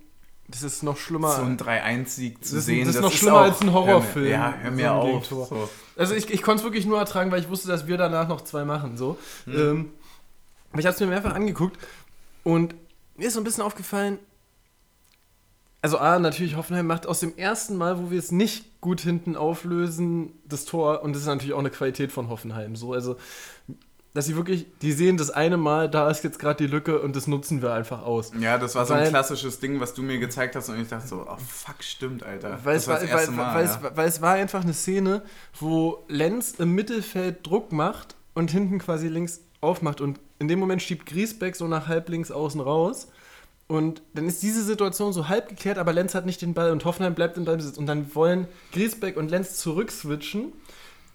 Das 0.49 0.62
ist 0.62 0.83
noch 0.83 0.97
schlimmer. 0.97 1.37
so 1.37 1.42
ein 1.42 1.59
3-1-Sieg 1.59 2.42
zu 2.42 2.57
Das 2.57 2.64
sehen. 2.64 2.87
das 2.87 2.97
ist 2.97 3.03
noch 3.03 3.12
schlimmer 3.12 3.40
als 3.40 3.61
ein 3.61 3.70
Horrorfilm. 3.73 4.14
Hör 4.14 4.23
mir, 4.25 4.31
ja, 4.31 4.55
hör 4.62 4.70
So 4.70 4.77
mir 4.77 4.92
ein 4.92 4.99
auf. 4.99 5.27
So. 5.27 5.68
Also 5.97 6.14
ich, 6.14 6.31
ich 6.31 6.40
konnte 6.40 6.61
es 6.61 6.64
wirklich 6.64 6.87
nur 6.87 6.99
ertragen, 6.99 7.31
weil 7.31 7.40
ich 7.40 7.51
wusste, 7.51 7.68
dass 7.68 7.87
wir 7.87 7.99
danach 7.99 8.29
noch 8.29 8.40
zwei 8.40 8.64
machen. 8.64 8.97
So. 8.97 9.18
Ähm, 9.47 9.90
aber 10.73 10.81
ich 10.81 10.87
habe 10.87 10.94
es 10.94 11.01
mir 11.01 11.07
mehrfach 11.07 11.35
angeguckt 11.35 11.79
und 12.44 12.75
mir 13.16 13.29
ist 13.29 13.35
so 13.35 13.40
ein 13.40 13.44
bisschen 13.44 13.62
aufgefallen, 13.62 14.18
also 15.83 15.99
A, 15.99 16.18
natürlich 16.18 16.57
Hoffenheim 16.57 16.87
macht 16.87 17.07
aus 17.07 17.20
dem 17.20 17.37
ersten 17.37 17.77
Mal, 17.77 17.99
wo 17.99 18.11
wir 18.11 18.18
es 18.18 18.33
nicht 18.33 18.81
gut 18.81 19.03
hinten 19.03 19.37
auflösen, 19.37 20.33
das 20.47 20.64
Tor 20.64 21.03
und 21.03 21.12
das 21.12 21.23
ist 21.23 21.29
natürlich 21.29 21.53
auch 21.53 21.59
eine 21.59 21.68
Qualität 21.68 22.11
von 22.11 22.31
Hoffenheim. 22.31 22.75
So, 22.75 22.94
also 22.94 23.16
dass 24.14 24.27
sie 24.27 24.37
wirklich, 24.37 24.66
die 24.81 24.92
sehen 24.92 25.16
das 25.16 25.31
eine 25.31 25.57
Mal, 25.57 25.90
da 25.90 26.09
ist 26.09 26.22
jetzt 26.22 26.38
gerade 26.38 26.64
die 26.64 26.70
Lücke 26.70 27.00
und 27.00 27.16
das 27.16 27.27
nutzen 27.27 27.61
wir 27.62 27.72
einfach 27.74 28.03
aus. 28.03 28.31
Ja, 28.38 28.59
das 28.59 28.77
war 28.77 28.87
so 28.87 28.94
ein 28.94 29.09
klassisches 29.09 29.59
Ding, 29.59 29.81
was 29.81 29.92
du 29.92 30.03
mir 30.03 30.18
gezeigt 30.18 30.55
hast 30.55 30.68
und 30.68 30.81
ich 30.81 30.88
dachte 30.88 31.09
so, 31.09 31.27
oh 31.29 31.37
fuck, 31.37 31.83
stimmt, 31.83 32.22
Alter. 32.22 32.61
Weil 32.62 32.74
das 32.74 32.85
es, 32.85 32.88
war, 32.88 33.00
das 33.00 33.11
weil, 33.11 33.11
erste 33.11 33.33
Mal, 33.33 33.55
weil, 33.55 33.64
ja. 33.64 33.70
es, 33.72 33.96
weil 33.96 34.09
es 34.09 34.22
war 34.22 34.35
einfach 34.35 34.62
eine 34.62 34.72
Szene, 34.72 35.22
wo 35.59 36.05
Lenz 36.07 36.55
im 36.59 36.77
Mittelfeld 36.77 37.44
Druck 37.44 37.72
macht 37.72 38.14
und 38.35 38.53
hinten 38.53 38.79
quasi 38.79 39.09
links 39.09 39.40
aufmacht. 39.61 40.00
Und 40.00 40.20
in 40.38 40.46
dem 40.46 40.61
Moment 40.61 40.81
schiebt 40.81 41.07
Griesbeck 41.07 41.57
so 41.57 41.66
nach 41.66 41.88
halb 41.88 42.09
links 42.09 42.31
außen 42.31 42.61
raus. 42.61 43.09
Und 43.66 44.03
dann 44.12 44.29
ist 44.29 44.42
diese 44.42 44.62
Situation 44.62 45.12
so 45.12 45.29
halb 45.29 45.48
geklärt, 45.48 45.79
aber 45.79 45.92
Lenz 45.92 46.14
hat 46.14 46.27
nicht 46.27 46.40
den 46.40 46.55
Ball 46.55 46.70
und 46.70 46.85
Hoffenheim 46.85 47.14
bleibt 47.14 47.37
im 47.37 47.46
Ballbesitz. 47.46 47.79
Und 47.79 47.87
dann 47.87 48.14
wollen 48.14 48.46
Griesbeck 48.72 49.16
und 49.16 49.31
Lenz 49.31 49.57
zurückswitchen. 49.57 50.53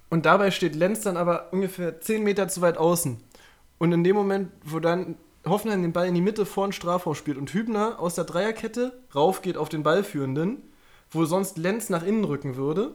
Und 0.10 0.26
dabei 0.26 0.52
steht 0.52 0.76
Lenz 0.76 1.02
dann 1.02 1.17
aber 1.17 1.54
ungefähr 1.54 2.02
10 2.02 2.24
Meter 2.24 2.48
zu 2.48 2.62
weit 2.62 2.78
außen. 2.78 3.17
Und 3.78 3.91
in 3.91 4.04
dem 4.04 4.15
Moment, 4.15 4.52
wo 4.63 4.80
dann 4.80 5.15
Hoffenheim 5.45 5.82
den 5.82 5.93
Ball 5.93 6.08
in 6.08 6.15
die 6.15 6.22
Mitte 6.22 6.45
vor 6.45 6.67
den 6.67 6.74
Strafraum 6.74 7.15
spielt 7.15 7.38
und 7.38 7.54
Hübner 7.54 8.00
aus 8.00 8.15
der 8.15 8.26
Dreierkette 8.26 9.00
rauf 9.15 9.41
geht 9.41 9.58
auf 9.58 9.69
den 9.69 9.84
Ballführenden, 9.84 10.62
wo 11.12 11.26
sonst 11.26 11.58
Lenz 11.58 11.89
nach 11.89 12.04
innen 12.04 12.26
rücken 12.26 12.56
würde, 12.56 12.91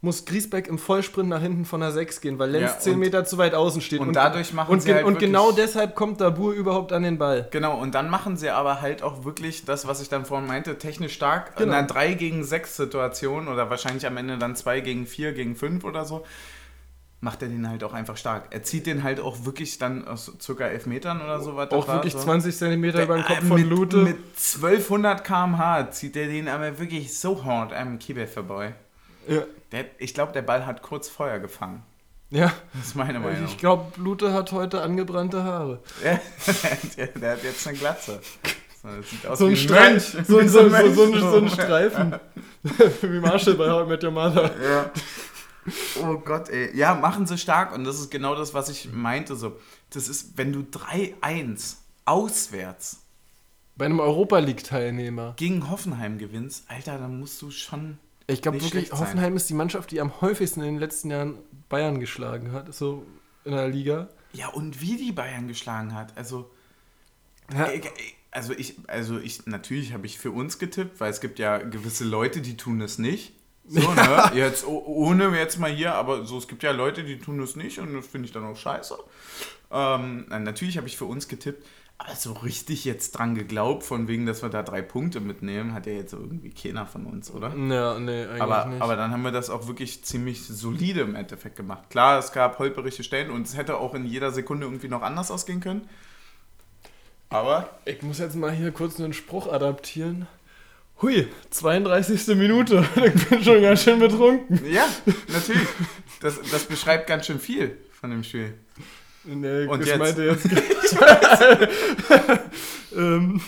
muss 0.00 0.24
Griesbeck 0.24 0.68
im 0.68 0.78
Vollsprint 0.78 1.28
nach 1.28 1.42
hinten 1.42 1.64
von 1.64 1.80
der 1.80 1.90
6 1.90 2.20
gehen, 2.20 2.38
weil 2.38 2.50
Lenz 2.50 2.70
Ja, 2.70 2.78
10 2.78 2.94
und- 2.94 2.98
Meter 3.00 3.24
zu 3.24 3.36
weit 3.36 3.54
außen 3.54 3.80
steht. 3.80 3.98
und 3.98 4.12
dadurch 4.14 4.52
machen 4.52 4.70
und, 4.70 4.80
sie 4.80 4.94
halt 4.94 5.04
Und 5.04 5.18
genau 5.18 5.50
deshalb 5.50 5.96
kommt 5.96 6.20
Dabur 6.20 6.52
überhaupt 6.52 6.92
an 6.92 7.02
den 7.02 7.18
Ball. 7.18 7.48
Genau, 7.50 7.76
und 7.80 7.96
dann 7.96 8.08
machen 8.08 8.36
sie 8.36 8.50
aber 8.50 8.80
halt 8.80 9.02
auch 9.02 9.24
wirklich 9.24 9.64
das, 9.64 9.88
was 9.88 10.00
ich 10.00 10.08
dann 10.08 10.24
vorhin 10.24 10.46
meinte, 10.46 10.78
technisch 10.78 11.14
stark. 11.14 11.56
Genau. 11.56 11.70
In 11.72 11.74
einer 11.78 11.86
3 11.88 12.14
gegen 12.14 12.44
6 12.44 12.76
Situation 12.76 13.48
oder 13.48 13.70
wahrscheinlich 13.70 14.06
am 14.06 14.16
Ende 14.16 14.38
dann 14.38 14.54
2 14.54 14.80
gegen 14.80 15.04
4 15.04 15.32
gegen 15.32 15.56
5 15.56 15.82
oder 15.82 16.04
so, 16.04 16.24
macht 17.20 17.42
er 17.42 17.48
den 17.48 17.68
halt 17.68 17.82
auch 17.82 17.92
einfach 17.92 18.16
stark. 18.16 18.44
Er 18.50 18.62
zieht 18.62 18.86
den 18.86 19.02
halt 19.02 19.18
auch 19.18 19.44
wirklich 19.44 19.78
dann 19.78 20.06
aus 20.06 20.30
circa 20.40 20.66
11 20.68 20.86
Metern 20.86 21.20
oder 21.20 21.40
so 21.40 21.56
was. 21.56 21.72
Auch 21.72 21.88
wirklich 21.88 22.12
so. 22.12 22.20
20 22.20 22.56
Zentimeter 22.56 22.98
Der- 22.98 23.06
über 23.06 23.16
den 23.16 23.24
Kopf 23.24 23.38
äh, 23.38 23.46
von 23.46 23.60
mit, 23.60 23.68
Lute. 23.68 23.96
Mit 23.96 24.18
1200 24.36 25.24
km/h 25.24 25.90
zieht 25.90 26.14
er 26.16 26.28
den 26.28 26.46
aber 26.46 26.78
wirklich 26.78 27.18
so 27.18 27.44
hart 27.44 27.72
am 27.72 27.98
Kiebel 27.98 28.28
vorbei. 28.28 28.74
Ja. 29.28 29.42
Der, 29.72 29.84
ich 29.98 30.14
glaube, 30.14 30.32
der 30.32 30.42
Ball 30.42 30.64
hat 30.66 30.82
kurz 30.82 31.08
Feuer 31.08 31.38
gefangen. 31.38 31.82
ja. 32.30 32.52
Das 32.74 32.86
ist 32.88 32.94
meine 32.96 33.20
Meinung. 33.20 33.44
Ich 33.46 33.58
glaube, 33.58 33.92
Lute 34.00 34.32
hat 34.32 34.52
heute 34.52 34.80
angebrannte 34.82 35.44
Haare. 35.44 35.82
Ja, 36.04 36.18
der, 36.96 37.06
der 37.08 37.32
hat 37.32 37.42
jetzt 37.44 37.66
eine 37.68 37.76
Glatze. 37.78 38.20
So, 39.34 39.46
ein, 39.46 39.56
Streif, 39.56 40.16
so, 40.26 40.38
ein- 40.38 40.48
so, 40.48 40.60
ein 40.60 40.70
so, 40.70 40.70
so, 40.70 40.92
so, 40.92 41.06
Mönch. 41.06 41.14
ein- 41.16 41.30
so 41.30 41.36
ein 41.38 41.48
Streifen. 41.50 42.14
Wie 43.02 43.20
Marshall 43.20 43.54
bei 43.54 43.68
How 43.70 43.84
I 43.86 43.88
Met 43.90 44.04
Your 44.04 44.10
Mother. 44.12 44.50
Ja. 44.62 44.90
Oh 46.02 46.16
Gott, 46.18 46.48
ey. 46.48 46.74
Ja, 46.76 46.94
machen 46.94 47.26
sie 47.26 47.36
stark 47.36 47.74
und 47.74 47.84
das 47.84 47.98
ist 48.00 48.10
genau 48.10 48.34
das, 48.34 48.54
was 48.54 48.68
ich 48.70 48.90
meinte. 48.92 49.36
So, 49.36 49.58
das 49.90 50.08
ist, 50.08 50.38
wenn 50.38 50.52
du 50.52 50.60
3-1 50.60 51.74
auswärts 52.06 53.02
Bei 53.76 53.84
einem 53.84 54.00
Europa 54.00 54.38
League-Teilnehmer. 54.38 55.34
gegen 55.36 55.68
Hoffenheim 55.70 56.16
gewinnst, 56.18 56.64
Alter, 56.68 56.98
dann 56.98 57.18
musst 57.18 57.42
du 57.42 57.50
schon. 57.50 57.98
Ich 58.30 58.42
glaube 58.42 58.56
wirklich, 58.58 58.70
schlecht 58.70 58.90
sein. 58.90 59.00
Hoffenheim 59.00 59.36
ist 59.36 59.48
die 59.48 59.54
Mannschaft, 59.54 59.90
die 59.90 60.00
am 60.00 60.20
häufigsten 60.20 60.60
in 60.60 60.66
den 60.66 60.78
letzten 60.78 61.10
Jahren 61.10 61.38
Bayern 61.68 61.98
geschlagen 61.98 62.52
hat. 62.52 62.72
So 62.74 63.04
in 63.44 63.52
der 63.52 63.68
Liga. 63.68 64.08
Ja, 64.32 64.48
und 64.48 64.80
wie 64.80 64.96
die 64.96 65.12
Bayern 65.12 65.48
geschlagen 65.48 65.94
hat. 65.94 66.16
Also, 66.16 66.50
Ja. 67.52 67.66
äh, 67.66 67.80
also 68.30 68.52
ich, 68.52 68.76
also 68.86 69.18
ich, 69.18 69.46
natürlich 69.46 69.94
habe 69.94 70.04
ich 70.06 70.18
für 70.18 70.30
uns 70.30 70.58
getippt, 70.58 71.00
weil 71.00 71.10
es 71.10 71.20
gibt 71.22 71.38
ja 71.38 71.56
gewisse 71.58 72.04
Leute, 72.04 72.42
die 72.42 72.56
tun 72.58 72.80
es 72.82 72.98
nicht. 72.98 73.32
So, 73.66 73.80
ne? 73.94 74.30
Jetzt 74.34 74.66
oh- 74.66 74.84
ohne 74.86 75.34
jetzt 75.36 75.58
mal 75.58 75.70
hier, 75.70 75.94
aber 75.94 76.24
so, 76.26 76.36
es 76.36 76.46
gibt 76.48 76.62
ja 76.62 76.72
Leute, 76.72 77.04
die 77.04 77.18
tun 77.18 77.40
es 77.42 77.56
nicht 77.56 77.78
und 77.78 77.94
das 77.94 78.06
finde 78.06 78.26
ich 78.26 78.32
dann 78.32 78.44
auch 78.44 78.56
scheiße. 78.56 78.98
Ähm, 79.70 80.26
natürlich 80.28 80.76
habe 80.76 80.86
ich 80.86 80.96
für 80.98 81.04
uns 81.06 81.28
getippt, 81.28 81.66
aber 81.98 82.14
so 82.14 82.32
richtig 82.32 82.84
jetzt 82.84 83.10
dran 83.12 83.34
geglaubt, 83.34 83.82
von 83.82 84.06
wegen, 84.06 84.24
dass 84.24 84.42
wir 84.42 84.48
da 84.48 84.62
drei 84.62 84.82
Punkte 84.82 85.20
mitnehmen, 85.20 85.74
hat 85.74 85.86
ja 85.86 85.92
jetzt 85.94 86.12
irgendwie 86.12 86.50
keiner 86.50 86.86
von 86.86 87.06
uns, 87.06 87.30
oder? 87.30 87.48
Ja, 87.56 87.98
nee, 87.98 88.24
eigentlich 88.24 88.40
Aber, 88.40 88.66
nicht. 88.66 88.80
aber 88.80 88.94
dann 88.96 89.10
haben 89.10 89.22
wir 89.22 89.32
das 89.32 89.50
auch 89.50 89.66
wirklich 89.66 90.04
ziemlich 90.04 90.46
solide 90.46 91.00
im 91.00 91.16
Endeffekt 91.16 91.56
gemacht. 91.56 91.90
Klar, 91.90 92.18
es 92.20 92.30
gab 92.32 92.60
holperige 92.60 93.02
Stellen 93.02 93.30
und 93.30 93.46
es 93.46 93.56
hätte 93.56 93.78
auch 93.78 93.94
in 93.94 94.06
jeder 94.06 94.30
Sekunde 94.30 94.66
irgendwie 94.66 94.88
noch 94.88 95.02
anders 95.02 95.30
ausgehen 95.32 95.60
können. 95.60 95.88
Aber 97.30 97.68
ich 97.84 98.00
muss 98.02 98.18
jetzt 98.20 98.36
mal 98.36 98.52
hier 98.52 98.70
kurz 98.70 98.98
einen 99.00 99.12
Spruch 99.12 99.52
adaptieren. 99.52 100.26
Hui, 101.02 101.26
32. 101.50 102.28
Minute. 102.36 102.84
Ich 103.14 103.28
bin 103.28 103.42
schon 103.42 103.60
ganz 103.60 103.82
schön 103.82 103.98
betrunken. 103.98 104.60
ja, 104.70 104.86
natürlich. 105.28 105.68
Das, 106.20 106.40
das 106.50 106.64
beschreibt 106.64 107.06
ganz 107.06 107.26
schön 107.26 107.38
viel 107.38 107.76
von 107.92 108.10
dem 108.10 108.24
Spiel. 108.24 108.54
Nee, 109.24 109.66
Und 109.66 109.82
ich 109.82 109.88
jetzt? 109.88 109.98
meinte 109.98 110.24
jetzt. 110.24 110.46
ähm, 112.96 113.40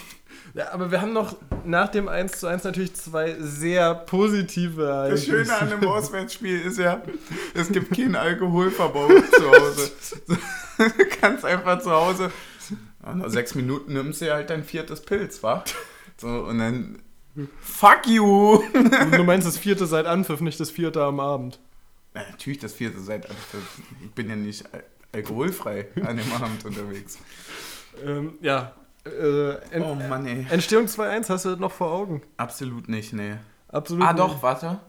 ja, 0.55 0.73
aber 0.73 0.91
wir 0.91 1.01
haben 1.01 1.13
noch 1.13 1.37
nach 1.65 1.89
dem 1.89 2.09
1 2.09 2.41
zu 2.41 2.47
1 2.49 2.65
natürlich 2.65 2.95
zwei 2.95 3.37
sehr 3.39 3.95
positive 3.95 4.83
Das 4.83 4.89
Ereignisse. 4.89 5.27
Schöne 5.27 5.59
an 5.59 5.73
einem 5.73 5.89
Auswärtsspiel 5.89 6.61
ist 6.63 6.79
ja, 6.79 7.03
es 7.55 7.71
gibt 7.71 7.91
kein 7.97 8.17
Alkoholverbot 8.17 9.13
zu 9.33 9.51
Hause. 9.51 9.91
Du 10.79 11.05
kannst 11.21 11.45
einfach 11.45 11.81
zu 11.81 11.91
Hause, 11.91 12.33
ja, 13.05 13.15
nach 13.15 13.31
sechs 13.31 13.55
Minuten 13.55 13.93
nimmst 13.93 14.21
du 14.21 14.27
dir 14.27 14.35
halt 14.35 14.51
dein 14.51 14.65
viertes 14.65 15.03
Pilz, 15.03 15.43
wa? 15.43 15.63
So, 16.17 16.29
und 16.29 16.59
dann, 16.59 16.99
fuck 17.61 18.07
you! 18.07 18.63
Du 19.13 19.25
meinst 19.25 19.47
das 19.47 19.57
vierte 19.57 19.87
seit 19.87 20.07
Anpfiff, 20.07 20.41
nicht 20.41 20.59
das 20.59 20.71
vierte 20.71 21.03
am 21.03 21.21
Abend. 21.21 21.61
Ja, 22.15 22.23
natürlich 22.29 22.59
das 22.59 22.75
vierte 22.75 22.99
seit, 23.01 23.27
ich 24.05 24.11
bin 24.13 24.29
ja 24.29 24.37
nicht 24.37 24.65
alkoholfrei 25.13 25.89
an 26.05 26.17
dem 26.17 26.33
Abend 26.33 26.65
unterwegs. 26.65 27.19
Ähm, 28.05 28.35
ja. 28.41 28.73
Äh, 29.05 29.55
en 29.71 29.83
Oh 29.83 29.95
Mann, 29.95 30.27
ey. 30.27 30.47
Entstehung 30.51 30.87
2-1 30.87 31.29
hast 31.31 31.45
du 31.45 31.51
das 31.51 31.59
noch 31.59 31.73
vor 31.73 31.91
Augen? 31.91 32.23
Absolut 32.37 32.89
nicht, 32.89 33.13
nee. 33.13 33.37
Absolut. 33.69 34.05
Ah, 34.05 34.13
nicht. 34.13 34.23
doch, 34.23 34.43
warte. 34.43 34.81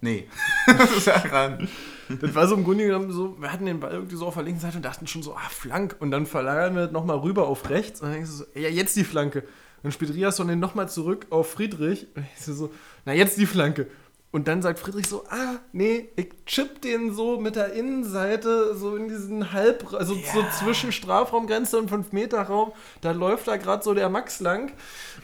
Nee. 0.00 0.28
das 0.66 0.90
ist 0.96 1.06
daran. 1.06 1.68
Das 2.08 2.34
war 2.34 2.46
so 2.48 2.54
im 2.56 2.64
Grunde 2.64 2.86
genommen 2.86 3.12
so, 3.12 3.40
wir 3.40 3.52
hatten 3.52 3.66
den 3.66 3.80
Ball 3.80 3.92
irgendwie 3.92 4.16
so 4.16 4.26
auf 4.26 4.34
der 4.34 4.42
linken 4.42 4.60
Seite 4.60 4.76
und 4.76 4.84
dachten 4.84 5.06
schon 5.06 5.22
so, 5.22 5.34
ah, 5.34 5.48
Flank. 5.50 5.96
Und 6.00 6.10
dann 6.10 6.26
verlagern 6.26 6.74
wir 6.74 6.90
nochmal 6.90 7.18
rüber 7.18 7.46
auf 7.46 7.68
rechts 7.70 8.00
und 8.00 8.08
dann 8.08 8.14
denkst 8.14 8.30
du 8.30 8.36
so, 8.36 8.44
ja, 8.54 8.68
jetzt 8.68 8.96
die 8.96 9.04
Flanke. 9.04 9.44
Dann 9.82 9.92
spielt 9.92 10.12
Riasson 10.14 10.48
den 10.48 10.58
nochmal 10.58 10.88
zurück 10.88 11.26
auf 11.30 11.52
Friedrich 11.52 12.08
und 12.14 12.24
ich 12.36 12.44
so, 12.44 12.72
na, 13.04 13.14
jetzt 13.14 13.38
die 13.38 13.46
Flanke. 13.46 13.86
Und 14.32 14.46
dann 14.46 14.62
sagt 14.62 14.78
Friedrich 14.78 15.08
so, 15.08 15.24
ah, 15.28 15.56
nee, 15.72 16.08
ich 16.14 16.28
chip 16.46 16.80
den 16.82 17.12
so 17.12 17.40
mit 17.40 17.56
der 17.56 17.72
Innenseite 17.72 18.76
so 18.76 18.94
in 18.94 19.08
diesen 19.08 19.52
Halb, 19.52 19.92
also 19.92 20.14
so 20.14 20.20
Ja. 20.40 20.50
zwischen 20.56 20.92
Strafraumgrenze 20.92 21.76
und 21.78 21.90
5-Meter-Raum. 21.90 22.70
Da 23.00 23.10
läuft 23.10 23.48
da 23.48 23.56
gerade 23.56 23.82
so 23.82 23.92
der 23.92 24.08
Max 24.08 24.38
lang 24.38 24.70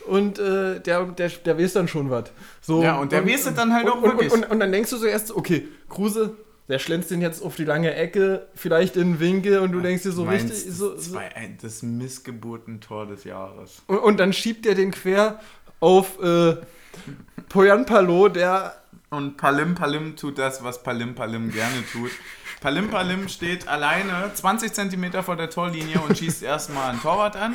und 0.08 0.40
äh, 0.40 0.80
der, 0.80 1.04
der, 1.04 1.28
der 1.28 1.56
weiß 1.58 1.74
dann 1.74 1.86
schon 1.86 2.10
was. 2.10 2.32
So, 2.60 2.82
Ja, 2.82 2.98
und 2.98 3.12
der 3.12 3.24
weiß 3.24 3.46
es 3.46 3.54
dann 3.54 3.72
halt 3.72 3.84
und, 3.86 3.92
auch 3.92 3.96
und, 4.02 4.10
wirklich. 4.10 4.32
Und, 4.32 4.44
und, 4.46 4.50
und 4.50 4.58
dann 4.60 4.72
denkst 4.72 4.90
du 4.90 4.96
so 4.96 5.06
erst, 5.06 5.30
okay, 5.36 5.68
Kruse, 5.88 6.34
der 6.68 6.80
schlänzt 6.80 7.12
den 7.12 7.20
jetzt 7.20 7.44
auf 7.44 7.54
die 7.54 7.64
lange 7.64 7.94
Ecke, 7.94 8.48
vielleicht 8.56 8.96
in 8.96 9.12
den 9.12 9.20
Winkel 9.20 9.60
und 9.60 9.70
du 9.70 9.78
denkst 9.80 10.02
dir 10.02 10.10
so 10.10 10.24
Meinst 10.24 10.46
richtig. 10.50 10.66
das 10.66 10.78
So, 10.78 10.96
so, 10.96 11.12
zwei- 11.12 11.32
ein- 11.36 11.58
das 11.62 11.84
Missgeburtentor 11.84 13.06
des 13.06 13.22
Jahres. 13.22 13.82
und, 13.86 13.98
und 13.98 14.16
dann 14.18 14.32
schiebt 14.32 14.66
er 14.66 14.74
den 14.74 14.90
quer 14.90 15.38
auf 15.78 16.20
äh, 16.20 16.56
Poyan 17.48 17.86
Palo, 17.86 18.28
der. 18.28 18.74
Und 19.10 19.36
Palim 19.36 19.74
Palim 19.76 20.16
tut 20.16 20.38
das, 20.38 20.64
was 20.64 20.82
Palim 20.82 21.14
Palim 21.14 21.50
gerne 21.52 21.84
tut. 21.92 22.10
Palim 22.60 22.90
Palim 22.90 23.28
steht 23.28 23.68
alleine 23.68 24.32
20 24.34 24.72
Zentimeter 24.72 25.22
vor 25.22 25.36
der 25.36 25.48
Torlinie 25.48 26.00
und 26.00 26.18
schießt 26.18 26.42
erstmal 26.42 26.90
einen 26.90 27.00
Torwart 27.00 27.36
an. 27.36 27.54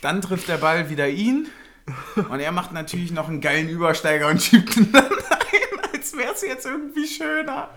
Dann 0.00 0.20
trifft 0.20 0.48
der 0.48 0.56
Ball 0.58 0.90
wieder 0.90 1.08
ihn. 1.08 1.48
Und 2.16 2.40
er 2.40 2.52
macht 2.52 2.72
natürlich 2.72 3.12
noch 3.12 3.28
einen 3.28 3.40
geilen 3.40 3.68
Übersteiger 3.68 4.28
und 4.28 4.42
schiebt 4.42 4.76
ihn 4.76 4.92
dann 4.92 5.04
ein, 5.06 5.92
als 5.94 6.16
wäre 6.16 6.34
es 6.34 6.42
jetzt 6.42 6.66
irgendwie 6.66 7.06
schöner. 7.06 7.70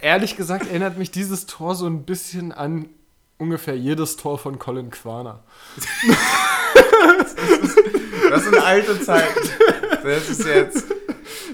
Ehrlich 0.00 0.36
gesagt 0.36 0.68
erinnert 0.68 0.96
mich 0.96 1.10
dieses 1.10 1.46
Tor 1.46 1.74
so 1.74 1.86
ein 1.86 2.04
bisschen 2.04 2.52
an 2.52 2.88
ungefähr 3.36 3.76
jedes 3.76 4.16
Tor 4.16 4.38
von 4.38 4.58
Colin 4.58 4.90
Quaner. 4.90 5.42
Das 8.30 8.44
sind 8.44 8.58
alte 8.58 9.00
Zeiten. 9.00 9.50
Das 10.02 10.28
ist 10.28 10.44
jetzt. 10.44 10.84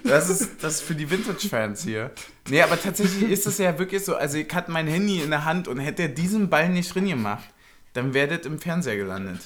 Das 0.04 0.28
ist, 0.30 0.62
das 0.62 0.74
ist 0.76 0.80
für 0.82 0.94
die 0.94 1.10
Vintage-Fans 1.10 1.82
hier. 1.82 2.10
Nee, 2.48 2.60
aber 2.62 2.80
tatsächlich 2.80 3.30
ist 3.30 3.46
es 3.46 3.58
ja 3.58 3.78
wirklich 3.78 4.04
so. 4.04 4.14
Also, 4.14 4.36
ich 4.38 4.52
hatte 4.54 4.70
mein 4.70 4.86
Handy 4.86 5.20
in 5.22 5.30
der 5.30 5.44
Hand 5.44 5.66
und 5.66 5.78
hätte 5.80 6.02
er 6.02 6.08
diesen 6.08 6.50
Ball 6.50 6.68
nicht 6.68 6.94
drin 6.94 7.08
gemacht, 7.08 7.44
dann 7.94 8.12
wäre 8.12 8.36
das 8.36 8.44
im 8.46 8.58
Fernseher 8.58 8.96
gelandet. 8.96 9.38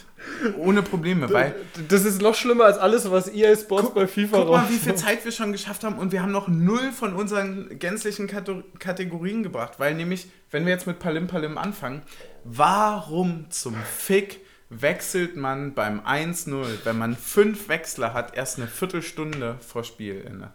Ohne 0.56 0.82
Probleme, 0.82 1.30
weil. 1.32 1.54
Das 1.88 2.04
ist 2.04 2.20
noch 2.20 2.34
schlimmer 2.34 2.64
als 2.64 2.78
alles, 2.78 3.10
was 3.10 3.28
EA 3.28 3.54
Sports 3.56 3.92
bei 3.94 4.06
FIFA 4.08 4.38
Guck 4.38 4.50
mal, 4.50 4.68
wie 4.68 4.78
viel 4.78 4.94
Zeit 4.96 5.24
wir 5.24 5.32
schon 5.32 5.52
geschafft 5.52 5.84
haben 5.84 5.98
und 5.98 6.12
wir 6.12 6.22
haben 6.22 6.32
noch 6.32 6.48
null 6.48 6.90
von 6.92 7.12
unseren 7.14 7.78
gänzlichen 7.78 8.26
Kato- 8.26 8.64
Kategorien 8.78 9.42
gebracht. 9.42 9.74
Weil 9.78 9.94
nämlich, 9.94 10.28
wenn 10.50 10.64
wir 10.66 10.72
jetzt 10.72 10.86
mit 10.86 10.98
Palim 10.98 11.28
Palim 11.28 11.56
anfangen, 11.56 12.02
warum 12.42 13.46
zum 13.50 13.76
Fick 13.76 14.40
wechselt 14.70 15.36
man 15.36 15.74
beim 15.74 16.00
1-0, 16.00 16.84
wenn 16.84 16.98
man 16.98 17.16
fünf 17.16 17.68
Wechsler 17.68 18.12
hat, 18.12 18.36
erst 18.36 18.58
eine 18.58 18.68
Viertelstunde 18.68 19.56
vor 19.66 19.82
Spielende? 19.84 20.52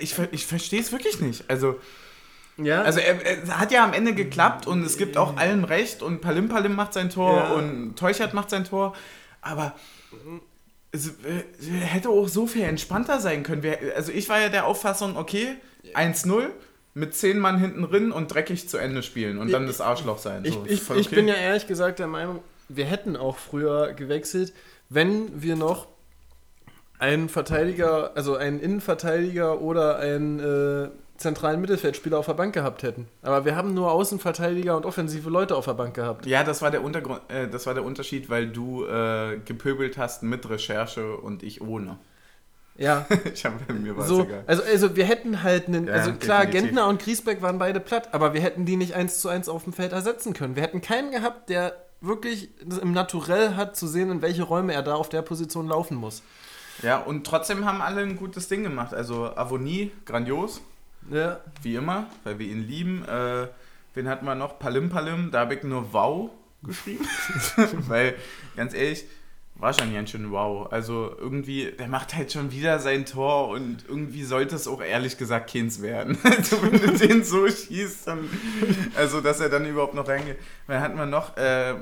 Ich, 0.00 0.16
ich 0.30 0.46
verstehe 0.46 0.80
es 0.80 0.92
wirklich 0.92 1.20
nicht. 1.20 1.50
Also, 1.50 1.80
Ja, 2.56 2.82
also 2.82 3.00
er, 3.00 3.20
er 3.26 3.58
hat 3.58 3.72
ja 3.72 3.82
am 3.84 3.92
Ende 3.92 4.14
geklappt 4.14 4.66
und 4.68 4.84
es 4.84 4.96
gibt 4.98 5.16
auch 5.16 5.36
allen 5.36 5.64
recht 5.64 6.02
und 6.02 6.20
Palim 6.20 6.48
Palim 6.48 6.76
macht 6.76 6.92
sein 6.92 7.10
Tor 7.10 7.36
Ja. 7.36 7.52
und 7.54 7.96
Teuchert 7.96 8.34
macht 8.34 8.50
sein 8.50 8.64
Tor, 8.64 8.94
aber 9.40 9.74
es 10.92 11.08
äh, 11.08 11.42
hätte 11.80 12.08
auch 12.10 12.28
so 12.28 12.46
viel 12.46 12.62
entspannter 12.62 13.18
sein 13.20 13.42
können. 13.42 13.64
Also 13.96 14.12
ich 14.12 14.28
war 14.28 14.38
ja 14.40 14.48
der 14.48 14.66
Auffassung, 14.66 15.16
okay, 15.16 15.56
1-0 15.94 16.50
mit 16.94 17.14
10 17.14 17.38
Mann 17.38 17.58
hinten 17.58 17.82
drin 17.82 18.12
und 18.12 18.32
dreckig 18.32 18.68
zu 18.68 18.78
Ende 18.78 19.02
spielen 19.02 19.38
und 19.38 19.52
dann 19.52 19.66
das 19.66 19.80
Arschloch 19.80 20.18
sein. 20.18 20.44
Ich, 20.44 20.54
So, 20.54 20.64
ich, 20.66 20.90
ich 20.90 21.06
okay. 21.06 21.16
bin 21.16 21.28
ja 21.28 21.34
ehrlich 21.34 21.66
gesagt 21.66 21.98
der 21.98 22.06
Meinung, 22.06 22.40
wir 22.68 22.84
hätten 22.84 23.16
auch 23.16 23.36
früher 23.36 23.92
gewechselt, 23.92 24.52
wenn 24.88 25.42
wir 25.42 25.56
noch 25.56 25.88
einen 26.98 27.28
Verteidiger, 27.28 28.12
also 28.14 28.36
einen 28.36 28.60
Innenverteidiger 28.60 29.60
oder 29.60 29.98
einen 29.98 30.38
äh, 30.38 30.88
zentralen 31.16 31.60
Mittelfeldspieler 31.60 32.18
auf 32.18 32.26
der 32.26 32.34
Bank 32.34 32.54
gehabt 32.54 32.82
hätten. 32.82 33.08
Aber 33.22 33.44
wir 33.44 33.56
haben 33.56 33.74
nur 33.74 33.90
Außenverteidiger 33.90 34.76
und 34.76 34.86
offensive 34.86 35.28
Leute 35.30 35.56
auf 35.56 35.64
der 35.64 35.74
Bank 35.74 35.94
gehabt. 35.94 36.26
Ja, 36.26 36.44
das 36.44 36.62
war 36.62 36.70
der, 36.70 36.82
Untergrund, 36.82 37.22
äh, 37.28 37.48
das 37.48 37.66
war 37.66 37.74
der 37.74 37.84
Unterschied, 37.84 38.30
weil 38.30 38.48
du 38.48 38.84
äh, 38.84 39.38
gepöbelt 39.44 39.98
hast 39.98 40.22
mit 40.22 40.48
Recherche 40.48 41.16
und 41.16 41.42
ich 41.42 41.60
ohne. 41.60 41.98
Ja. 42.76 43.06
ich 43.32 43.44
hab, 43.44 43.68
mir 43.72 43.96
war 43.96 44.04
so, 44.04 44.24
egal. 44.24 44.44
also, 44.46 44.62
also 44.62 44.96
wir 44.96 45.04
hätten 45.04 45.42
halt 45.42 45.68
einen, 45.68 45.86
Ja, 45.86 45.94
also 45.94 46.12
klar, 46.12 46.40
definitiv. 46.40 46.62
Gentner 46.70 46.88
und 46.88 47.00
Griesbeck 47.02 47.40
waren 47.42 47.58
beide 47.58 47.80
platt, 47.80 48.12
aber 48.12 48.34
wir 48.34 48.40
hätten 48.40 48.64
die 48.66 48.76
nicht 48.76 48.94
eins 48.94 49.20
zu 49.20 49.28
eins 49.28 49.48
auf 49.48 49.64
dem 49.64 49.72
Feld 49.72 49.92
ersetzen 49.92 50.32
können. 50.34 50.56
Wir 50.56 50.62
hätten 50.62 50.80
keinen 50.80 51.10
gehabt, 51.12 51.48
der 51.50 51.76
wirklich 52.00 52.50
im 52.60 52.92
Naturell 52.92 53.54
hat, 53.56 53.76
zu 53.76 53.86
sehen, 53.86 54.10
in 54.10 54.22
welche 54.22 54.42
Räume 54.42 54.74
er 54.74 54.82
da 54.82 54.94
auf 54.94 55.08
der 55.08 55.22
Position 55.22 55.68
laufen 55.68 55.96
muss. 55.96 56.22
Ja, 56.82 56.98
und 56.98 57.26
trotzdem 57.26 57.64
haben 57.64 57.80
alle 57.80 58.02
ein 58.02 58.16
gutes 58.16 58.48
Ding 58.48 58.64
gemacht. 58.64 58.92
Also 58.92 59.34
Avonie, 59.36 59.92
grandios, 60.04 60.60
Ja. 61.10 61.40
wie 61.62 61.76
immer, 61.76 62.06
weil 62.24 62.38
wir 62.38 62.46
ihn 62.48 62.66
lieben. 62.66 63.04
Äh, 63.08 63.46
wen 63.94 64.08
hatten 64.08 64.26
wir 64.26 64.34
noch? 64.34 64.58
Palim 64.58 64.90
Palim, 64.90 65.30
da 65.30 65.40
habe 65.40 65.54
ich 65.54 65.62
nur 65.62 65.92
Wow 65.92 66.30
geschrieben. 66.64 67.06
weil, 67.88 68.16
ganz 68.56 68.74
ehrlich, 68.74 69.04
war 69.56 69.72
schon 69.72 69.94
ganz 69.94 70.10
schön 70.10 70.30
wow. 70.30 70.70
Also 70.72 71.14
irgendwie, 71.18 71.72
der 71.78 71.88
macht 71.88 72.14
halt 72.14 72.32
schon 72.32 72.50
wieder 72.50 72.78
sein 72.80 73.06
Tor 73.06 73.48
und 73.48 73.84
irgendwie 73.88 74.24
sollte 74.24 74.56
es 74.56 74.66
auch 74.66 74.82
ehrlich 74.82 75.16
gesagt 75.16 75.52
keins 75.52 75.80
werden. 75.80 76.18
Also 76.24 76.62
wenn 76.62 76.80
du 76.80 76.98
den 76.98 77.24
so 77.24 77.46
schießt, 77.46 78.08
dann, 78.08 78.28
also 78.96 79.20
dass 79.20 79.40
er 79.40 79.48
dann 79.48 79.66
überhaupt 79.66 79.94
noch 79.94 80.08
reingeht. 80.08 80.38
Dann 80.66 80.80
hatten 80.80 80.98
wir 80.98 81.06
noch, 81.06 81.36
äh, 81.36 81.74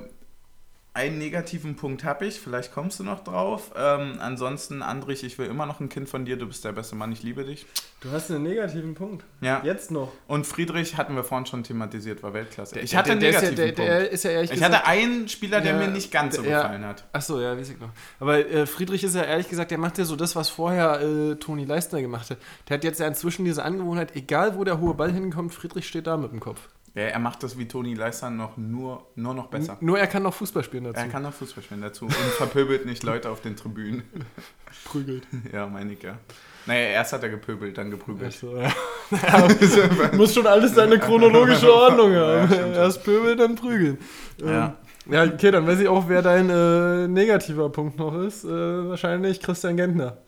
einen 0.94 1.16
negativen 1.16 1.74
Punkt 1.74 2.04
habe 2.04 2.26
ich, 2.26 2.38
vielleicht 2.38 2.72
kommst 2.72 3.00
du 3.00 3.04
noch 3.04 3.24
drauf. 3.24 3.70
Ähm, 3.76 4.18
ansonsten, 4.20 4.82
Andrich, 4.82 5.24
ich 5.24 5.38
will 5.38 5.46
immer 5.46 5.64
noch 5.64 5.80
ein 5.80 5.88
Kind 5.88 6.08
von 6.08 6.26
dir, 6.26 6.36
du 6.36 6.46
bist 6.46 6.64
der 6.66 6.72
beste 6.72 6.96
Mann, 6.96 7.10
ich 7.12 7.22
liebe 7.22 7.44
dich. 7.44 7.64
Du 8.02 8.10
hast 8.10 8.30
einen 8.30 8.42
negativen 8.42 8.94
Punkt. 8.94 9.24
Ja. 9.40 9.62
Jetzt 9.64 9.90
noch. 9.90 10.12
Und 10.26 10.46
Friedrich 10.46 10.98
hatten 10.98 11.14
wir 11.14 11.24
vorhin 11.24 11.46
schon 11.46 11.62
thematisiert, 11.64 12.22
war 12.22 12.34
Weltklasse. 12.34 12.78
Ich 12.80 12.94
hatte 12.94 13.12
einen 13.12 13.20
der, 13.20 13.30
der 13.30 13.40
negativen 13.40 13.68
ja, 13.68 13.72
der, 13.72 13.98
der 14.00 14.10
ist 14.10 14.24
ja 14.24 14.30
ehrlich 14.32 14.50
Punkt. 14.50 14.60
Ich 14.62 14.68
gesagt. 14.68 14.86
hatte 14.86 14.98
einen 14.98 15.28
Spieler, 15.28 15.60
der 15.62 15.72
Ja, 15.72 15.78
mir 15.78 15.88
nicht 15.88 16.12
ganz 16.12 16.36
so 16.36 16.42
gefallen 16.42 16.84
hat. 16.84 17.04
Achso, 17.12 17.40
ja, 17.40 17.56
weiß 17.56 17.70
ich 17.70 17.80
noch. 17.80 17.90
Aber 18.20 18.38
äh, 18.38 18.66
Friedrich 18.66 19.02
ist 19.02 19.14
ja 19.14 19.22
ehrlich 19.22 19.48
gesagt, 19.48 19.70
der 19.70 19.78
macht 19.78 19.96
ja 19.96 20.04
so 20.04 20.16
das, 20.16 20.36
was 20.36 20.50
vorher 20.50 21.00
äh, 21.00 21.36
Toni 21.36 21.64
Leistner 21.64 22.02
gemacht 22.02 22.28
hat. 22.28 22.38
Der 22.68 22.76
hat 22.76 22.84
jetzt 22.84 23.00
ja 23.00 23.06
inzwischen 23.06 23.46
diese 23.46 23.62
Angewohnheit, 23.64 24.14
egal 24.14 24.56
wo 24.56 24.64
der 24.64 24.78
hohe 24.78 24.92
Ball 24.94 25.12
hinkommt, 25.12 25.54
Friedrich 25.54 25.88
steht 25.88 26.06
da 26.06 26.18
mit 26.18 26.32
dem 26.32 26.40
Kopf. 26.40 26.68
Ja, 26.94 27.02
er 27.04 27.18
macht 27.18 27.42
das 27.42 27.56
wie 27.56 27.66
Toni 27.66 27.94
Leister 27.94 28.28
noch 28.28 28.56
nur, 28.58 29.06
nur 29.14 29.32
noch 29.32 29.46
besser. 29.46 29.72
N- 29.80 29.86
Nur 29.86 29.98
er 29.98 30.06
kann 30.06 30.22
noch 30.24 30.34
Fußball 30.34 30.62
spielen 30.62 30.84
dazu. 30.84 31.00
Er 31.00 31.08
kann 31.08 31.22
noch 31.22 31.32
Fußball 31.32 31.64
spielen 31.64 31.80
dazu 31.80 32.04
und 32.04 32.12
verpöbelt 32.12 32.84
nicht 32.84 33.02
Leute 33.02 33.30
auf 33.30 33.40
den 33.40 33.56
Tribünen. 33.56 34.02
prügelt. 34.84 35.26
ja, 35.52 35.66
meine 35.66 35.92
ich 35.94 36.02
ja. 36.02 36.18
Naja, 36.66 36.88
erst 36.90 37.12
hat 37.14 37.22
er 37.22 37.28
gepöbelt, 37.30 37.76
dann 37.78 37.90
geprügelt. 37.90 38.28
Achso, 38.34 38.56
ja. 38.56 38.70
muss 40.16 40.32
schon 40.34 40.46
alles 40.46 40.74
seine 40.74 40.98
chronologische 40.98 41.72
Ordnung 41.72 42.14
haben. 42.14 42.52
Ja. 42.52 42.72
Erst 42.74 43.02
pöbeln, 43.02 43.36
dann 43.38 43.54
prügeln. 43.56 43.98
Ja. 44.38 44.76
Ähm, 45.06 45.12
ja, 45.12 45.24
okay, 45.24 45.50
dann 45.50 45.66
weiß 45.66 45.80
ich 45.80 45.88
auch, 45.88 46.08
wer 46.08 46.22
dein 46.22 46.48
äh, 46.50 47.08
negativer 47.08 47.68
Punkt 47.70 47.98
noch 47.98 48.14
ist. 48.22 48.44
Äh, 48.44 48.48
wahrscheinlich 48.88 49.40
Christian 49.40 49.76
Gentner. 49.76 50.18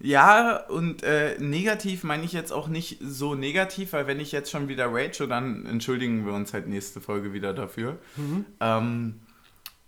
Ja, 0.00 0.56
und 0.66 1.02
äh, 1.02 1.36
negativ 1.38 2.04
meine 2.04 2.24
ich 2.24 2.32
jetzt 2.32 2.52
auch 2.52 2.68
nicht 2.68 2.98
so 3.00 3.34
negativ, 3.34 3.92
weil 3.92 4.06
wenn 4.06 4.20
ich 4.20 4.32
jetzt 4.32 4.50
schon 4.50 4.68
wieder 4.68 4.92
rage, 4.92 5.26
dann 5.26 5.66
entschuldigen 5.66 6.26
wir 6.26 6.32
uns 6.32 6.52
halt 6.52 6.68
nächste 6.68 7.00
Folge 7.00 7.32
wieder 7.32 7.54
dafür. 7.54 7.98
Ähm, 8.60 9.20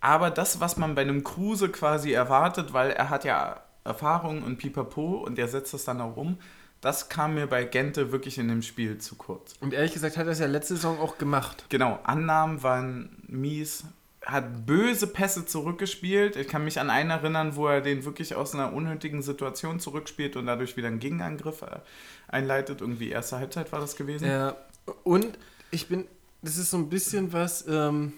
aber 0.01 0.31
das, 0.31 0.59
was 0.59 0.77
man 0.77 0.95
bei 0.95 1.01
einem 1.01 1.23
Kruse 1.23 1.69
quasi 1.69 2.11
erwartet, 2.11 2.73
weil 2.73 2.91
er 2.91 3.09
hat 3.09 3.25
ja 3.25 3.61
Erfahrung 3.83 4.43
und 4.43 4.57
Pipapo 4.57 5.17
und 5.17 5.37
er 5.39 5.47
setzt 5.47 5.73
das 5.73 5.85
dann 5.85 6.01
auch 6.01 6.15
um, 6.15 6.37
das 6.81 7.09
kam 7.09 7.33
mir 7.33 7.47
bei 7.47 7.65
Gente 7.65 8.11
wirklich 8.11 8.37
in 8.37 8.47
dem 8.47 8.61
Spiel 8.61 8.97
zu 8.99 9.15
kurz. 9.15 9.55
Und 9.59 9.73
ehrlich 9.73 9.93
gesagt 9.93 10.15
hat 10.15 10.27
er 10.27 10.31
es 10.31 10.39
ja 10.39 10.47
letzte 10.47 10.75
Saison 10.75 10.99
auch 10.99 11.17
gemacht. 11.17 11.65
Genau, 11.69 11.99
Annahmen 12.03 12.63
waren 12.63 13.17
mies, 13.27 13.83
hat 14.25 14.65
böse 14.65 15.07
Pässe 15.07 15.45
zurückgespielt. 15.45 16.35
Ich 16.35 16.47
kann 16.47 16.63
mich 16.63 16.79
an 16.79 16.89
einen 16.89 17.09
erinnern, 17.09 17.55
wo 17.55 17.67
er 17.67 17.81
den 17.81 18.05
wirklich 18.05 18.35
aus 18.35 18.53
einer 18.53 18.73
unnötigen 18.73 19.21
Situation 19.21 19.79
zurückspielt 19.79 20.35
und 20.35 20.45
dadurch 20.45 20.77
wieder 20.77 20.87
einen 20.87 20.99
Gegenangriff 20.99 21.61
äh, 21.61 21.79
einleitet. 22.27 22.81
Irgendwie 22.81 23.09
erste 23.09 23.37
Halbzeit 23.37 23.71
war 23.71 23.79
das 23.79 23.95
gewesen. 23.95 24.27
Ja, 24.27 24.55
und 25.03 25.37
ich 25.71 25.87
bin, 25.87 26.05
das 26.41 26.57
ist 26.57 26.71
so 26.71 26.77
ein 26.77 26.89
bisschen 26.89 27.31
was, 27.31 27.65
ähm, 27.67 28.13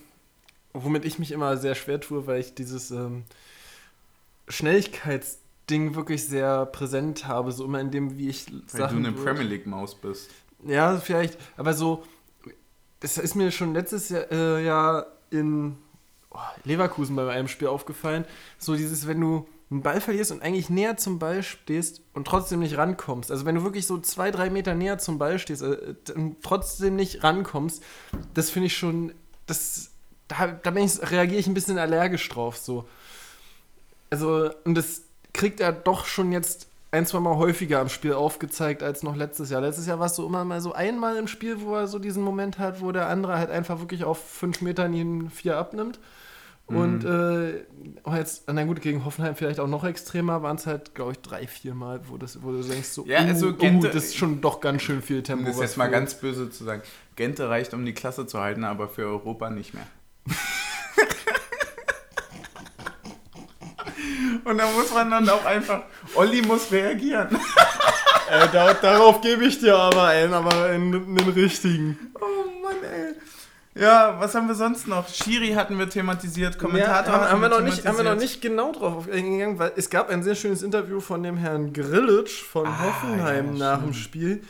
womit 0.74 1.06
ich 1.06 1.20
mich 1.20 1.32
immer 1.32 1.58
sehr 1.58 1.76
schwer 1.76 2.00
tue, 2.00 2.26
weil 2.28 2.40
ich 2.40 2.56
dieses 2.56 2.92
ähm, 2.92 3.24
Schnelligkeitsding 4.48 5.96
wirklich 5.96 6.28
sehr 6.28 6.66
präsent 6.66 7.28
habe, 7.28 7.52
so 7.52 7.64
immer 7.64 7.80
in 7.80 7.92
dem, 7.92 8.18
wie 8.18 8.30
ich 8.30 8.52
weil 8.52 8.62
Sachen 8.68 9.04
du 9.04 9.10
eine 9.10 9.18
Premier 9.18 9.44
League 9.44 9.68
Maus 9.68 9.94
bist. 9.96 10.32
Ja, 10.66 10.98
vielleicht, 10.98 11.38
aber 11.58 11.74
so, 11.74 12.04
das 13.00 13.18
ist 13.18 13.36
mir 13.36 13.52
schon 13.52 13.74
letztes 13.74 14.10
Jahr, 14.10 14.32
äh, 14.32 14.66
Jahr 14.66 15.08
in 15.30 15.78
oh, 16.32 16.40
Leverkusen 16.64 17.16
bei 17.16 17.30
einem 17.32 17.48
Spiel 17.48 17.68
aufgefallen. 17.68 18.26
So 18.58 18.76
dieses, 18.76 19.08
wenn 19.08 19.22
du 19.22 19.48
einen 19.70 19.82
Ball 19.82 20.02
verlierst 20.02 20.32
und 20.32 20.42
eigentlich 20.42 20.70
näher 20.70 20.98
zum 20.98 21.18
Ball 21.18 21.44
stehst 21.44 22.02
und 22.14 22.28
trotzdem 22.28 22.60
nicht 22.60 22.78
rankommst. 22.78 23.32
Also 23.32 23.46
wenn 23.46 23.56
du 23.56 23.64
wirklich 23.64 23.88
so 23.88 24.00
zwei, 24.00 24.30
drei 24.30 24.50
Meter 24.50 24.76
näher 24.76 24.98
zum 24.98 25.18
Ball 25.18 25.40
stehst 25.40 25.62
äh, 25.62 25.96
und 26.14 26.44
trotzdem 26.44 26.96
nicht 26.96 27.24
rankommst, 27.24 27.82
das 28.34 28.50
finde 28.50 28.68
ich 28.68 28.78
schon, 28.78 29.14
das, 29.46 29.92
da, 30.28 30.48
da 30.48 30.70
reagiere 30.72 31.40
ich 31.40 31.48
ein 31.48 31.54
bisschen 31.54 31.78
allergisch 31.78 32.28
drauf. 32.28 32.58
So. 32.58 32.88
Also, 34.10 34.52
und 34.66 34.76
das 34.76 35.04
kriegt 35.34 35.62
er 35.62 35.72
doch 35.72 36.06
schon 36.06 36.34
jetzt 36.34 36.68
ein, 36.92 37.06
zwei 37.06 37.20
Mal 37.22 37.38
häufiger 37.38 37.80
am 37.80 37.90
Spiel 37.90 38.14
aufgezeigt 38.14 38.84
als 38.84 39.02
noch 39.02 39.16
letztes 39.16 39.50
Jahr. 39.50 39.62
Letztes 39.62 39.88
Jahr 39.88 40.00
war 40.00 40.08
es 40.08 40.16
so 40.16 40.26
immer 40.26 40.44
mal 40.44 40.60
so 40.62 40.74
einmal 40.74 41.16
im 41.18 41.28
Spiel, 41.28 41.62
wo 41.62 41.76
er 41.76 41.88
so 41.88 42.00
diesen 42.00 42.22
Moment 42.24 42.60
hat, 42.60 42.82
wo 42.82 42.92
der 42.92 43.08
andere 43.08 43.38
halt 43.38 43.50
einfach 43.50 43.80
wirklich 43.80 44.04
auf 44.04 44.22
fünf 44.24 44.62
Metern 44.62 44.94
ihn 44.94 45.30
vier 45.30 45.58
abnimmt. 45.58 46.00
Und 46.68 47.04
äh, 47.04 47.66
jetzt, 48.16 48.44
na 48.50 48.64
gut, 48.64 48.82
gegen 48.82 49.04
Hoffenheim 49.04 49.36
vielleicht 49.36 49.60
auch 49.60 49.68
noch 49.68 49.84
extremer, 49.84 50.42
waren 50.42 50.56
es 50.56 50.68
halt, 50.68 50.96
glaube 50.96 51.12
ich, 51.12 51.20
drei, 51.20 51.46
vier 51.46 51.74
Mal, 51.74 52.00
wo, 52.08 52.18
das, 52.18 52.42
wo 52.44 52.52
du 52.52 52.62
denkst, 52.62 52.88
so, 52.88 53.06
Ja, 53.06 53.20
also 53.20 53.48
uh, 53.50 53.54
Gente- 53.58 53.90
uh, 53.90 53.92
das 53.92 54.06
ist 54.06 54.16
schon 54.16 54.40
doch 54.40 54.62
ganz 54.62 54.82
schön 54.82 55.02
viel 55.02 55.22
Tempo. 55.22 55.48
das 55.48 55.56
was 55.56 55.62
jetzt 55.64 55.78
mal 55.78 55.86
fehlt. 55.86 55.94
ganz 55.94 56.14
böse 56.14 56.50
zu 56.50 56.64
sagen. 56.64 56.82
Gente 57.18 57.50
reicht, 57.50 57.74
um 57.74 57.86
die 57.86 57.94
Klasse 57.94 58.26
zu 58.26 58.40
halten, 58.40 58.64
aber 58.64 58.88
für 58.88 59.06
Europa 59.06 59.50
nicht 59.50 59.74
mehr. 59.74 59.86
Und 64.44 64.58
da 64.58 64.66
muss 64.72 64.94
man 64.94 65.12
dann 65.12 65.30
auch 65.30 65.46
einfach, 65.46 65.84
Olli 66.16 66.42
muss 66.42 66.72
reagieren. 66.72 67.38
Äh, 68.30 68.48
da, 68.54 68.74
darauf 68.74 69.20
gebe 69.22 69.44
ich 69.44 69.60
dir 69.60 69.76
aber 69.76 70.06
einen, 70.06 70.34
aber 70.34 70.66
einen, 70.66 70.94
einen 70.94 71.30
richtigen. 71.34 72.14
Oh 72.16 72.64
Mann, 72.64 72.78
ey. 72.84 73.14
Ja, 73.74 74.18
was 74.20 74.36
haben 74.36 74.48
wir 74.48 74.56
sonst 74.56 74.88
noch? 74.88 75.08
Schiri 75.08 75.54
hatten 75.54 75.80
wir 75.80 75.90
thematisiert, 75.90 76.60
Kommentator 76.60 77.14
ja, 77.14 77.20
haben, 77.22 77.30
haben, 77.32 77.42
wir 77.42 77.50
noch 77.50 77.62
nicht, 77.62 77.86
haben 77.86 77.96
wir 77.98 78.04
noch 78.04 78.16
nicht 78.20 78.42
genau 78.42 78.74
drauf 78.74 79.08
eingegangen, 79.10 79.60
weil 79.60 79.72
es 79.78 79.90
gab 79.90 80.10
ein 80.10 80.24
sehr 80.24 80.36
schönes 80.36 80.62
Interview 80.62 81.00
von 81.00 81.24
dem 81.24 81.38
Herrn 81.38 81.72
Grillitsch 81.72 82.44
von 82.44 82.68
Ah, 82.68 82.80
Hoffenheim 82.84 83.54
ja, 83.56 83.76
nach 83.76 83.82
dem 83.82 83.94
Spiel, 83.94 84.44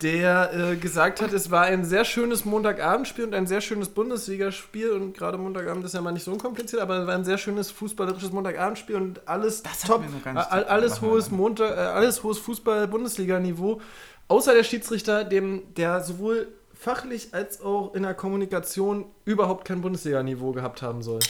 der 0.00 0.52
äh, 0.72 0.76
gesagt 0.76 1.20
hat, 1.20 1.34
es 1.34 1.50
war 1.50 1.64
ein 1.64 1.84
sehr 1.84 2.06
schönes 2.06 2.46
Montagabendspiel 2.46 3.24
und 3.26 3.34
ein 3.34 3.46
sehr 3.46 3.60
schönes 3.60 3.90
Bundesligaspiel 3.90 4.90
und 4.92 5.16
gerade 5.18 5.36
Montagabend 5.36 5.84
ist 5.84 5.92
ja 5.92 6.00
mal 6.00 6.12
nicht 6.12 6.24
so 6.24 6.34
kompliziert, 6.38 6.80
aber 6.80 7.00
es 7.00 7.06
war 7.06 7.14
ein 7.14 7.24
sehr 7.26 7.36
schönes 7.38 7.70
fußballerisches 7.70 8.32
Montagabendspiel 8.32 8.96
und 8.96 9.20
alles 9.28 9.62
Das 9.62 9.80
top, 9.80 10.02
wir 10.24 10.50
all- 10.50 10.64
alles 10.64 11.02
wir 11.02 11.08
hohes. 11.10 11.30
Montag, 11.30 11.70
äh, 11.76 11.80
alles 11.80 12.22
hohes 12.22 12.38
Fußball-Bundesliga-Niveau, 12.38 13.82
außer 14.28 14.54
der 14.54 14.64
Schiedsrichter, 14.64 15.24
dem 15.24 15.74
der 15.74 16.00
sowohl 16.00 16.48
fachlich 16.82 17.32
als 17.32 17.60
auch 17.60 17.94
in 17.94 18.02
der 18.02 18.14
Kommunikation 18.14 19.04
überhaupt 19.24 19.64
kein 19.64 19.82
Bundesliga-Niveau 19.82 20.50
gehabt 20.50 20.82
haben 20.82 21.00
soll. 21.02 21.20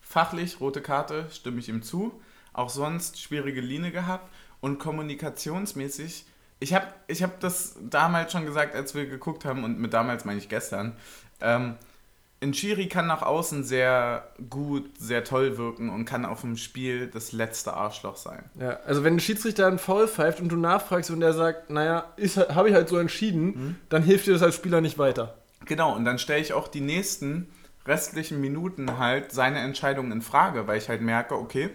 Fachlich, 0.00 0.60
rote 0.60 0.80
Karte, 0.80 1.26
stimme 1.30 1.58
ich 1.58 1.68
ihm 1.68 1.82
zu. 1.82 2.18
Auch 2.54 2.70
sonst 2.70 3.20
schwierige 3.20 3.60
Linie 3.60 3.90
gehabt. 3.90 4.32
Und 4.62 4.78
kommunikationsmäßig, 4.78 6.24
ich 6.58 6.72
habe 6.72 6.86
ich 7.06 7.22
hab 7.22 7.38
das 7.40 7.76
damals 7.82 8.32
schon 8.32 8.46
gesagt, 8.46 8.74
als 8.74 8.94
wir 8.94 9.04
geguckt 9.04 9.44
haben, 9.44 9.62
und 9.62 9.78
mit 9.78 9.92
damals 9.92 10.24
meine 10.24 10.38
ich 10.38 10.48
gestern, 10.48 10.96
ähm, 11.42 11.76
ein 12.42 12.54
Schiri 12.54 12.88
kann 12.88 13.06
nach 13.06 13.22
außen 13.22 13.62
sehr 13.64 14.26
gut, 14.50 14.90
sehr 14.98 15.24
toll 15.24 15.56
wirken 15.58 15.88
und 15.90 16.04
kann 16.04 16.24
auf 16.24 16.40
dem 16.42 16.56
Spiel 16.56 17.06
das 17.06 17.32
letzte 17.32 17.74
Arschloch 17.74 18.16
sein. 18.16 18.44
Ja, 18.58 18.78
also 18.84 19.04
wenn 19.04 19.14
ein 19.16 19.20
Schiedsrichter 19.20 19.66
einen 19.66 19.78
Foul 19.78 20.08
pfeift 20.08 20.40
und 20.40 20.48
du 20.50 20.56
nachfragst 20.56 21.10
und 21.10 21.20
der 21.20 21.32
sagt, 21.32 21.70
naja, 21.70 22.04
habe 22.54 22.68
ich 22.68 22.74
halt 22.74 22.88
so 22.88 22.98
entschieden, 22.98 23.44
Mhm. 23.46 23.76
dann 23.88 24.02
hilft 24.02 24.26
dir 24.26 24.32
das 24.32 24.42
als 24.42 24.54
Spieler 24.56 24.80
nicht 24.80 24.98
weiter. 24.98 25.38
Genau, 25.64 25.94
und 25.94 26.04
dann 26.04 26.18
stelle 26.18 26.40
ich 26.40 26.52
auch 26.52 26.66
die 26.68 26.80
nächsten 26.80 27.48
restlichen 27.86 28.40
Minuten 28.40 28.98
halt 28.98 29.32
seine 29.32 29.58
Entscheidung 29.60 30.10
in 30.12 30.22
Frage, 30.22 30.66
weil 30.66 30.78
ich 30.78 30.88
halt 30.88 31.00
merke, 31.02 31.34
okay, 31.34 31.70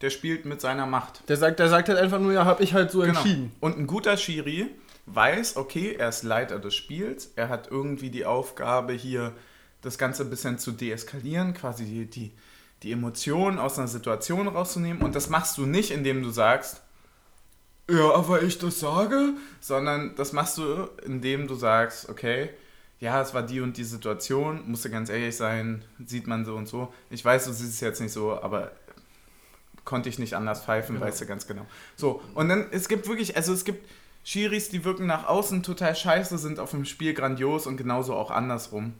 der 0.00 0.10
spielt 0.10 0.46
mit 0.46 0.60
seiner 0.60 0.86
Macht. 0.86 1.28
Der 1.28 1.36
sagt, 1.36 1.58
der 1.58 1.68
sagt 1.68 1.88
halt 1.88 1.98
einfach 1.98 2.18
nur, 2.18 2.32
ja, 2.32 2.44
habe 2.44 2.62
ich 2.64 2.74
halt 2.74 2.90
so 2.90 3.00
Genau. 3.00 3.18
entschieden. 3.20 3.52
Und 3.60 3.78
ein 3.78 3.86
guter 3.86 4.16
Schiri 4.16 4.68
weiß, 5.06 5.56
okay, 5.56 5.94
er 5.98 6.08
ist 6.08 6.22
Leiter 6.22 6.58
des 6.58 6.74
Spiels, 6.74 7.32
er 7.36 7.48
hat 7.48 7.68
irgendwie 7.70 8.10
die 8.10 8.24
Aufgabe 8.26 8.92
hier 8.92 9.32
das 9.82 9.98
Ganze 9.98 10.22
ein 10.22 10.30
bisschen 10.30 10.58
zu 10.58 10.72
deeskalieren, 10.72 11.54
quasi 11.54 11.84
die, 11.84 12.06
die, 12.06 12.32
die 12.82 12.92
Emotionen 12.92 13.58
aus 13.58 13.78
einer 13.78 13.88
Situation 13.88 14.48
rauszunehmen. 14.48 15.02
Und 15.02 15.14
das 15.14 15.28
machst 15.28 15.58
du 15.58 15.66
nicht, 15.66 15.90
indem 15.90 16.22
du 16.22 16.30
sagst, 16.30 16.80
ja, 17.90 18.14
aber 18.14 18.42
ich 18.42 18.58
das 18.58 18.80
sage, 18.80 19.34
sondern 19.60 20.14
das 20.16 20.32
machst 20.32 20.56
du, 20.58 20.88
indem 21.04 21.48
du 21.48 21.54
sagst, 21.54 22.08
okay, 22.08 22.50
ja, 23.00 23.20
es 23.20 23.34
war 23.34 23.42
die 23.42 23.60
und 23.60 23.76
die 23.76 23.84
Situation, 23.84 24.62
musste 24.70 24.88
ganz 24.88 25.10
ehrlich 25.10 25.36
sein, 25.36 25.84
sieht 26.06 26.28
man 26.28 26.44
so 26.44 26.54
und 26.54 26.68
so. 26.68 26.94
Ich 27.10 27.24
weiß, 27.24 27.46
du 27.46 27.52
siehst 27.52 27.74
es 27.74 27.80
jetzt 27.80 28.00
nicht 28.00 28.12
so, 28.12 28.40
aber 28.40 28.70
konnte 29.84 30.08
ich 30.08 30.20
nicht 30.20 30.34
anders 30.34 30.64
pfeifen, 30.64 30.94
genau. 30.94 31.06
weißt 31.06 31.20
du 31.20 31.26
ganz 31.26 31.48
genau. 31.48 31.66
So, 31.96 32.22
und 32.34 32.48
dann, 32.48 32.66
es 32.70 32.88
gibt 32.88 33.08
wirklich, 33.08 33.36
also 33.36 33.52
es 33.52 33.64
gibt 33.64 33.88
Schiris, 34.22 34.68
die 34.68 34.84
wirken 34.84 35.06
nach 35.06 35.26
außen 35.26 35.64
total 35.64 35.96
scheiße, 35.96 36.38
sind 36.38 36.60
auf 36.60 36.70
dem 36.70 36.84
Spiel 36.84 37.12
grandios 37.14 37.66
und 37.66 37.76
genauso 37.76 38.14
auch 38.14 38.30
andersrum. 38.30 38.94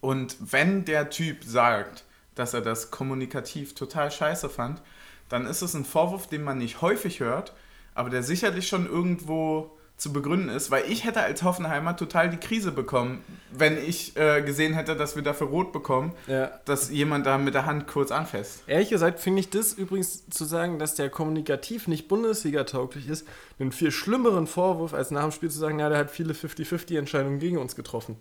Und 0.00 0.36
wenn 0.40 0.84
der 0.84 1.10
Typ 1.10 1.44
sagt, 1.44 2.04
dass 2.34 2.54
er 2.54 2.60
das 2.60 2.90
kommunikativ 2.90 3.74
total 3.74 4.10
scheiße 4.10 4.48
fand, 4.48 4.82
dann 5.28 5.46
ist 5.46 5.62
es 5.62 5.74
ein 5.74 5.84
Vorwurf, 5.84 6.28
den 6.28 6.44
man 6.44 6.58
nicht 6.58 6.80
häufig 6.82 7.20
hört, 7.20 7.52
aber 7.94 8.10
der 8.10 8.22
sicherlich 8.22 8.68
schon 8.68 8.86
irgendwo 8.86 9.76
zu 9.96 10.12
begründen 10.12 10.50
ist, 10.50 10.70
weil 10.70 10.84
ich 10.90 11.04
hätte 11.04 11.22
als 11.22 11.42
Hoffenheimer 11.42 11.96
total 11.96 12.28
die 12.28 12.36
Krise 12.36 12.70
bekommen, 12.70 13.24
wenn 13.50 13.78
ich 13.78 14.14
äh, 14.16 14.42
gesehen 14.42 14.74
hätte, 14.74 14.94
dass 14.94 15.16
wir 15.16 15.22
dafür 15.22 15.46
rot 15.46 15.72
bekommen, 15.72 16.12
ja. 16.26 16.50
dass 16.66 16.90
jemand 16.90 17.24
da 17.24 17.38
mit 17.38 17.54
der 17.54 17.64
Hand 17.64 17.86
kurz 17.86 18.10
anfasst. 18.10 18.62
Ehrlich 18.66 18.90
gesagt 18.90 19.20
finde 19.20 19.40
ich 19.40 19.48
das 19.48 19.72
übrigens 19.72 20.28
zu 20.28 20.44
sagen, 20.44 20.78
dass 20.78 20.96
der 20.96 21.08
kommunikativ 21.08 21.88
nicht 21.88 22.08
Bundesliga-tauglich 22.08 23.08
ist, 23.08 23.26
einen 23.58 23.72
viel 23.72 23.90
schlimmeren 23.90 24.46
Vorwurf, 24.46 24.92
als 24.92 25.10
nach 25.10 25.22
dem 25.22 25.32
Spiel 25.32 25.50
zu 25.50 25.58
sagen, 25.58 25.78
ja, 25.78 25.88
der 25.88 25.98
hat 25.98 26.10
viele 26.10 26.34
50-50-Entscheidungen 26.34 27.38
gegen 27.38 27.56
uns 27.56 27.74
getroffen. 27.74 28.16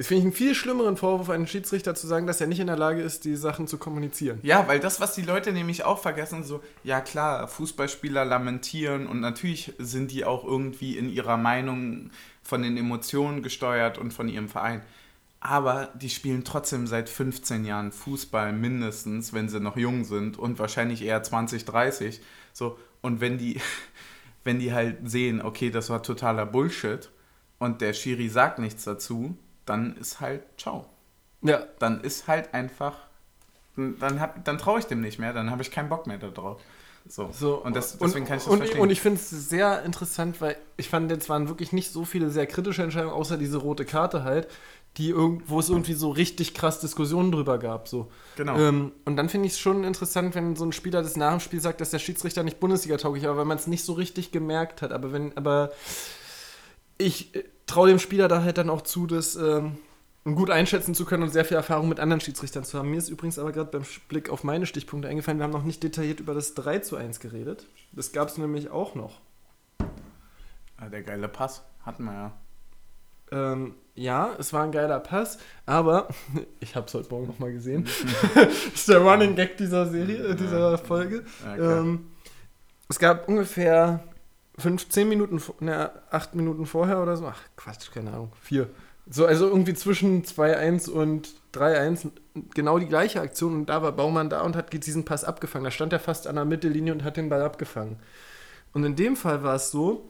Das 0.00 0.06
finde 0.06 0.20
ich 0.20 0.24
einen 0.24 0.32
viel 0.32 0.54
schlimmeren 0.54 0.96
Vorwurf, 0.96 1.28
einen 1.28 1.46
Schiedsrichter 1.46 1.94
zu 1.94 2.06
sagen, 2.06 2.26
dass 2.26 2.40
er 2.40 2.46
nicht 2.46 2.58
in 2.58 2.68
der 2.68 2.78
Lage 2.78 3.02
ist, 3.02 3.26
die 3.26 3.36
Sachen 3.36 3.66
zu 3.66 3.76
kommunizieren. 3.76 4.38
Ja, 4.42 4.66
weil 4.66 4.80
das, 4.80 4.98
was 4.98 5.14
die 5.14 5.20
Leute 5.20 5.52
nämlich 5.52 5.84
auch 5.84 5.98
vergessen, 5.98 6.42
so, 6.42 6.62
ja 6.82 7.02
klar, 7.02 7.46
Fußballspieler 7.46 8.24
lamentieren 8.24 9.06
und 9.06 9.20
natürlich 9.20 9.74
sind 9.76 10.10
die 10.10 10.24
auch 10.24 10.42
irgendwie 10.42 10.96
in 10.96 11.10
ihrer 11.10 11.36
Meinung 11.36 12.08
von 12.42 12.62
den 12.62 12.78
Emotionen 12.78 13.42
gesteuert 13.42 13.98
und 13.98 14.14
von 14.14 14.30
ihrem 14.30 14.48
Verein. 14.48 14.80
Aber 15.38 15.90
die 15.94 16.08
spielen 16.08 16.44
trotzdem 16.44 16.86
seit 16.86 17.10
15 17.10 17.66
Jahren 17.66 17.92
Fußball 17.92 18.54
mindestens, 18.54 19.34
wenn 19.34 19.50
sie 19.50 19.60
noch 19.60 19.76
jung 19.76 20.04
sind 20.04 20.38
und 20.38 20.58
wahrscheinlich 20.58 21.02
eher 21.02 21.22
20, 21.22 21.66
30. 21.66 22.22
So, 22.54 22.78
und 23.02 23.20
wenn 23.20 23.36
die, 23.36 23.60
wenn 24.44 24.60
die 24.60 24.72
halt 24.72 25.10
sehen, 25.10 25.42
okay, 25.42 25.68
das 25.68 25.90
war 25.90 26.02
totaler 26.02 26.46
Bullshit 26.46 27.10
und 27.58 27.82
der 27.82 27.92
Schiri 27.92 28.30
sagt 28.30 28.60
nichts 28.60 28.84
dazu, 28.84 29.36
dann 29.70 29.96
ist 29.96 30.20
halt 30.20 30.42
ciao. 30.58 30.84
Ja. 31.42 31.62
Dann 31.78 32.00
ist 32.02 32.26
halt 32.26 32.52
einfach, 32.52 32.96
dann, 33.76 34.20
dann 34.44 34.58
traue 34.58 34.80
ich 34.80 34.86
dem 34.86 35.00
nicht 35.00 35.18
mehr, 35.18 35.32
dann 35.32 35.50
habe 35.50 35.62
ich 35.62 35.70
keinen 35.70 35.88
Bock 35.88 36.06
mehr 36.06 36.18
darauf. 36.18 36.60
So. 37.08 37.30
so. 37.32 37.54
und 37.54 37.74
das, 37.74 37.96
deswegen 37.96 38.22
und, 38.22 38.28
kann 38.28 38.36
ich 38.36 38.44
das 38.44 38.52
und, 38.52 38.58
verstehen. 38.58 38.80
Und 38.80 38.90
ich 38.90 39.00
finde 39.00 39.20
es 39.20 39.30
sehr 39.30 39.82
interessant, 39.84 40.40
weil 40.40 40.56
ich 40.76 40.88
fand, 40.88 41.10
jetzt 41.10 41.28
waren 41.28 41.48
wirklich 41.48 41.72
nicht 41.72 41.92
so 41.92 42.04
viele 42.04 42.30
sehr 42.30 42.46
kritische 42.46 42.82
Entscheidungen, 42.82 43.14
außer 43.14 43.38
diese 43.38 43.58
rote 43.58 43.84
Karte 43.84 44.22
halt, 44.24 44.48
die 44.96 45.14
wo 45.14 45.60
es 45.60 45.68
irgendwie 45.68 45.94
so 45.94 46.10
richtig 46.10 46.52
krass 46.52 46.80
Diskussionen 46.80 47.30
drüber 47.30 47.58
gab. 47.58 47.86
So. 47.86 48.10
Genau. 48.36 48.58
Ähm, 48.58 48.92
und 49.04 49.16
dann 49.16 49.28
finde 49.28 49.46
ich 49.46 49.52
es 49.52 49.60
schon 49.60 49.84
interessant, 49.84 50.34
wenn 50.34 50.56
so 50.56 50.64
ein 50.64 50.72
Spieler 50.72 51.02
das 51.02 51.16
nach 51.16 51.30
dem 51.30 51.40
Spiel 51.40 51.60
sagt, 51.60 51.80
dass 51.80 51.90
der 51.90 52.00
Schiedsrichter 52.00 52.42
nicht 52.42 52.58
Bundesliga 52.58 52.96
tauglich 52.96 53.24
war, 53.24 53.36
weil 53.36 53.44
man 53.44 53.56
es 53.56 53.68
nicht 53.68 53.84
so 53.84 53.92
richtig 53.92 54.32
gemerkt 54.32 54.82
hat. 54.82 54.90
Aber 54.90 55.12
wenn, 55.12 55.36
aber 55.36 55.70
ich 56.98 57.34
äh, 57.34 57.44
traue 57.70 57.88
dem 57.88 57.98
Spieler 57.98 58.28
da 58.28 58.42
halt 58.42 58.58
dann 58.58 58.70
auch 58.70 58.82
zu, 58.82 59.06
das 59.06 59.36
ähm, 59.36 59.78
gut 60.24 60.50
einschätzen 60.50 60.94
zu 60.94 61.04
können 61.04 61.22
und 61.22 61.30
sehr 61.30 61.44
viel 61.44 61.56
Erfahrung 61.56 61.88
mit 61.88 62.00
anderen 62.00 62.20
Schiedsrichtern 62.20 62.64
zu 62.64 62.78
haben. 62.78 62.90
Mir 62.90 62.98
ist 62.98 63.08
übrigens 63.08 63.38
aber 63.38 63.52
gerade 63.52 63.70
beim 63.70 63.84
Blick 64.08 64.28
auf 64.28 64.44
meine 64.44 64.66
Stichpunkte 64.66 65.08
eingefallen, 65.08 65.38
wir 65.38 65.44
haben 65.44 65.52
noch 65.52 65.64
nicht 65.64 65.82
detailliert 65.82 66.20
über 66.20 66.34
das 66.34 66.54
3 66.54 66.80
zu 66.80 66.96
1 66.96 67.20
geredet. 67.20 67.66
Das 67.92 68.12
gab 68.12 68.28
es 68.28 68.38
nämlich 68.38 68.70
auch 68.70 68.94
noch. 68.94 69.20
Ah, 70.76 70.88
der 70.90 71.02
geile 71.02 71.28
Pass 71.28 71.62
hatten 71.84 72.04
wir 72.04 72.12
ja. 72.12 72.32
Ähm, 73.32 73.74
ja, 73.94 74.30
es 74.38 74.52
war 74.52 74.64
ein 74.64 74.72
geiler 74.72 74.98
Pass, 74.98 75.38
aber 75.66 76.08
ich 76.60 76.74
habe 76.74 76.86
es 76.86 76.94
heute 76.94 77.10
Morgen 77.10 77.26
nochmal 77.26 77.52
gesehen. 77.52 77.86
das 78.34 78.64
ist 78.74 78.88
der 78.88 78.98
Running 78.98 79.36
Gag 79.36 79.56
dieser 79.56 79.86
Serie, 79.86 80.34
dieser 80.34 80.78
Folge. 80.78 81.24
Ja, 81.44 81.80
ähm, 81.80 82.10
es 82.88 82.98
gab 82.98 83.28
ungefähr 83.28 84.02
15 84.60 85.08
Minuten, 85.08 85.42
ne, 85.60 85.90
8 86.10 86.34
Minuten 86.34 86.66
vorher 86.66 87.02
oder 87.02 87.16
so. 87.16 87.26
Ach, 87.26 87.40
Quatsch, 87.56 87.90
keine 87.92 88.12
Ahnung. 88.12 88.32
4. 88.42 88.68
So, 89.08 89.26
also 89.26 89.48
irgendwie 89.48 89.74
zwischen 89.74 90.24
2-1 90.24 90.88
und 90.88 91.30
3-1 91.54 92.10
genau 92.54 92.78
die 92.78 92.86
gleiche 92.86 93.20
Aktion 93.20 93.54
und 93.54 93.66
da 93.66 93.82
war 93.82 93.92
Baumann 93.92 94.30
da 94.30 94.42
und 94.42 94.54
hat 94.54 94.72
diesen 94.72 95.04
Pass 95.04 95.24
abgefangen. 95.24 95.64
Da 95.64 95.70
stand 95.72 95.92
er 95.92 95.98
fast 95.98 96.28
an 96.28 96.36
der 96.36 96.44
Mittellinie 96.44 96.92
und 96.92 97.02
hat 97.02 97.16
den 97.16 97.28
Ball 97.28 97.42
abgefangen. 97.42 97.96
Und 98.72 98.84
in 98.84 98.94
dem 98.94 99.16
Fall 99.16 99.42
war 99.42 99.56
es 99.56 99.72
so, 99.72 100.08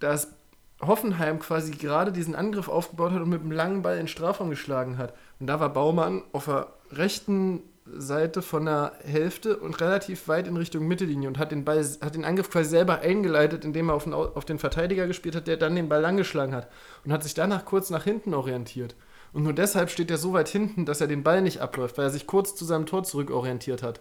dass 0.00 0.32
Hoffenheim 0.80 1.38
quasi 1.38 1.72
gerade 1.72 2.10
diesen 2.10 2.34
Angriff 2.34 2.68
aufgebaut 2.68 3.12
hat 3.12 3.20
und 3.20 3.28
mit 3.28 3.42
einem 3.42 3.52
langen 3.52 3.82
Ball 3.82 3.98
in 3.98 4.08
Strafraum 4.08 4.50
geschlagen 4.50 4.98
hat. 4.98 5.14
Und 5.38 5.46
da 5.46 5.60
war 5.60 5.72
Baumann 5.72 6.22
auf 6.32 6.46
der 6.46 6.72
rechten 6.90 7.62
Seite 7.86 8.42
von 8.42 8.66
der 8.66 8.92
Hälfte 9.04 9.56
und 9.56 9.80
relativ 9.80 10.28
weit 10.28 10.46
in 10.46 10.56
Richtung 10.56 10.86
Mittellinie 10.86 11.28
und 11.28 11.38
hat 11.38 11.50
den 11.50 11.64
Ball, 11.64 11.84
hat 12.00 12.14
den 12.14 12.24
Angriff 12.24 12.50
quasi 12.50 12.70
selber 12.70 13.00
eingeleitet, 13.00 13.64
indem 13.64 13.88
er 13.88 13.94
auf 13.94 14.04
den, 14.04 14.14
auf 14.14 14.44
den 14.44 14.58
Verteidiger 14.58 15.06
gespielt 15.06 15.34
hat, 15.34 15.46
der 15.46 15.56
dann 15.56 15.74
den 15.74 15.88
Ball 15.88 16.04
angeschlagen 16.04 16.54
hat 16.54 16.68
und 17.04 17.12
hat 17.12 17.22
sich 17.22 17.34
danach 17.34 17.64
kurz 17.64 17.90
nach 17.90 18.04
hinten 18.04 18.34
orientiert. 18.34 18.94
Und 19.32 19.44
nur 19.44 19.52
deshalb 19.52 19.90
steht 19.90 20.10
er 20.10 20.18
so 20.18 20.32
weit 20.32 20.48
hinten, 20.48 20.84
dass 20.86 21.00
er 21.00 21.06
den 21.06 21.22
Ball 21.22 21.40
nicht 21.40 21.60
abläuft, 21.60 21.98
weil 21.98 22.06
er 22.06 22.10
sich 22.10 22.26
kurz 22.26 22.54
zu 22.54 22.64
seinem 22.64 22.86
Tor 22.86 23.04
zurückorientiert 23.04 23.82
hat. 23.82 24.00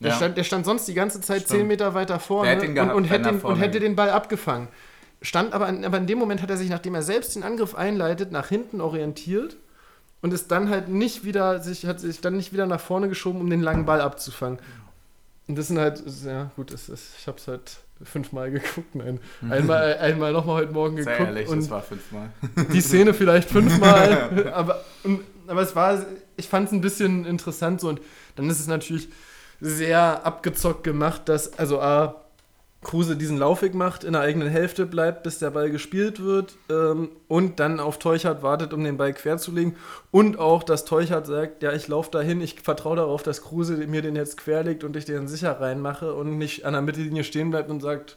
Der, 0.00 0.10
ja. 0.10 0.16
stand, 0.16 0.36
der 0.36 0.44
stand 0.44 0.64
sonst 0.64 0.86
die 0.86 0.94
ganze 0.94 1.20
Zeit 1.20 1.42
Stimmt. 1.42 1.60
10 1.60 1.66
Meter 1.66 1.94
weiter 1.94 2.20
vorne 2.20 2.54
und, 2.54 2.90
und, 2.90 3.04
hätte 3.04 3.32
den, 3.32 3.40
und 3.40 3.56
hätte 3.56 3.80
den 3.80 3.96
Ball 3.96 4.10
abgefangen. 4.10 4.68
Stand 5.22 5.52
aber, 5.52 5.66
aber 5.66 5.98
in 5.98 6.06
dem 6.06 6.18
Moment 6.18 6.40
hat 6.40 6.50
er 6.50 6.56
sich, 6.56 6.70
nachdem 6.70 6.94
er 6.94 7.02
selbst 7.02 7.34
den 7.34 7.42
Angriff 7.42 7.74
einleitet, 7.74 8.30
nach 8.30 8.48
hinten 8.48 8.80
orientiert 8.80 9.56
und 10.20 10.32
ist 10.32 10.50
dann 10.50 10.68
halt 10.68 10.88
nicht 10.88 11.24
wieder, 11.24 11.60
sich, 11.60 11.86
hat 11.86 12.00
sich 12.00 12.20
dann 12.20 12.36
nicht 12.36 12.52
wieder 12.52 12.66
nach 12.66 12.80
vorne 12.80 13.08
geschoben, 13.08 13.40
um 13.40 13.50
den 13.50 13.62
langen 13.62 13.86
Ball 13.86 14.00
abzufangen. 14.00 14.58
Und 15.46 15.56
das 15.56 15.68
sind 15.68 15.78
halt, 15.78 16.02
ja 16.24 16.50
gut, 16.56 16.72
ist, 16.72 16.90
ich 17.18 17.26
habe 17.26 17.38
es 17.38 17.48
halt 17.48 17.78
fünfmal 18.02 18.50
geguckt, 18.50 18.94
nein. 18.94 19.18
Einmal, 19.50 19.96
einmal 19.98 20.32
nochmal 20.32 20.56
heute 20.56 20.72
Morgen 20.72 20.96
geguckt. 20.96 21.16
Sehr 21.16 21.26
ehrlich, 21.26 21.48
und 21.48 21.60
das 21.60 21.70
war 21.70 21.82
fünfmal. 21.82 22.30
Die 22.72 22.80
Szene 22.80 23.14
vielleicht 23.14 23.48
fünfmal, 23.48 24.50
aber, 24.54 24.84
und, 25.04 25.20
aber 25.46 25.62
es 25.62 25.74
war, 25.74 26.04
ich 26.36 26.48
fand 26.48 26.68
es 26.68 26.72
ein 26.72 26.80
bisschen 26.80 27.24
interessant 27.24 27.80
so 27.80 27.88
und 27.88 28.00
dann 28.36 28.48
ist 28.50 28.60
es 28.60 28.66
natürlich 28.66 29.08
sehr 29.60 30.24
abgezockt 30.24 30.84
gemacht, 30.84 31.22
dass, 31.28 31.58
also 31.58 31.80
A, 31.80 32.14
Kruse 32.80 33.16
diesen 33.16 33.38
Laufweg 33.38 33.74
macht, 33.74 34.04
in 34.04 34.12
der 34.12 34.22
eigenen 34.22 34.48
Hälfte 34.48 34.86
bleibt, 34.86 35.24
bis 35.24 35.40
der 35.40 35.50
Ball 35.50 35.68
gespielt 35.70 36.22
wird 36.22 36.56
ähm, 36.70 37.10
und 37.26 37.58
dann 37.58 37.80
auf 37.80 37.98
Teuchert 37.98 38.42
wartet, 38.44 38.72
um 38.72 38.84
den 38.84 38.96
Ball 38.96 39.12
querzulegen. 39.12 39.76
Und 40.12 40.38
auch, 40.38 40.62
dass 40.62 40.84
Teuchert 40.84 41.26
sagt, 41.26 41.64
ja, 41.64 41.72
ich 41.72 41.88
laufe 41.88 42.12
dahin, 42.12 42.40
ich 42.40 42.60
vertraue 42.60 42.96
darauf, 42.96 43.24
dass 43.24 43.42
Kruse 43.42 43.74
mir 43.88 44.02
den 44.02 44.14
jetzt 44.14 44.36
querlegt 44.36 44.84
und 44.84 44.94
ich 44.96 45.04
den 45.04 45.26
sicher 45.26 45.60
reinmache 45.60 46.14
und 46.14 46.38
nicht 46.38 46.64
an 46.64 46.72
der 46.72 46.82
Mittellinie 46.82 47.24
stehen 47.24 47.50
bleibt 47.50 47.68
und 47.68 47.80
sagt, 47.80 48.16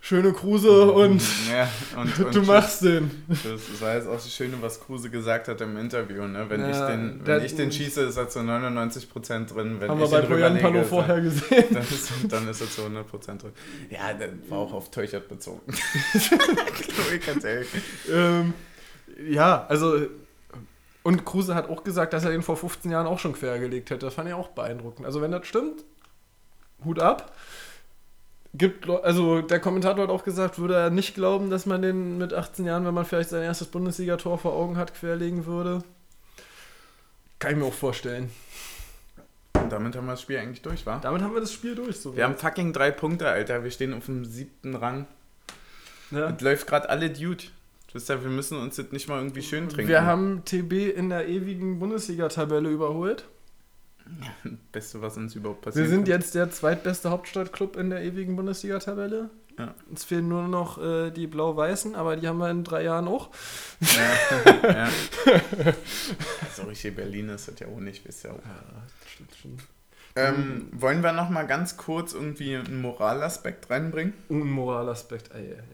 schöne 0.00 0.32
Kruse 0.32 0.90
und, 0.92 1.22
ja, 1.50 1.68
und, 1.96 2.18
und 2.26 2.34
du 2.34 2.42
machst 2.42 2.82
den. 2.82 3.10
Das 3.28 3.80
war 3.80 3.94
jetzt 3.94 4.06
auch 4.06 4.14
das 4.14 4.32
Schöne, 4.32 4.54
was 4.60 4.80
Kruse 4.80 5.10
gesagt 5.10 5.48
hat 5.48 5.60
im 5.60 5.76
Interview. 5.76 6.26
Ne? 6.26 6.46
Wenn, 6.48 6.60
ja, 6.60 6.70
ich, 6.70 6.94
den, 6.94 7.20
wenn 7.24 7.44
ich 7.44 7.54
den 7.54 7.72
schieße, 7.72 8.02
ist 8.02 8.16
er 8.16 8.28
zu 8.28 8.40
99% 8.40 9.46
drin. 9.46 9.76
Wenn 9.80 9.90
haben 9.90 10.02
ich 10.02 10.10
wir 10.10 10.20
bei 10.20 10.26
Bojan 10.26 10.58
Palo 10.58 10.84
vorher 10.84 11.20
gesehen. 11.22 11.64
Dann 11.70 11.82
ist, 11.82 12.12
dann 12.28 12.48
ist 12.48 12.60
er 12.60 12.70
zu 12.70 12.82
100% 12.82 13.38
drin. 13.38 13.52
Ja, 13.90 14.12
der 14.12 14.30
war 14.48 14.58
auch 14.58 14.72
auf 14.72 14.90
Teuchert 14.90 15.28
bezogen. 15.28 15.60
Ganz 17.26 17.44
ehrlich. 17.44 17.68
Ähm, 18.10 18.54
ja, 19.28 19.66
also 19.68 20.06
und 21.02 21.24
Kruse 21.24 21.54
hat 21.54 21.70
auch 21.70 21.84
gesagt, 21.84 22.12
dass 22.12 22.24
er 22.24 22.30
den 22.30 22.42
vor 22.42 22.56
15 22.56 22.90
Jahren 22.90 23.06
auch 23.06 23.18
schon 23.18 23.32
quergelegt 23.32 23.90
hätte. 23.90 24.06
Das 24.06 24.14
fand 24.14 24.28
ich 24.28 24.34
auch 24.34 24.48
beeindruckend. 24.48 25.06
Also 25.06 25.22
wenn 25.22 25.30
das 25.30 25.46
stimmt, 25.46 25.84
Hut 26.84 27.00
ab 27.00 27.32
gibt, 28.54 28.88
also 28.88 29.42
der 29.42 29.60
Kommentator 29.60 30.04
hat 30.04 30.10
auch 30.10 30.24
gesagt, 30.24 30.58
würde 30.58 30.74
er 30.74 30.90
nicht 30.90 31.14
glauben, 31.14 31.50
dass 31.50 31.66
man 31.66 31.82
den 31.82 32.18
mit 32.18 32.32
18 32.32 32.64
Jahren, 32.64 32.84
wenn 32.86 32.94
man 32.94 33.04
vielleicht 33.04 33.30
sein 33.30 33.42
erstes 33.42 33.68
Bundesligator 33.68 34.38
vor 34.38 34.54
Augen 34.54 34.76
hat, 34.76 34.94
querlegen 34.94 35.46
würde. 35.46 35.82
Kann 37.38 37.52
ich 37.52 37.56
mir 37.58 37.66
auch 37.66 37.72
vorstellen. 37.72 38.30
Und 39.54 39.70
damit 39.70 39.96
haben 39.96 40.06
wir 40.06 40.12
das 40.12 40.22
Spiel 40.22 40.38
eigentlich 40.38 40.62
durch, 40.62 40.86
wa? 40.86 40.98
Damit 40.98 41.22
haben 41.22 41.34
wir 41.34 41.40
das 41.40 41.52
Spiel 41.52 41.74
durch. 41.74 41.96
So 42.00 42.16
wir 42.16 42.24
haben 42.24 42.36
fucking 42.36 42.72
drei 42.72 42.90
Punkte, 42.90 43.28
Alter. 43.28 43.64
Wir 43.64 43.70
stehen 43.70 43.94
auf 43.94 44.06
dem 44.06 44.24
siebten 44.24 44.74
Rang. 44.74 45.06
Ja. 46.10 46.30
Es 46.30 46.40
läuft 46.40 46.66
gerade 46.66 46.88
alle 46.88 47.10
Dude. 47.10 47.44
Deshalb, 47.92 48.22
wir 48.22 48.30
müssen 48.30 48.58
uns 48.58 48.76
jetzt 48.76 48.92
nicht 48.92 49.08
mal 49.08 49.18
irgendwie 49.18 49.42
schön 49.42 49.68
trinken. 49.68 49.88
Wir 49.88 50.04
haben 50.04 50.42
TB 50.44 50.94
in 50.96 51.08
der 51.08 51.26
ewigen 51.26 51.78
Bundesliga-Tabelle 51.78 52.68
überholt. 52.68 53.24
Beste, 54.72 55.00
was 55.02 55.16
uns 55.16 55.34
überhaupt 55.34 55.62
passiert. 55.62 55.84
Wir 55.84 55.90
sind 55.90 56.04
kann. 56.04 56.20
jetzt 56.20 56.34
der 56.34 56.50
zweitbeste 56.50 57.10
Hauptstadtclub 57.10 57.76
in 57.76 57.90
der 57.90 58.02
ewigen 58.02 58.36
Bundesliga-Tabelle. 58.36 59.30
Ja. 59.58 59.74
Uns 59.90 60.04
fehlen 60.04 60.28
nur 60.28 60.46
noch 60.46 60.78
äh, 60.80 61.10
die 61.10 61.26
blau-weißen, 61.26 61.96
aber 61.96 62.16
die 62.16 62.28
haben 62.28 62.38
wir 62.38 62.48
in 62.50 62.62
drei 62.62 62.84
Jahren 62.84 63.08
auch. 63.08 63.30
Ja. 63.80 64.62
ja. 64.68 64.88
So 66.54 66.62
richtig 66.62 66.94
Berlin 66.94 67.28
ist 67.30 67.48
das 67.48 67.58
ja 67.58 67.66
auch 67.66 67.80
nicht, 67.80 68.06
wisst 68.06 68.24
ihr 68.24 68.30
auch. 68.32 68.44
Ja, 68.44 68.82
stimmt 69.12 69.34
schon. 69.34 69.58
Ähm, 70.14 70.68
wollen 70.72 71.02
wir 71.02 71.12
noch 71.12 71.28
mal 71.28 71.46
ganz 71.46 71.76
kurz 71.76 72.12
irgendwie 72.12 72.56
einen 72.56 72.80
Moralaspekt 72.80 73.68
reinbringen? 73.70 74.14
Ein 74.30 74.48
Moralaspekt. 74.48 75.32
Ei, 75.34 75.38
ei, 75.38 75.52
ei. 75.58 75.64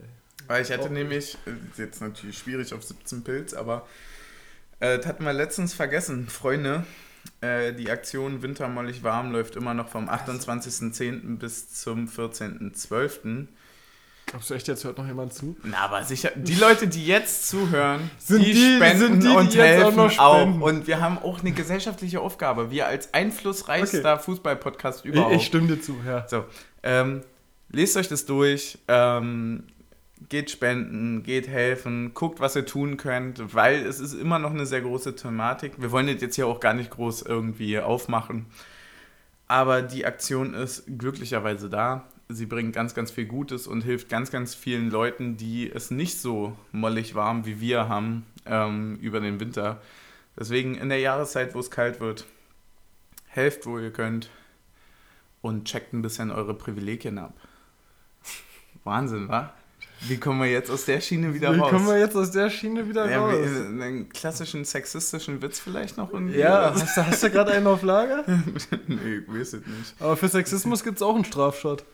Weil 0.47 0.63
ich 0.63 0.71
hatte 0.73 0.89
Oh. 0.89 0.93
nämlich, 0.93 1.37
äh, 1.47 1.51
ist 1.71 1.79
jetzt 1.79 2.01
natürlich 2.01 2.39
schwierig 2.39 2.73
auf 2.75 2.83
17 2.83 3.23
Pilz, 3.25 3.55
aber 3.55 3.87
äh, 4.81 4.97
das 4.99 5.07
hatten 5.07 5.25
wir 5.25 5.33
letztens 5.33 5.73
vergessen. 5.75 6.29
Freunde, 6.29 6.85
die 7.73 7.91
Aktion 7.91 8.43
Wintermollig 8.43 9.03
warm 9.03 9.33
läuft 9.33 9.57
immer 9.57 9.75
noch 9.75 9.89
vom 9.89 10.09
28.10. 10.09 11.39
bis 11.39 11.73
zum 11.81 12.07
14.12. 12.09 13.47
Glaubst 14.27 14.49
du 14.51 14.55
echt, 14.55 14.69
jetzt 14.69 14.85
hört 14.85 14.97
noch 14.97 15.07
jemand 15.07 15.35
zu? 15.35 15.55
Na, 15.65 15.79
aber 15.81 16.03
sicher, 16.05 16.31
die 16.35 16.55
Leute, 16.55 16.89
die 16.89 17.07
jetzt 17.07 17.47
zuhören, 17.49 18.11
Sind 18.19 18.43
die, 18.45 18.53
die- 18.55 18.77
spenden 18.77 18.99
sind 18.99 19.23
die, 19.23 19.29
die 19.29 19.35
und 19.37 19.49
auch 19.49 19.55
helfen 19.55 20.01
auch, 20.01 20.11
spenden? 20.41 20.63
Und 20.63 20.87
wir 20.87 21.01
haben 21.01 21.19
auch 21.19 21.41
eine 21.41 21.53
gesellschaftliche 21.53 22.21
Aufgabe. 22.21 22.71
Wir 22.71 22.87
als 22.87 23.13
einflussreichster 23.13 24.19
Fußball-Podcast 24.19 25.01
Ich, 25.05 25.13
überhaupt. 25.13 25.35
ich 25.35 25.45
stimme 25.47 25.69
dir 25.69 25.81
zu, 25.81 25.97
ja. 26.07 26.27
So, 26.27 26.45
ähm, 26.83 27.21
lest 27.71 27.97
euch 27.99 28.09
das 28.09 28.25
durch, 28.25 28.79
ähm, 28.89 29.65
geht 30.29 30.51
spenden, 30.51 31.23
geht 31.23 31.49
helfen, 31.49 32.15
guckt, 32.15 32.41
was 32.41 32.57
ihr 32.57 32.67
tun 32.67 32.97
könnt, 32.97 33.55
weil 33.55 33.85
es 33.87 34.01
ist 34.01 34.15
immer 34.15 34.39
noch 34.39 34.51
eine 34.51 34.67
sehr 34.67 34.81
große 34.81 35.17
Thematik. 35.17 35.81
Wir 35.81 35.91
wollen 35.93 36.09
jetzt 36.09 36.35
hier 36.35 36.47
auch 36.47 36.61
gar 36.61 36.75
nicht 36.75 36.91
groß 36.91 37.23
irgendwie 37.23 37.79
aufmachen. 37.79 38.47
Aber 39.47 39.83
die 39.83 40.07
Aktion 40.07 40.55
ist 40.55 40.85
glücklicherweise 40.99 41.69
da. 41.69 42.09
Sie 42.29 42.47
bringt 42.47 42.75
ganz, 42.75 42.95
ganz 42.95 43.11
viel 43.11 43.27
Gutes 43.27 43.67
und 43.67 43.83
hilft 43.83 44.09
ganz, 44.09 44.31
ganz 44.31 44.55
vielen 44.55 44.91
Leuten, 44.91 45.37
die 45.37 45.71
es 45.71 45.91
nicht 45.91 46.19
so 46.19 46.57
mollig 46.73 47.15
warm 47.15 47.45
wie 47.45 47.61
wir 47.61 47.89
haben 47.89 48.25
ähm, 48.47 48.97
über 49.01 49.21
den 49.21 49.41
Winter. 49.41 49.81
Deswegen 50.39 50.75
in 50.75 50.89
der 50.89 51.01
Jahreszeit, 51.01 51.55
wo 51.55 51.61
es 51.61 51.71
kalt 51.71 52.01
wird, 52.01 52.25
helft, 53.27 53.67
wo 53.67 53.79
ihr 53.79 53.93
könnt 53.93 54.31
und 55.43 55.67
checkt 55.67 55.93
ein 55.93 56.03
bisschen 56.03 56.31
eure 56.31 56.55
Privilegien 56.55 57.19
ab. 57.19 57.35
Wahnsinn, 58.85 59.29
wa? 59.29 59.53
Wie 60.01 60.19
kommen 60.19 60.41
wir 60.41 60.51
jetzt 60.51 60.71
aus 60.71 60.85
der 60.85 61.01
Schiene 61.01 61.33
wieder 61.33 61.55
Wie 61.55 61.59
raus? 61.61 61.71
kommen 61.71 61.87
wir 61.87 61.99
jetzt 61.99 62.15
aus 62.17 62.31
der 62.31 62.51
Schiene 62.51 62.87
wieder 62.89 63.11
ja, 63.11 63.21
raus? 63.21 63.35
wie- 63.39 63.83
einen 63.83 64.09
klassischen 64.11 64.65
sexistischen 64.65 65.41
Witz 65.41 65.61
vielleicht 65.61 65.97
noch 65.97 66.13
irgendwie? 66.13 66.39
Ja, 66.39 66.75
hast 66.75 66.97
du, 66.97 67.07
hast 67.07 67.23
du 67.23 67.31
gerade 67.31 67.53
einen 67.53 67.67
auf 67.67 67.83
Lager? 67.83 68.25
nee, 68.87 69.17
ich 69.27 69.29
weiß 69.29 69.55
es 69.55 69.67
nicht. 69.67 69.95
Aber 70.01 70.17
für 70.17 70.29
Sexismus 70.29 70.85
gibt 70.85 70.97
es 70.99 71.03
auch 71.03 71.15
einen 71.15 71.25
Strafschott. 71.25 71.85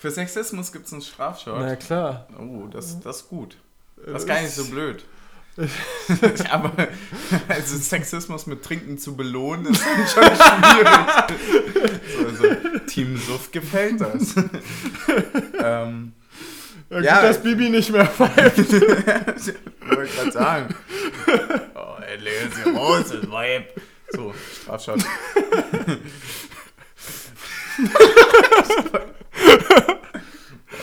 Für 0.00 0.10
Sexismus 0.12 0.70
gibt 0.72 0.86
es 0.86 0.92
einen 0.92 1.02
Strafschott. 1.02 1.58
Na 1.58 1.74
klar. 1.74 2.28
Oh, 2.38 2.68
das, 2.70 3.00
das 3.00 3.22
ist 3.22 3.28
gut. 3.28 3.56
Äh, 4.06 4.12
Das 4.12 4.22
ist 4.22 4.28
gar 4.28 4.40
nicht 4.40 4.54
so 4.54 4.64
blöd. 4.66 5.04
Aber 6.50 6.70
also 7.48 7.76
Sexismus 7.76 8.46
mit 8.46 8.62
Trinken 8.62 8.96
zu 8.96 9.16
belohnen, 9.16 9.66
ist 9.72 9.82
schon 10.14 10.22
schwierig. 10.22 10.88
so, 12.16 12.24
also, 12.46 12.78
Team 12.86 13.16
Suff 13.16 13.50
gefällt 13.50 14.00
das. 14.00 14.34
ähm, 15.58 16.12
Ja, 16.90 16.96
gut, 16.96 17.04
Ja. 17.04 17.22
dass 17.22 17.42
Bibi 17.42 17.68
nicht 17.70 17.90
mehr 17.90 18.06
pfeift. 18.06 18.56
wollte 18.72 20.04
ich 20.04 20.16
gerade 20.16 20.32
sagen. 20.32 20.74
Oh, 21.74 21.96
ey, 22.06 22.16
legen 22.16 22.50
Sie 22.54 22.70
raus, 22.70 23.04
das 23.10 23.30
Weib. 23.30 23.74
So, 24.10 24.34
Strafschott. 24.62 25.00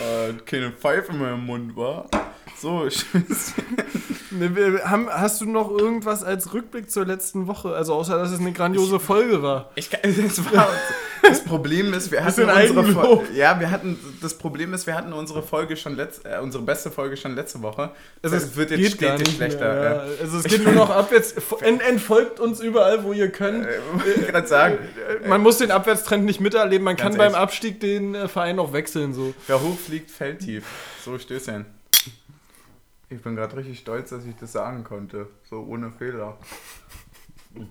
äh, 0.00 0.32
keine 0.44 0.70
Pfeife 0.72 1.12
mehr 1.12 1.34
im 1.34 1.44
Mund, 1.46 1.76
war. 1.76 2.08
So, 2.60 2.88
haben, 4.84 5.08
hast 5.10 5.40
du 5.42 5.44
noch 5.46 5.70
irgendwas 5.70 6.24
als 6.24 6.54
Rückblick 6.54 6.90
zur 6.90 7.04
letzten 7.04 7.46
Woche? 7.46 7.74
Also 7.74 7.92
außer, 7.94 8.16
dass 8.16 8.30
es 8.30 8.40
eine 8.40 8.52
grandiose 8.52 8.98
Folge 8.98 9.42
war. 9.42 9.70
Ich 9.74 9.90
das, 9.90 10.42
war, 10.54 10.68
das 11.22 11.44
Problem 11.44 11.92
ist, 11.92 12.10
wir 12.10 12.24
hatten 12.24 12.44
unsere. 12.44 12.84
Folge. 12.84 13.24
Ja, 13.34 13.60
wir 13.60 13.70
hatten. 13.70 13.98
Das 14.22 14.34
Problem 14.34 14.72
ist, 14.72 14.86
wir 14.86 14.94
hatten 14.94 15.12
unsere 15.12 15.42
Folge 15.42 15.76
schon 15.76 15.96
letzt, 15.96 16.24
äh, 16.24 16.38
unsere 16.42 16.62
beste 16.62 16.90
Folge 16.90 17.18
schon 17.18 17.34
letzte 17.34 17.60
Woche. 17.60 17.90
Also 18.22 18.36
es 18.36 18.56
wird 18.56 18.70
jetzt 18.70 18.94
stetig 18.94 19.36
schlechter. 19.36 19.74
Mehr, 19.74 19.82
ja. 19.82 19.94
ja. 19.94 20.10
Also 20.22 20.38
es 20.38 20.44
geht 20.44 20.64
nur 20.64 20.72
noch 20.72 20.88
abwärts. 20.88 21.34
Ent, 21.60 21.82
entfolgt 21.82 22.40
uns 22.40 22.60
überall, 22.60 23.04
wo 23.04 23.12
ihr 23.12 23.28
könnt. 23.30 23.66
Äh, 23.66 23.80
ich 24.16 24.26
gerade 24.26 24.48
sagen, 24.48 24.78
Man 25.26 25.42
muss 25.42 25.58
den 25.58 25.70
Abwärtstrend 25.70 26.24
nicht 26.24 26.40
miterleben. 26.40 26.84
Man 26.84 26.96
kann 26.96 27.16
beim 27.18 27.32
echt. 27.32 27.36
Abstieg 27.36 27.80
den 27.80 28.14
äh, 28.14 28.28
Verein 28.28 28.58
auch 28.58 28.72
wechseln. 28.72 29.12
So. 29.12 29.34
wer 29.46 29.60
hoch 29.60 29.78
fliegt, 29.78 30.10
fällt 30.10 30.40
tief. 30.40 30.64
So 31.04 31.18
Stößchen. 31.18 31.75
Ich 33.08 33.22
bin 33.22 33.36
gerade 33.36 33.56
richtig 33.56 33.78
stolz, 33.78 34.10
dass 34.10 34.24
ich 34.24 34.34
das 34.36 34.52
sagen 34.52 34.82
konnte. 34.82 35.28
So 35.48 35.60
ohne 35.60 35.92
Fehler. 35.92 36.36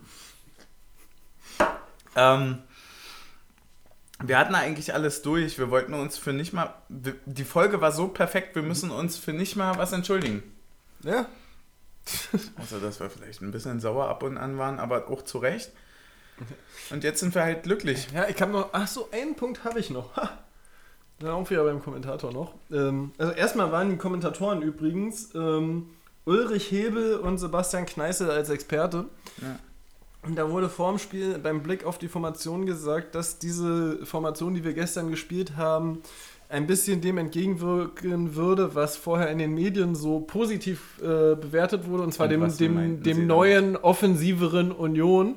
ähm, 2.16 2.60
wir 4.24 4.38
hatten 4.38 4.56
eigentlich 4.56 4.94
alles 4.94 5.22
durch. 5.22 5.58
Wir 5.60 5.70
wollten 5.70 5.94
uns 5.94 6.18
für 6.18 6.32
nicht 6.32 6.54
mal. 6.54 6.74
Die 6.90 7.44
Folge 7.44 7.82
war 7.82 7.92
so 7.92 8.08
perfekt, 8.08 8.56
wir 8.56 8.64
müssen 8.64 8.92
uns 8.92 9.18
für 9.18 9.34
nicht 9.34 9.58
mal 9.58 9.78
was 9.78 9.92
entschuldigen. 9.92 10.44
Ja. 11.04 11.26
Also, 12.56 12.80
dass 12.80 13.00
wir 13.00 13.10
vielleicht 13.10 13.42
ein 13.42 13.52
bisschen 13.52 13.80
sauer 13.80 14.08
ab 14.10 14.22
und 14.22 14.38
an 14.38 14.60
waren, 14.60 14.80
aber 14.80 15.10
auch 15.10 15.24
zu 15.24 15.40
Recht. 15.40 15.72
Und 16.92 17.04
jetzt 17.04 17.20
sind 17.20 17.34
wir 17.34 17.42
halt 17.42 17.64
glücklich. 17.64 18.08
Ja, 18.14 18.28
ich 18.28 18.40
habe 18.42 18.52
noch. 18.52 18.70
Ach 18.74 18.88
so, 18.88 19.10
einen 19.12 19.36
Punkt 19.36 19.64
habe 19.64 19.80
ich 19.80 19.90
noch. 19.90 20.16
Ha. 20.16 20.45
Dann 21.20 21.32
auch 21.32 21.50
wieder 21.50 21.64
beim 21.64 21.82
Kommentator 21.82 22.32
noch. 22.32 22.54
Ähm, 22.72 23.12
also 23.18 23.32
erstmal 23.34 23.72
waren 23.72 23.90
die 23.90 23.98
Kommentatoren 23.98 24.62
übrigens 24.62 25.34
ähm, 25.34 25.88
Ulrich 26.26 26.72
Hebel 26.72 27.18
und 27.18 27.38
Sebastian 27.38 27.86
Kneißl 27.86 28.30
als 28.30 28.50
Experte. 28.50 29.06
Ja. 29.42 29.60
Und 30.24 30.36
da 30.36 30.50
wurde 30.50 30.70
vorm 30.70 30.98
Spiel 30.98 31.38
beim 31.38 31.62
Blick 31.62 31.86
auf 31.86 32.00
die 32.00 32.08
Formation 32.08 32.66
gesagt, 32.66 33.14
dass 33.16 33.38
diese 33.38 34.04
Formation, 34.06 34.56
die 34.56 34.64
wir 34.64 34.74
gestern 34.74 35.12
gespielt 35.12 35.56
haben, 35.56 36.02
ein 36.50 36.68
bisschen 36.68 37.02
dem 37.02 37.18
entgegenwirken 37.18 38.36
würde, 38.36 38.76
was 38.76 38.98
vorher 38.98 39.30
in 39.30 39.38
den 39.38 39.54
Medien 39.54 39.96
so 39.96 40.20
positiv 40.20 41.00
äh, 41.00 41.36
bewertet 41.36 41.88
wurde, 41.88 42.04
und 42.04 42.14
zwar 42.14 42.32
Und 42.32 42.60
dem, 42.60 43.02
dem, 43.02 43.04
dem 43.04 43.28
neuen, 43.28 43.78
offensiveren 43.78 44.72
Union. 44.72 45.36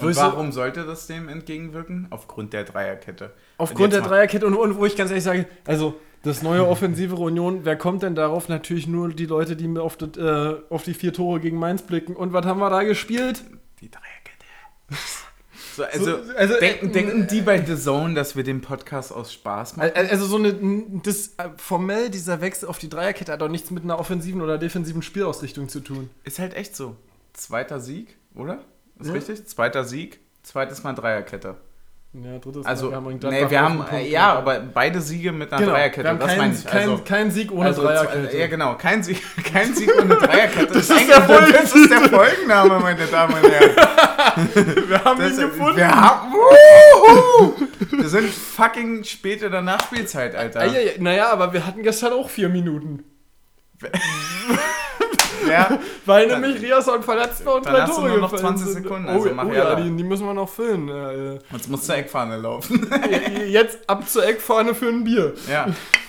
Und 0.00 0.16
warum 0.16 0.50
sollte 0.52 0.84
das 0.84 1.06
dem 1.06 1.28
entgegenwirken? 1.28 2.08
Aufgrund 2.10 2.52
der 2.52 2.64
Dreierkette. 2.64 3.32
Aufgrund 3.58 3.84
Und 3.84 3.92
der 3.92 4.00
Dreierkette 4.02 4.46
und, 4.46 4.54
und 4.54 4.76
wo 4.76 4.86
ich 4.86 4.96
ganz 4.96 5.10
ehrlich 5.10 5.24
sage, 5.24 5.46
also 5.66 5.94
das 6.24 6.42
neue 6.42 6.66
offensivere 6.66 7.22
Union, 7.22 7.60
wer 7.64 7.76
kommt 7.76 8.02
denn 8.02 8.14
darauf? 8.14 8.48
Natürlich 8.48 8.86
nur 8.86 9.10
die 9.10 9.26
Leute, 9.26 9.56
die 9.56 9.68
mir 9.68 9.82
auf, 9.82 9.96
das, 9.96 10.16
äh, 10.16 10.54
auf 10.70 10.82
die 10.82 10.94
vier 10.94 11.12
Tore 11.12 11.38
gegen 11.38 11.58
Mainz 11.58 11.82
blicken. 11.82 12.16
Und 12.16 12.32
was 12.32 12.44
haben 12.46 12.58
wir 12.60 12.70
da 12.70 12.82
gespielt? 12.82 13.44
Die 13.80 13.90
Dreierkette. 13.90 14.44
So, 15.76 15.84
also, 15.84 16.04
So, 16.04 16.32
also, 16.36 16.58
denken, 16.60 16.88
äh, 16.88 16.92
denken 16.92 17.26
die 17.28 17.40
bei 17.42 17.60
The 17.64 17.76
Zone, 17.76 18.14
dass 18.14 18.36
wir 18.36 18.42
den 18.44 18.60
Podcast 18.62 19.12
aus 19.12 19.32
Spaß 19.32 19.76
machen? 19.76 19.90
Al- 19.94 20.06
Also 20.08 20.24
so 20.26 20.36
eine, 20.36 20.54
das, 21.02 21.34
äh, 21.36 21.48
formell 21.56 22.10
dieser 22.10 22.40
Wechsel 22.40 22.68
auf 22.68 22.78
die 22.78 22.88
Dreierkette 22.88 23.30
hat 23.32 23.40
doch 23.40 23.48
nichts 23.48 23.70
mit 23.70 23.84
einer 23.84 23.98
offensiven 23.98 24.40
oder 24.40 24.56
defensiven 24.58 25.02
Spielausrichtung 25.02 25.68
zu 25.68 25.80
tun. 25.80 26.10
Ist 26.24 26.38
halt 26.38 26.54
echt 26.54 26.74
so. 26.76 26.96
Zweiter 27.32 27.80
Sieg, 27.80 28.16
oder? 28.34 28.60
Ist 29.04 29.08
Ja. 29.10 29.14
richtig? 29.14 29.46
Zweiter 29.46 29.84
Sieg, 29.84 30.20
zweites 30.42 30.82
Mal 30.82 30.94
Dreierkette. 30.94 31.56
Ja, 32.14 32.38
drittes 32.38 32.64
Also, 32.64 32.90
Mal, 32.92 33.10
in 33.10 33.18
nee, 33.18 33.50
wir 33.50 33.60
haben, 33.60 33.78
Punkt 33.78 33.92
ja, 34.06 34.36
gebracht. 34.36 34.56
aber 34.56 34.60
beide 34.72 35.00
Siege 35.00 35.32
mit 35.32 35.52
einer 35.52 35.60
genau, 35.60 35.72
Dreierkette. 35.72 36.04
wir 36.04 36.10
haben 36.10 36.18
das 36.20 36.28
keinen 36.28 36.38
meine 36.38 36.54
ich. 36.54 36.64
kein, 36.64 36.90
Also, 36.90 37.02
kein 37.04 37.30
Sieg 37.32 37.50
ohne 37.52 37.66
also, 37.66 37.82
Dreierkette. 37.82 38.38
Ja, 38.38 38.46
genau. 38.46 38.74
Kein 38.76 39.02
Sieg, 39.02 39.20
kein 39.52 39.74
Sieg 39.74 39.90
ohne 40.00 40.14
Dreierkette. 40.14 40.66
Das 40.74 40.88
ist 40.88 41.08
der 41.08 41.20
das 41.20 41.74
ist 41.74 41.90
der 41.90 42.00
Folgenname, 42.08 42.78
meine 42.80 43.06
Damen 43.06 43.34
und 43.34 43.50
Herren. 43.50 43.76
wir 44.88 45.04
haben 45.04 45.20
Das, 45.20 45.32
ihn 45.32 45.40
gefunden. 45.40 45.76
wir 45.76 45.90
haben, 45.90 46.32
Wuhu! 46.32 47.52
wir 47.90 48.08
sind 48.08 48.28
fucking 48.30 49.02
späte 49.04 49.50
der 49.50 49.62
Nachspielzeit, 49.62 50.36
Alter. 50.36 50.60
Ah, 50.60 50.64
ja, 50.66 50.80
ja, 50.80 50.92
naja, 50.98 51.30
aber 51.32 51.52
wir 51.52 51.66
hatten 51.66 51.82
gestern 51.82 52.12
auch 52.12 52.30
vier 52.30 52.48
Minuten. 52.48 53.02
Ja, 55.48 55.78
Weil 56.06 56.26
nämlich 56.28 56.62
Riasson 56.62 57.02
verletzt 57.02 57.44
war 57.46 57.56
und 57.56 57.66
drei 57.66 57.84
Tore 57.86 58.08
nur 58.08 58.18
noch 58.18 58.32
gefallen 58.32 58.56
20 58.58 58.74
sind. 58.74 58.82
Sekunden, 58.84 59.08
Oh, 59.08 59.12
also 59.12 59.28
ja, 59.28 59.34
mach 59.34 59.46
oh 59.46 59.52
ja 59.52 59.74
die, 59.76 59.96
die 59.96 60.04
müssen 60.04 60.26
wir 60.26 60.34
noch 60.34 60.48
füllen. 60.48 60.88
Äh, 60.88 61.38
jetzt 61.52 61.68
muss 61.68 61.84
zur 61.84 61.96
Eckfahne 61.96 62.36
laufen. 62.38 62.90
Jetzt 63.48 63.78
ab 63.88 64.08
zur 64.08 64.24
Eckfahne 64.26 64.74
für 64.74 64.88
ein 64.88 65.04
Bier. 65.04 65.34
Ja, 65.48 65.66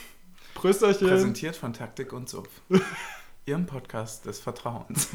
Prösterchen. 0.55 1.07
präsentiert 1.07 1.55
von 1.55 1.73
Taktik 1.73 2.13
und 2.13 2.29
Suff. 2.29 2.47
Ihrem 3.45 3.65
Podcast 3.67 4.25
des 4.25 4.39
Vertrauens. 4.39 5.09